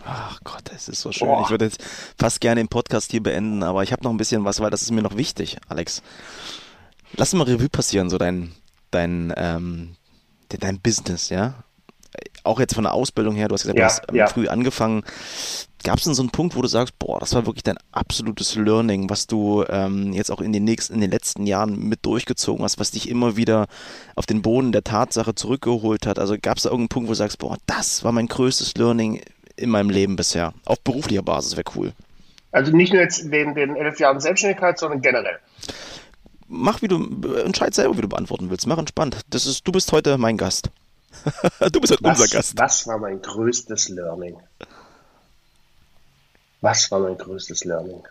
Ach 0.03 0.39
Gott, 0.43 0.71
es 0.75 0.87
ist 0.87 1.01
so 1.01 1.11
schön. 1.11 1.27
Boah. 1.27 1.41
Ich 1.43 1.49
würde 1.49 1.65
jetzt 1.65 1.83
fast 2.19 2.39
gerne 2.39 2.61
den 2.61 2.67
Podcast 2.67 3.11
hier 3.11 3.23
beenden, 3.23 3.63
aber 3.63 3.81
ich 3.81 3.91
habe 3.91 4.03
noch 4.03 4.11
ein 4.11 4.17
bisschen 4.17 4.45
was, 4.45 4.59
weil 4.59 4.69
das 4.69 4.83
ist 4.83 4.91
mir 4.91 5.01
noch 5.01 5.17
wichtig, 5.17 5.57
Alex. 5.67 6.03
Lass 7.13 7.33
mal 7.33 7.43
Revue 7.43 7.69
passieren, 7.69 8.09
so 8.09 8.17
dein, 8.17 8.53
dein, 8.91 9.33
ähm, 9.35 9.95
dein 10.49 10.79
Business, 10.79 11.29
ja. 11.29 11.55
Auch 12.43 12.59
jetzt 12.59 12.75
von 12.75 12.83
der 12.83 12.93
Ausbildung 12.93 13.35
her, 13.35 13.47
du 13.47 13.55
hast 13.55 13.63
gesagt, 13.63 13.79
ja, 13.79 13.87
du 13.87 13.91
hast 13.91 14.09
ähm, 14.09 14.15
ja. 14.15 14.27
früh 14.27 14.47
angefangen. 14.47 15.03
Gab 15.85 15.99
es 15.99 16.05
denn 16.05 16.15
so 16.15 16.23
einen 16.23 16.31
Punkt, 16.31 16.55
wo 16.55 16.63
du 16.63 16.67
sagst, 16.67 16.97
boah, 16.97 17.19
das 17.19 17.35
war 17.35 17.45
wirklich 17.45 17.61
dein 17.61 17.77
absolutes 17.91 18.55
Learning, 18.55 19.07
was 19.07 19.27
du 19.27 19.63
ähm, 19.69 20.13
jetzt 20.13 20.31
auch 20.31 20.41
in 20.41 20.51
den 20.51 20.63
nächsten, 20.63 20.95
in 20.95 21.01
den 21.01 21.11
letzten 21.11 21.45
Jahren 21.45 21.77
mit 21.77 22.03
durchgezogen 22.07 22.65
hast, 22.65 22.79
was 22.79 22.89
dich 22.89 23.07
immer 23.07 23.37
wieder 23.37 23.67
auf 24.15 24.25
den 24.25 24.41
Boden 24.41 24.71
der 24.71 24.83
Tatsache 24.83 25.35
zurückgeholt 25.35 26.07
hat? 26.07 26.17
Also 26.17 26.37
gab 26.41 26.57
es 26.57 26.63
da 26.63 26.69
irgendeinen 26.69 26.89
Punkt, 26.89 27.07
wo 27.07 27.11
du 27.11 27.17
sagst, 27.17 27.37
boah, 27.37 27.57
das 27.67 28.03
war 28.03 28.11
mein 28.11 28.27
größtes 28.27 28.73
Learning 28.77 29.21
in 29.57 29.69
meinem 29.69 29.91
Leben 29.91 30.15
bisher? 30.15 30.55
Auf 30.65 30.81
beruflicher 30.81 31.21
Basis 31.21 31.55
wäre 31.55 31.69
cool. 31.75 31.93
Also 32.51 32.71
nicht 32.71 32.91
nur 32.91 33.03
jetzt 33.03 33.31
den, 33.31 33.53
den 33.53 33.75
elf 33.75 33.99
Jahren 33.99 34.19
Selbstständigkeit, 34.19 34.79
sondern 34.79 35.01
generell. 35.01 35.37
Mach, 36.47 36.81
wie 36.81 36.87
du, 36.87 37.27
entscheid 37.45 37.75
selber, 37.75 37.95
wie 37.95 38.01
du 38.01 38.09
beantworten 38.09 38.49
willst. 38.49 38.65
Mach 38.65 38.79
entspannt. 38.79 39.21
Das 39.29 39.45
ist, 39.45 39.67
du 39.67 39.71
bist 39.71 39.91
heute 39.91 40.17
mein 40.17 40.37
Gast. 40.37 40.71
du 41.71 41.79
bist 41.79 41.91
halt 41.91 42.01
was, 42.01 42.19
unser 42.19 42.35
Gast. 42.35 42.57
Was 42.57 42.87
war 42.87 42.97
mein 42.97 43.21
größtes 43.21 43.89
Learning? 43.89 44.37
Was 46.65 46.89
war 46.89 46.99
mein 46.99 47.15
größtes 47.15 47.63
Learning? 47.63 48.01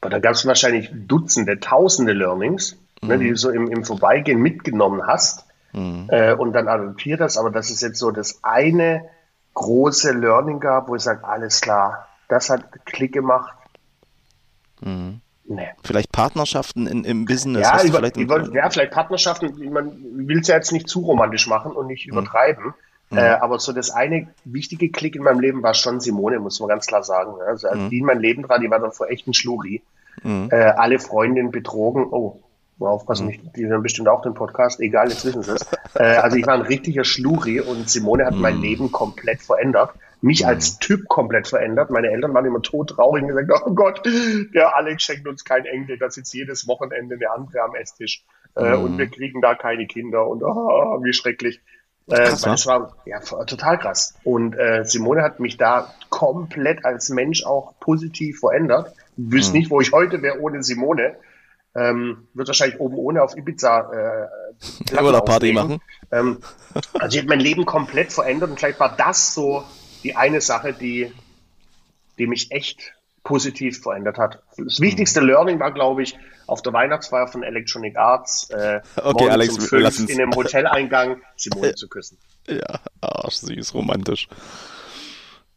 Aber 0.00 0.10
da 0.10 0.18
gab 0.18 0.32
es 0.32 0.44
wahrscheinlich 0.44 0.90
Dutzende, 0.92 1.60
Tausende 1.60 2.12
Learnings, 2.12 2.76
mhm. 3.00 3.08
ne, 3.08 3.18
die 3.18 3.28
du 3.28 3.36
so 3.36 3.50
im, 3.50 3.68
im 3.68 3.84
Vorbeigehen 3.84 4.40
mitgenommen 4.40 5.06
hast 5.06 5.46
mhm. 5.72 6.08
äh, 6.08 6.32
und 6.32 6.52
dann 6.52 6.66
adoptiert 6.66 7.20
hast. 7.20 7.36
Aber 7.38 7.50
das 7.50 7.70
ist 7.70 7.80
jetzt 7.80 8.00
so 8.00 8.10
das 8.10 8.40
eine 8.42 9.08
große 9.54 10.10
Learning 10.14 10.58
gab, 10.58 10.88
wo 10.88 10.96
ich 10.96 11.02
sage, 11.02 11.22
alles 11.22 11.60
klar, 11.60 12.08
das 12.28 12.50
hat 12.50 12.84
Klick 12.86 13.12
gemacht. 13.12 13.56
Mhm. 14.80 15.20
Nee. 15.44 15.68
Vielleicht 15.84 16.10
Partnerschaften 16.10 16.88
in, 16.88 17.04
im 17.04 17.24
Business. 17.24 17.62
Ja, 17.62 17.84
über, 17.84 17.98
vielleicht, 17.98 18.16
über, 18.16 18.52
ja, 18.52 18.68
vielleicht 18.68 18.90
Partnerschaften, 18.90 19.72
man 19.72 20.26
will 20.26 20.40
es 20.40 20.48
ja 20.48 20.56
jetzt 20.56 20.72
nicht 20.72 20.88
zu 20.88 21.02
romantisch 21.02 21.46
machen 21.46 21.70
und 21.70 21.86
nicht 21.86 22.08
mhm. 22.08 22.18
übertreiben. 22.18 22.64
Mhm. 22.64 22.74
Äh, 23.16 23.38
aber 23.40 23.58
so 23.58 23.72
das 23.72 23.90
eine 23.90 24.28
wichtige 24.44 24.90
Klick 24.90 25.16
in 25.16 25.22
meinem 25.22 25.40
Leben 25.40 25.62
war 25.62 25.74
schon 25.74 26.00
Simone, 26.00 26.38
muss 26.38 26.60
man 26.60 26.68
ganz 26.68 26.86
klar 26.86 27.02
sagen. 27.02 27.34
Also 27.46 27.68
als 27.68 27.78
mhm. 27.78 27.90
die 27.90 27.98
in 27.98 28.06
mein 28.06 28.20
Leben 28.20 28.42
trat, 28.44 28.62
die 28.62 28.70
war 28.70 28.78
dann 28.78 28.92
vor 28.92 29.08
echten 29.10 29.34
Schluri. 29.34 29.82
Mhm. 30.22 30.48
Äh, 30.50 30.56
alle 30.56 30.98
Freundinnen 30.98 31.50
betrogen. 31.50 32.06
Oh, 32.10 32.40
mal 32.78 32.90
aufpassen, 32.90 33.26
mhm. 33.26 33.52
die 33.54 33.66
hören 33.66 33.82
bestimmt 33.82 34.08
auch 34.08 34.22
den 34.22 34.34
Podcast. 34.34 34.80
Egal, 34.80 35.08
jetzt 35.08 35.24
wissen 35.24 35.42
sie 35.42 35.52
es. 35.52 35.66
äh, 35.94 36.16
also 36.16 36.36
ich 36.36 36.46
war 36.46 36.54
ein 36.54 36.62
richtiger 36.62 37.04
Schluri 37.04 37.60
und 37.60 37.88
Simone 37.88 38.26
hat 38.26 38.34
mein 38.34 38.56
mhm. 38.56 38.62
Leben 38.62 38.92
komplett 38.92 39.42
verändert. 39.42 39.90
Mich 40.20 40.42
mhm. 40.42 40.48
als 40.48 40.78
Typ 40.78 41.08
komplett 41.08 41.48
verändert. 41.48 41.90
Meine 41.90 42.10
Eltern 42.10 42.34
waren 42.34 42.44
immer 42.44 42.62
todtraurig 42.62 43.22
und 43.22 43.28
gesagt, 43.28 43.62
oh 43.66 43.74
Gott, 43.74 44.02
der 44.54 44.76
Alex 44.76 45.02
schenkt 45.02 45.26
uns 45.26 45.44
kein 45.44 45.64
Enkel, 45.64 45.98
da 45.98 46.10
sitzt 46.10 46.34
jedes 46.34 46.66
Wochenende 46.68 47.16
eine 47.16 47.30
andere 47.30 47.62
am 47.62 47.74
Esstisch. 47.74 48.24
Äh, 48.54 48.74
und 48.74 48.98
wir 48.98 49.06
kriegen 49.08 49.40
da 49.40 49.54
keine 49.54 49.86
Kinder 49.86 50.26
und 50.26 50.42
oh, 50.42 51.02
wie 51.02 51.12
schrecklich. 51.12 51.60
Äh, 52.08 52.16
krass, 52.16 52.42
das 52.42 52.66
war 52.66 52.96
ja 53.06 53.20
total 53.20 53.78
krass. 53.78 54.14
Und 54.24 54.54
äh, 54.54 54.84
Simone 54.84 55.22
hat 55.22 55.40
mich 55.40 55.56
da 55.56 55.94
komplett 56.10 56.84
als 56.84 57.08
Mensch 57.10 57.44
auch 57.44 57.74
positiv 57.80 58.40
verändert. 58.40 58.94
Ich 59.16 59.32
wüsste 59.32 59.52
hm. 59.54 59.60
nicht, 59.60 59.70
wo 59.70 59.80
ich 59.80 59.92
heute 59.92 60.22
wäre 60.22 60.40
ohne 60.40 60.62
Simone. 60.62 61.16
Ähm, 61.74 62.28
wird 62.34 62.48
wahrscheinlich 62.48 62.80
oben 62.80 62.96
ohne 62.96 63.22
auf 63.22 63.36
Ibiza 63.36 64.28
äh, 64.92 65.00
Oder 65.02 65.22
Party 65.22 65.52
machen. 65.52 65.80
Ähm, 66.10 66.38
also 66.92 67.16
ich 67.16 67.22
hat 67.22 67.28
mein 67.28 67.40
Leben 67.40 67.64
komplett 67.64 68.12
verändert 68.12 68.50
und 68.50 68.58
vielleicht 68.58 68.78
war 68.78 68.94
das 68.94 69.32
so 69.32 69.64
die 70.02 70.16
eine 70.16 70.40
Sache, 70.40 70.74
die, 70.74 71.12
die 72.18 72.26
mich 72.26 72.50
echt 72.50 72.92
positiv 73.24 73.82
verändert 73.82 74.18
hat. 74.18 74.42
Das 74.56 74.80
wichtigste 74.80 75.20
Learning 75.20 75.60
war, 75.60 75.72
glaube 75.72 76.02
ich, 76.02 76.18
auf 76.46 76.62
der 76.62 76.72
Weihnachtsfeier 76.72 77.28
von 77.28 77.42
Electronic 77.42 77.96
Arts 77.96 78.50
äh, 78.50 78.80
okay, 78.96 79.28
Alex, 79.28 79.54
um 79.54 79.60
fünf 79.60 80.08
in 80.08 80.20
einem 80.20 80.34
Hoteleingang 80.34 81.20
Simone 81.36 81.74
zu 81.76 81.88
küssen. 81.88 82.18
Ja, 82.48 82.80
arsch 83.00 83.36
süß, 83.36 83.74
romantisch. 83.74 84.28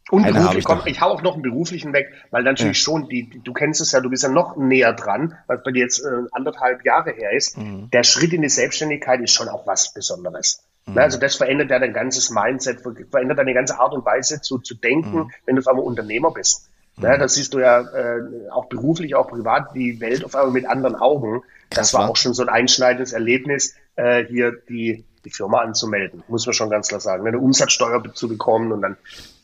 Und 0.08 0.22
beruflich, 0.24 0.58
ich, 0.58 0.64
komm, 0.64 0.82
ich 0.84 1.00
hau 1.00 1.10
auch 1.10 1.22
noch 1.22 1.34
einen 1.34 1.42
beruflichen 1.42 1.92
weg, 1.92 2.12
weil 2.30 2.44
natürlich 2.44 2.78
ja. 2.78 2.84
schon, 2.84 3.08
die, 3.08 3.28
du 3.42 3.52
kennst 3.52 3.80
es 3.80 3.90
ja, 3.90 4.00
du 4.00 4.08
bist 4.08 4.22
ja 4.22 4.28
noch 4.28 4.56
näher 4.56 4.92
dran, 4.92 5.36
weil 5.48 5.58
es 5.58 5.64
bei 5.64 5.72
dir 5.72 5.82
jetzt 5.82 5.98
äh, 5.98 6.28
anderthalb 6.30 6.84
Jahre 6.84 7.10
her 7.10 7.32
ist. 7.32 7.58
Mhm. 7.58 7.90
Der 7.90 8.04
Schritt 8.04 8.32
in 8.32 8.42
die 8.42 8.48
Selbstständigkeit 8.48 9.20
ist 9.20 9.32
schon 9.32 9.48
auch 9.48 9.66
was 9.66 9.92
Besonderes. 9.92 10.62
Mhm. 10.86 10.98
Also 10.98 11.18
das 11.18 11.34
verändert 11.34 11.70
ja 11.70 11.80
dein 11.80 11.92
ganzes 11.92 12.30
Mindset, 12.30 12.82
verändert 13.10 13.38
deine 13.38 13.52
ganze 13.52 13.80
Art 13.80 13.94
und 13.94 14.04
Weise 14.04 14.40
zu, 14.40 14.58
zu 14.58 14.76
denken, 14.76 15.16
mhm. 15.16 15.30
wenn 15.44 15.56
du 15.56 15.62
auf 15.62 15.66
einmal 15.66 15.84
Unternehmer 15.84 16.30
bist. 16.30 16.68
Ja, 17.00 17.16
mhm. 17.16 17.20
das 17.20 17.34
siehst 17.34 17.54
du 17.54 17.58
ja 17.58 17.80
äh, 17.80 18.48
auch 18.50 18.66
beruflich, 18.66 19.14
auch 19.14 19.28
privat, 19.28 19.74
die 19.74 20.00
Welt 20.00 20.24
auf 20.24 20.34
einmal 20.34 20.52
mit 20.52 20.66
anderen 20.66 20.96
Augen. 20.96 21.42
Das 21.70 21.92
war 21.94 22.08
auch 22.08 22.16
schon 22.16 22.32
so 22.32 22.42
ein 22.42 22.48
einschneidendes 22.48 23.12
Erlebnis, 23.12 23.74
äh, 23.96 24.24
hier 24.24 24.52
die, 24.68 25.04
die 25.24 25.30
Firma 25.30 25.60
anzumelden, 25.60 26.22
muss 26.28 26.46
man 26.46 26.54
schon 26.54 26.70
ganz 26.70 26.88
klar 26.88 27.00
sagen. 27.00 27.26
Eine 27.26 27.38
Umsatzsteuer 27.38 28.02
zu 28.14 28.28
bekommen 28.28 28.72
und 28.72 28.82
dann 28.82 28.96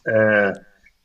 äh, 0.05 0.59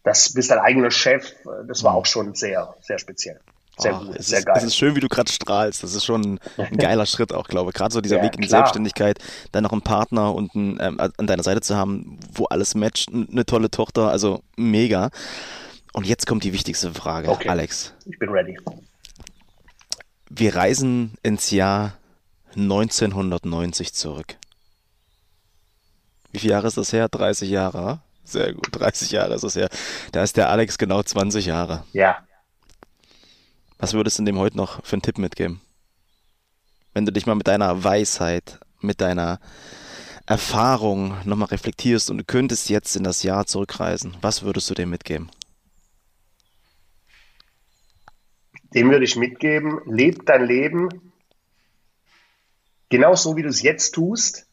das 0.03 0.31
bist 0.31 0.51
dein 0.51 0.59
eigener 0.59 0.89
Chef, 0.89 1.33
das 1.67 1.83
war 1.83 1.91
mhm. 1.91 1.97
auch 1.97 2.05
schon 2.05 2.33
sehr, 2.33 2.73
sehr 2.81 2.97
speziell. 2.97 3.39
Sehr 3.77 3.93
oh, 3.93 4.05
gut, 4.05 4.23
sehr 4.23 4.39
ist, 4.39 4.45
geil. 4.45 4.55
Das 4.55 4.63
ist 4.63 4.75
schön, 4.75 4.95
wie 4.95 5.01
du 5.01 5.07
gerade 5.07 5.31
strahlst. 5.31 5.83
Das 5.83 5.93
ist 5.93 6.05
schon 6.05 6.39
ein 6.57 6.77
geiler 6.77 7.05
Schritt 7.05 7.33
auch, 7.33 7.47
glaube 7.47 7.69
ich. 7.69 7.75
Gerade 7.75 7.93
so 7.93 8.01
dieser 8.01 8.17
ja, 8.17 8.23
Weg 8.23 8.35
in 8.35 8.41
die 8.41 8.47
klar. 8.47 8.61
Selbstständigkeit, 8.61 9.19
dann 9.51 9.63
noch 9.63 9.71
einen 9.71 9.81
Partner 9.81 10.33
und 10.33 10.55
einen, 10.55 10.79
ähm, 10.81 10.99
an 10.99 11.27
deiner 11.27 11.43
Seite 11.43 11.61
zu 11.61 11.75
haben, 11.75 12.17
wo 12.33 12.45
alles 12.45 12.73
matcht, 12.73 13.09
eine 13.11 13.45
tolle 13.45 13.69
Tochter, 13.69 14.09
also 14.09 14.41
mega. 14.55 15.09
Und 15.97 16.05
jetzt 16.05 16.27
kommt 16.27 16.43
die 16.43 16.53
wichtigste 16.53 16.93
Frage, 16.93 17.29
okay. 17.29 17.49
Alex. 17.49 17.91
Ich 18.05 18.19
bin 18.19 18.29
ready. 18.29 18.55
Wir 20.29 20.55
reisen 20.55 21.15
ins 21.23 21.49
Jahr 21.49 21.97
1990 22.55 23.95
zurück. 23.95 24.35
Wie 26.31 26.37
viele 26.37 26.53
Jahre 26.53 26.67
ist 26.67 26.77
das 26.77 26.93
her? 26.93 27.09
30 27.09 27.49
Jahre? 27.49 28.01
Sehr 28.23 28.53
gut, 28.53 28.67
30 28.73 29.09
Jahre 29.09 29.33
ist 29.33 29.43
das 29.43 29.55
her. 29.55 29.69
Da 30.11 30.21
ist 30.21 30.37
der 30.37 30.49
Alex 30.49 30.77
genau 30.77 31.01
20 31.01 31.47
Jahre. 31.47 31.83
Ja. 31.93 32.19
Was 33.79 33.93
würdest 33.93 34.19
du 34.19 34.23
dem 34.23 34.37
heute 34.37 34.55
noch 34.55 34.85
für 34.85 34.97
einen 34.97 35.01
Tipp 35.01 35.17
mitgeben? 35.17 35.61
Wenn 36.93 37.07
du 37.07 37.11
dich 37.11 37.25
mal 37.25 37.33
mit 37.33 37.47
deiner 37.47 37.83
Weisheit, 37.83 38.59
mit 38.81 39.01
deiner 39.01 39.39
Erfahrung 40.27 41.17
nochmal 41.25 41.47
reflektierst 41.47 42.11
und 42.11 42.19
du 42.19 42.23
könntest 42.23 42.69
jetzt 42.69 42.95
in 42.95 43.03
das 43.03 43.23
Jahr 43.23 43.47
zurückreisen, 43.47 44.15
was 44.21 44.43
würdest 44.43 44.69
du 44.69 44.75
dem 44.75 44.91
mitgeben? 44.91 45.31
Dem 48.73 48.91
würde 48.91 49.05
ich 49.05 49.15
mitgeben, 49.15 49.81
leb 49.85 50.25
dein 50.25 50.45
Leben 50.45 51.07
genauso 52.89 53.35
wie 53.35 53.43
du 53.43 53.49
es 53.49 53.61
jetzt 53.61 53.91
tust. 53.91 54.45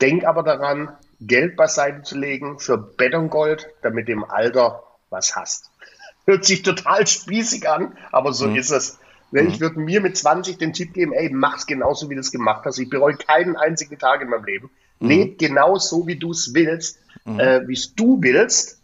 Denk 0.00 0.24
aber 0.24 0.42
daran, 0.42 0.96
Geld 1.20 1.56
beiseite 1.56 2.02
zu 2.02 2.16
legen 2.16 2.58
für 2.58 2.78
Betongold, 2.78 3.68
damit 3.82 4.08
du 4.08 4.12
im 4.12 4.24
Alter 4.24 4.82
was 5.10 5.36
hast. 5.36 5.70
Hört 6.26 6.44
sich 6.44 6.62
total 6.62 7.06
spießig 7.06 7.68
an, 7.68 7.96
aber 8.12 8.32
so 8.32 8.46
mhm. 8.46 8.56
ist 8.56 8.70
es. 8.70 8.98
Mhm. 9.30 9.48
Ich 9.48 9.60
würde 9.60 9.78
mir 9.78 10.00
mit 10.00 10.16
20 10.16 10.58
den 10.58 10.72
Tipp 10.72 10.94
geben, 10.94 11.12
ey, 11.12 11.30
mach's 11.30 11.66
genauso, 11.66 12.08
wie 12.08 12.14
du 12.14 12.20
es 12.20 12.32
gemacht 12.32 12.64
hast. 12.64 12.78
Ich 12.78 12.88
bereue 12.88 13.16
keinen 13.16 13.56
einzigen 13.56 13.98
Tag 13.98 14.22
in 14.22 14.28
meinem 14.28 14.44
Leben. 14.44 14.70
Mhm. 15.00 15.08
Leb 15.08 15.38
genau 15.38 15.76
so, 15.76 16.06
wie 16.06 16.16
du 16.16 16.30
es 16.30 16.54
willst, 16.54 16.98
mhm. 17.24 17.40
äh, 17.40 17.68
wie 17.68 17.74
es 17.74 17.94
du 17.94 18.22
willst. 18.22 18.79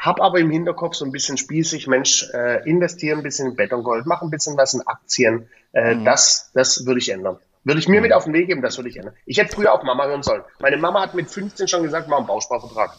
Hab 0.00 0.18
aber 0.18 0.38
im 0.38 0.50
Hinterkopf 0.50 0.94
so 0.94 1.04
ein 1.04 1.12
bisschen 1.12 1.36
spießig, 1.36 1.86
Mensch, 1.86 2.26
äh, 2.32 2.66
investiere 2.66 3.18
ein 3.18 3.22
bisschen 3.22 3.50
in 3.50 3.56
Betongold, 3.56 4.06
mach 4.06 4.22
ein 4.22 4.30
bisschen 4.30 4.56
was 4.56 4.72
in 4.72 4.80
Aktien. 4.86 5.48
Äh, 5.72 5.94
mhm. 5.94 6.06
Das, 6.06 6.50
das 6.54 6.86
würde 6.86 7.00
ich 7.00 7.10
ändern. 7.10 7.38
Würde 7.64 7.80
ich 7.80 7.88
mir 7.88 8.00
mit 8.00 8.14
auf 8.14 8.24
den 8.24 8.32
Weg 8.32 8.46
geben, 8.46 8.62
das 8.62 8.78
würde 8.78 8.88
ich 8.88 8.96
ändern. 8.96 9.14
Ich 9.26 9.36
hätte 9.36 9.54
früher 9.54 9.74
auf 9.74 9.82
Mama 9.82 10.06
hören 10.06 10.22
sollen. 10.22 10.42
Meine 10.58 10.78
Mama 10.78 11.02
hat 11.02 11.14
mit 11.14 11.28
15 11.28 11.68
schon 11.68 11.82
gesagt, 11.82 12.08
mach 12.08 12.16
einen 12.16 12.26
Bausparvertrag. 12.26 12.96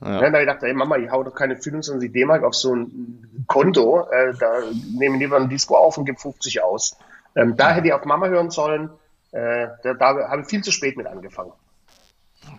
Ja. 0.00 0.14
Ja, 0.14 0.18
da 0.18 0.26
habe 0.26 0.38
ich 0.38 0.40
gedacht, 0.40 0.62
ey 0.64 0.74
Mama, 0.74 0.96
ich 0.96 1.08
hau 1.12 1.22
doch 1.22 1.34
keine 1.34 1.56
25 1.56 2.10
D-Mark 2.10 2.42
auf 2.42 2.56
so 2.56 2.74
ein 2.74 3.44
Konto, 3.46 4.08
äh, 4.10 4.34
da 4.36 4.62
nehme 4.98 5.16
ich 5.16 5.20
lieber 5.20 5.36
ein 5.36 5.48
Disco 5.48 5.76
auf 5.76 5.98
und 5.98 6.04
gebe 6.04 6.18
50 6.18 6.64
aus. 6.64 6.96
Ähm, 7.36 7.56
da 7.56 7.72
hätte 7.72 7.86
ich 7.86 7.92
auf 7.92 8.04
Mama 8.04 8.26
hören 8.26 8.50
sollen. 8.50 8.90
Äh, 9.30 9.68
da, 9.84 9.94
da 9.94 10.28
habe 10.28 10.42
ich 10.42 10.48
viel 10.48 10.64
zu 10.64 10.72
spät 10.72 10.96
mit 10.96 11.06
angefangen. 11.06 11.52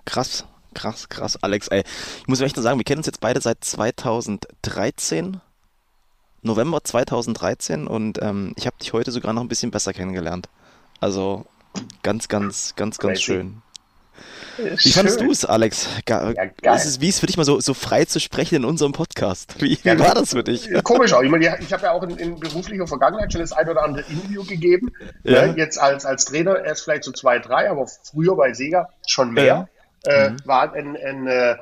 Krass, 0.05 0.45
krass, 0.73 1.09
krass, 1.09 1.41
Alex, 1.41 1.67
ey. 1.67 1.83
Ich 2.21 2.27
muss 2.27 2.41
echt 2.41 2.55
nur 2.55 2.63
sagen, 2.63 2.79
wir 2.79 2.83
kennen 2.83 2.99
uns 2.99 3.07
jetzt 3.07 3.21
beide 3.21 3.41
seit 3.41 3.63
2013. 3.63 5.41
November 6.43 6.83
2013 6.83 7.85
und 7.85 8.19
ähm, 8.21 8.53
ich 8.55 8.65
habe 8.65 8.75
dich 8.79 8.93
heute 8.93 9.11
sogar 9.11 9.31
noch 9.33 9.41
ein 9.41 9.47
bisschen 9.47 9.69
besser 9.69 9.93
kennengelernt. 9.93 10.49
Also 10.99 11.45
ganz, 12.01 12.27
ganz, 12.27 12.73
ganz, 12.75 12.97
ganz 12.97 13.19
Crazy. 13.19 13.21
schön. 13.21 13.61
Wie 14.57 14.91
fandest 14.91 15.21
du 15.21 15.31
es, 15.31 15.45
Alex? 15.45 15.87
Ja, 16.07 16.33
geil. 16.33 16.51
Ist 16.75 17.01
wie 17.01 17.07
ist 17.07 17.15
es 17.15 17.19
für 17.19 17.25
dich 17.25 17.37
mal 17.37 17.45
so, 17.45 17.59
so 17.59 17.73
frei 17.73 18.05
zu 18.05 18.19
sprechen 18.19 18.55
in 18.55 18.65
unserem 18.65 18.91
Podcast? 18.91 19.55
Wie, 19.61 19.77
ja, 19.83 19.97
war 19.97 20.13
das 20.13 20.31
für 20.31 20.43
dich? 20.43 20.69
Komisch 20.83 21.13
auch. 21.13 21.21
Ich, 21.21 21.29
meine, 21.29 21.57
ich 21.59 21.73
habe 21.73 21.83
ja 21.83 21.91
auch 21.91 22.03
in, 22.03 22.17
in, 22.17 22.39
beruflicher 22.39 22.85
Vergangenheit 22.85 23.31
schon 23.31 23.41
das 23.41 23.53
ein 23.53 23.67
oder 23.69 23.83
andere 23.83 24.05
Interview 24.09 24.43
gegeben. 24.43 24.91
Ja. 25.23 25.47
Ne? 25.47 25.55
Jetzt 25.57 25.79
als, 25.79 26.05
als 26.05 26.25
Trainer 26.25 26.63
erst 26.63 26.83
vielleicht 26.83 27.05
so 27.05 27.11
zwei, 27.11 27.39
drei, 27.39 27.69
aber 27.69 27.87
früher 27.87 28.35
bei 28.35 28.53
Sega 28.53 28.89
schon 29.07 29.31
mehr. 29.31 29.69
Äh, 30.05 30.31
mhm. 30.31 30.37
War 30.45 30.73
ein, 30.73 30.97
ein 30.97 31.27
äh, 31.27 31.57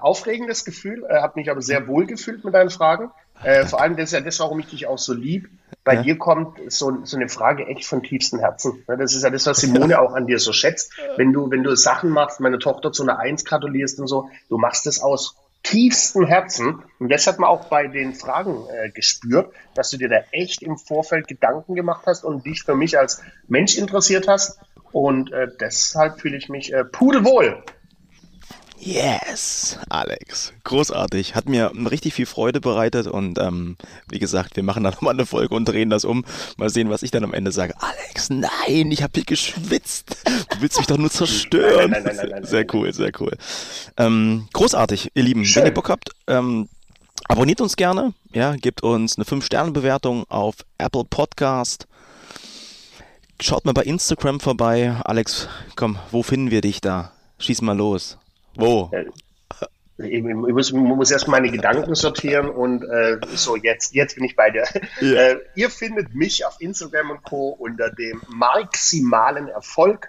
aufregendes 0.00 0.64
Gefühl, 0.64 1.04
äh, 1.08 1.20
habe 1.20 1.38
mich 1.40 1.50
aber 1.50 1.60
sehr 1.60 1.86
wohl 1.88 2.06
gefühlt 2.06 2.44
mit 2.44 2.54
deinen 2.54 2.70
Fragen. 2.70 3.10
Äh, 3.42 3.66
vor 3.66 3.80
allem, 3.80 3.96
das 3.96 4.06
ist 4.06 4.12
ja 4.12 4.20
das, 4.20 4.38
warum 4.38 4.60
ich 4.60 4.66
dich 4.66 4.86
auch 4.86 4.98
so 4.98 5.12
lieb. 5.12 5.48
Bei 5.84 5.94
ja. 5.94 6.02
dir 6.02 6.18
kommt 6.18 6.60
so, 6.68 7.04
so 7.04 7.16
eine 7.16 7.28
Frage 7.28 7.66
echt 7.66 7.86
von 7.86 8.02
tiefstem 8.02 8.38
Herzen. 8.38 8.84
Das 8.86 9.14
ist 9.14 9.24
ja 9.24 9.30
das, 9.30 9.46
was 9.46 9.58
Simone 9.58 9.98
auch 10.00 10.14
an 10.14 10.26
dir 10.26 10.38
so 10.38 10.52
schätzt. 10.52 10.92
Wenn 11.16 11.32
du, 11.32 11.50
wenn 11.50 11.64
du 11.64 11.74
Sachen 11.74 12.10
machst, 12.10 12.38
meine 12.38 12.60
Tochter 12.60 12.92
zu 12.92 13.02
einer 13.02 13.18
Eins 13.18 13.44
gratulierst 13.44 13.98
und 13.98 14.06
so, 14.06 14.30
du 14.48 14.58
machst 14.58 14.86
das 14.86 15.00
aus 15.00 15.36
tiefstem 15.64 16.26
Herzen. 16.26 16.82
Und 17.00 17.08
das 17.10 17.26
hat 17.26 17.40
man 17.40 17.50
auch 17.50 17.66
bei 17.66 17.88
den 17.88 18.14
Fragen 18.14 18.64
äh, 18.68 18.90
gespürt, 18.90 19.52
dass 19.74 19.90
du 19.90 19.96
dir 19.96 20.08
da 20.08 20.18
echt 20.30 20.62
im 20.62 20.76
Vorfeld 20.76 21.26
Gedanken 21.26 21.74
gemacht 21.74 22.04
hast 22.06 22.24
und 22.24 22.46
dich 22.46 22.62
für 22.62 22.76
mich 22.76 22.98
als 22.98 23.20
Mensch 23.48 23.76
interessiert 23.76 24.28
hast. 24.28 24.60
Und 24.92 25.32
äh, 25.32 25.48
deshalb 25.60 26.20
fühle 26.20 26.36
ich 26.36 26.48
mich 26.48 26.72
äh, 26.72 26.84
pudelwohl 26.84 27.64
Yes, 28.84 29.78
Alex. 29.90 30.52
Großartig. 30.64 31.36
Hat 31.36 31.48
mir 31.48 31.70
richtig 31.88 32.14
viel 32.14 32.26
Freude 32.26 32.60
bereitet 32.60 33.06
und 33.06 33.38
ähm, 33.38 33.76
wie 34.08 34.18
gesagt, 34.18 34.56
wir 34.56 34.64
machen 34.64 34.82
dann 34.82 34.92
nochmal 34.94 35.14
eine 35.14 35.24
Folge 35.24 35.54
und 35.54 35.66
drehen 35.66 35.88
das 35.88 36.04
um. 36.04 36.24
Mal 36.56 36.68
sehen, 36.68 36.90
was 36.90 37.04
ich 37.04 37.12
dann 37.12 37.22
am 37.22 37.32
Ende 37.32 37.52
sage. 37.52 37.74
Alex, 37.78 38.30
nein, 38.30 38.90
ich 38.90 39.04
habe 39.04 39.12
hier 39.14 39.24
geschwitzt. 39.24 40.16
Du 40.50 40.60
willst 40.60 40.78
mich 40.78 40.88
doch 40.88 40.98
nur 40.98 41.10
zerstören. 41.10 41.92
Nein, 41.92 42.02
nein, 42.02 42.16
nein, 42.16 42.28
nein, 42.30 42.44
sehr 42.44 42.66
cool, 42.74 42.92
sehr 42.92 43.12
cool. 43.20 43.36
Ähm, 43.98 44.48
großartig, 44.52 45.12
ihr 45.14 45.22
Lieben. 45.22 45.44
Schön. 45.44 45.62
Wenn 45.62 45.70
ihr 45.70 45.74
Bock 45.74 45.88
habt, 45.88 46.10
ähm, 46.26 46.68
abonniert 47.28 47.60
uns 47.60 47.76
gerne. 47.76 48.14
Ja, 48.32 48.56
gebt 48.56 48.82
uns 48.82 49.16
eine 49.16 49.24
5-Sterne-Bewertung 49.24 50.24
auf 50.28 50.56
Apple 50.78 51.04
Podcast. 51.04 51.86
Schaut 53.40 53.64
mal 53.64 53.74
bei 53.74 53.82
Instagram 53.82 54.40
vorbei. 54.40 54.96
Alex, 55.04 55.48
komm, 55.76 56.00
wo 56.10 56.24
finden 56.24 56.50
wir 56.50 56.62
dich 56.62 56.80
da? 56.80 57.12
Schieß 57.38 57.62
mal 57.62 57.76
los. 57.76 58.18
Wo? 58.56 58.90
Äh, 58.92 59.06
ich 59.98 60.22
muss, 60.22 60.72
muss 60.72 61.10
erst 61.10 61.28
meine 61.28 61.50
Gedanken 61.50 61.94
sortieren 61.94 62.48
und 62.48 62.82
äh, 62.82 63.18
so, 63.34 63.56
jetzt, 63.56 63.94
jetzt 63.94 64.14
bin 64.16 64.24
ich 64.24 64.34
bei 64.34 64.50
dir. 64.50 64.64
Ja. 65.00 65.12
Äh, 65.12 65.38
ihr 65.54 65.70
findet 65.70 66.14
mich 66.14 66.44
auf 66.46 66.60
Instagram 66.60 67.10
und 67.10 67.22
Co. 67.22 67.48
unter 67.50 67.90
dem 67.90 68.22
maximalen 68.28 69.48
Erfolg 69.48 70.08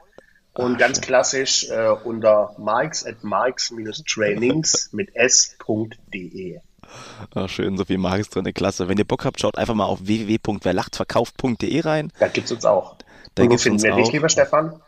und 0.54 0.76
Ach, 0.76 0.80
ganz 0.80 1.02
klassisch 1.02 1.70
äh, 1.70 1.90
unter 2.04 2.56
marks 2.58 3.06
at 3.06 3.24
marks-trainings 3.24 4.90
mit 4.94 5.16
s.de. 5.16 6.60
Ach, 7.34 7.50
schön, 7.50 7.78
so 7.78 7.86
viel 7.86 7.98
Marks 7.98 8.30
drin, 8.30 8.52
klasse. 8.54 8.88
Wenn 8.88 8.98
ihr 8.98 9.06
Bock 9.06 9.26
habt, 9.26 9.40
schaut 9.40 9.58
einfach 9.58 9.74
mal 9.74 9.86
auf 9.86 10.00
www.werlachtverkauft.de 10.06 11.82
rein. 11.82 12.12
Da 12.20 12.28
gibt 12.28 12.46
es 12.46 12.52
uns 12.52 12.66
auch. 12.66 12.98
Da 13.36 13.44
gibt 13.44 13.60
es 13.60 13.66
uns 13.66 13.84
wir 13.84 13.94
auch. 13.94 13.98
dich, 13.98 14.12
lieber 14.12 14.30
Stefan? 14.30 14.80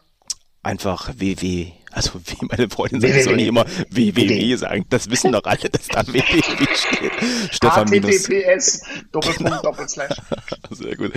Einfach 0.66 1.12
www 1.16 1.72
also 1.96 2.20
wie 2.26 2.46
meine 2.46 2.70
Freundin 2.70 3.02
sagt, 3.02 3.24
soll 3.24 3.38
nicht 3.38 3.48
immer 3.48 3.66
www 3.90 4.56
sagen. 4.56 4.86
Das 4.90 5.10
wissen 5.10 5.32
doch 5.32 5.46
alle, 5.46 5.70
dass 5.70 5.88
da 5.88 6.06
www 6.06 6.42
steht. 6.76 7.12
Stefan 7.52 7.88
HTTPS, 7.88 8.84
Doppelpunkt, 9.12 9.66
Doppelslash. 9.66 10.12
Sehr 10.70 10.96
gut. 10.98 11.14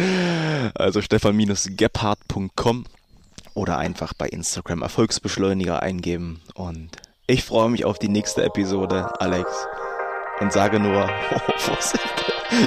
Also 0.75 1.03
stefan-gebhardt.com 1.03 2.85
oder 3.55 3.79
einfach 3.79 4.15
bei 4.15 4.29
Instagram 4.29 4.83
Erfolgsbeschleuniger 4.83 5.83
eingeben. 5.83 6.41
Und 6.55 6.91
ich 7.27 7.45
freue 7.45 7.71
mich 7.71 7.85
auf 7.85 7.99
die 7.99 8.09
nächste 8.09 8.45
Episode, 8.45 9.21
Alex. 9.21 9.51
Und 10.39 10.53
sage 10.53 10.79
nur, 10.79 11.11
oh, 11.35 11.39
Vorsicht. 11.57 12.05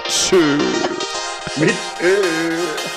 Tschüss. 0.03 0.61
Mit 1.57 1.75
Öl. 2.01 2.91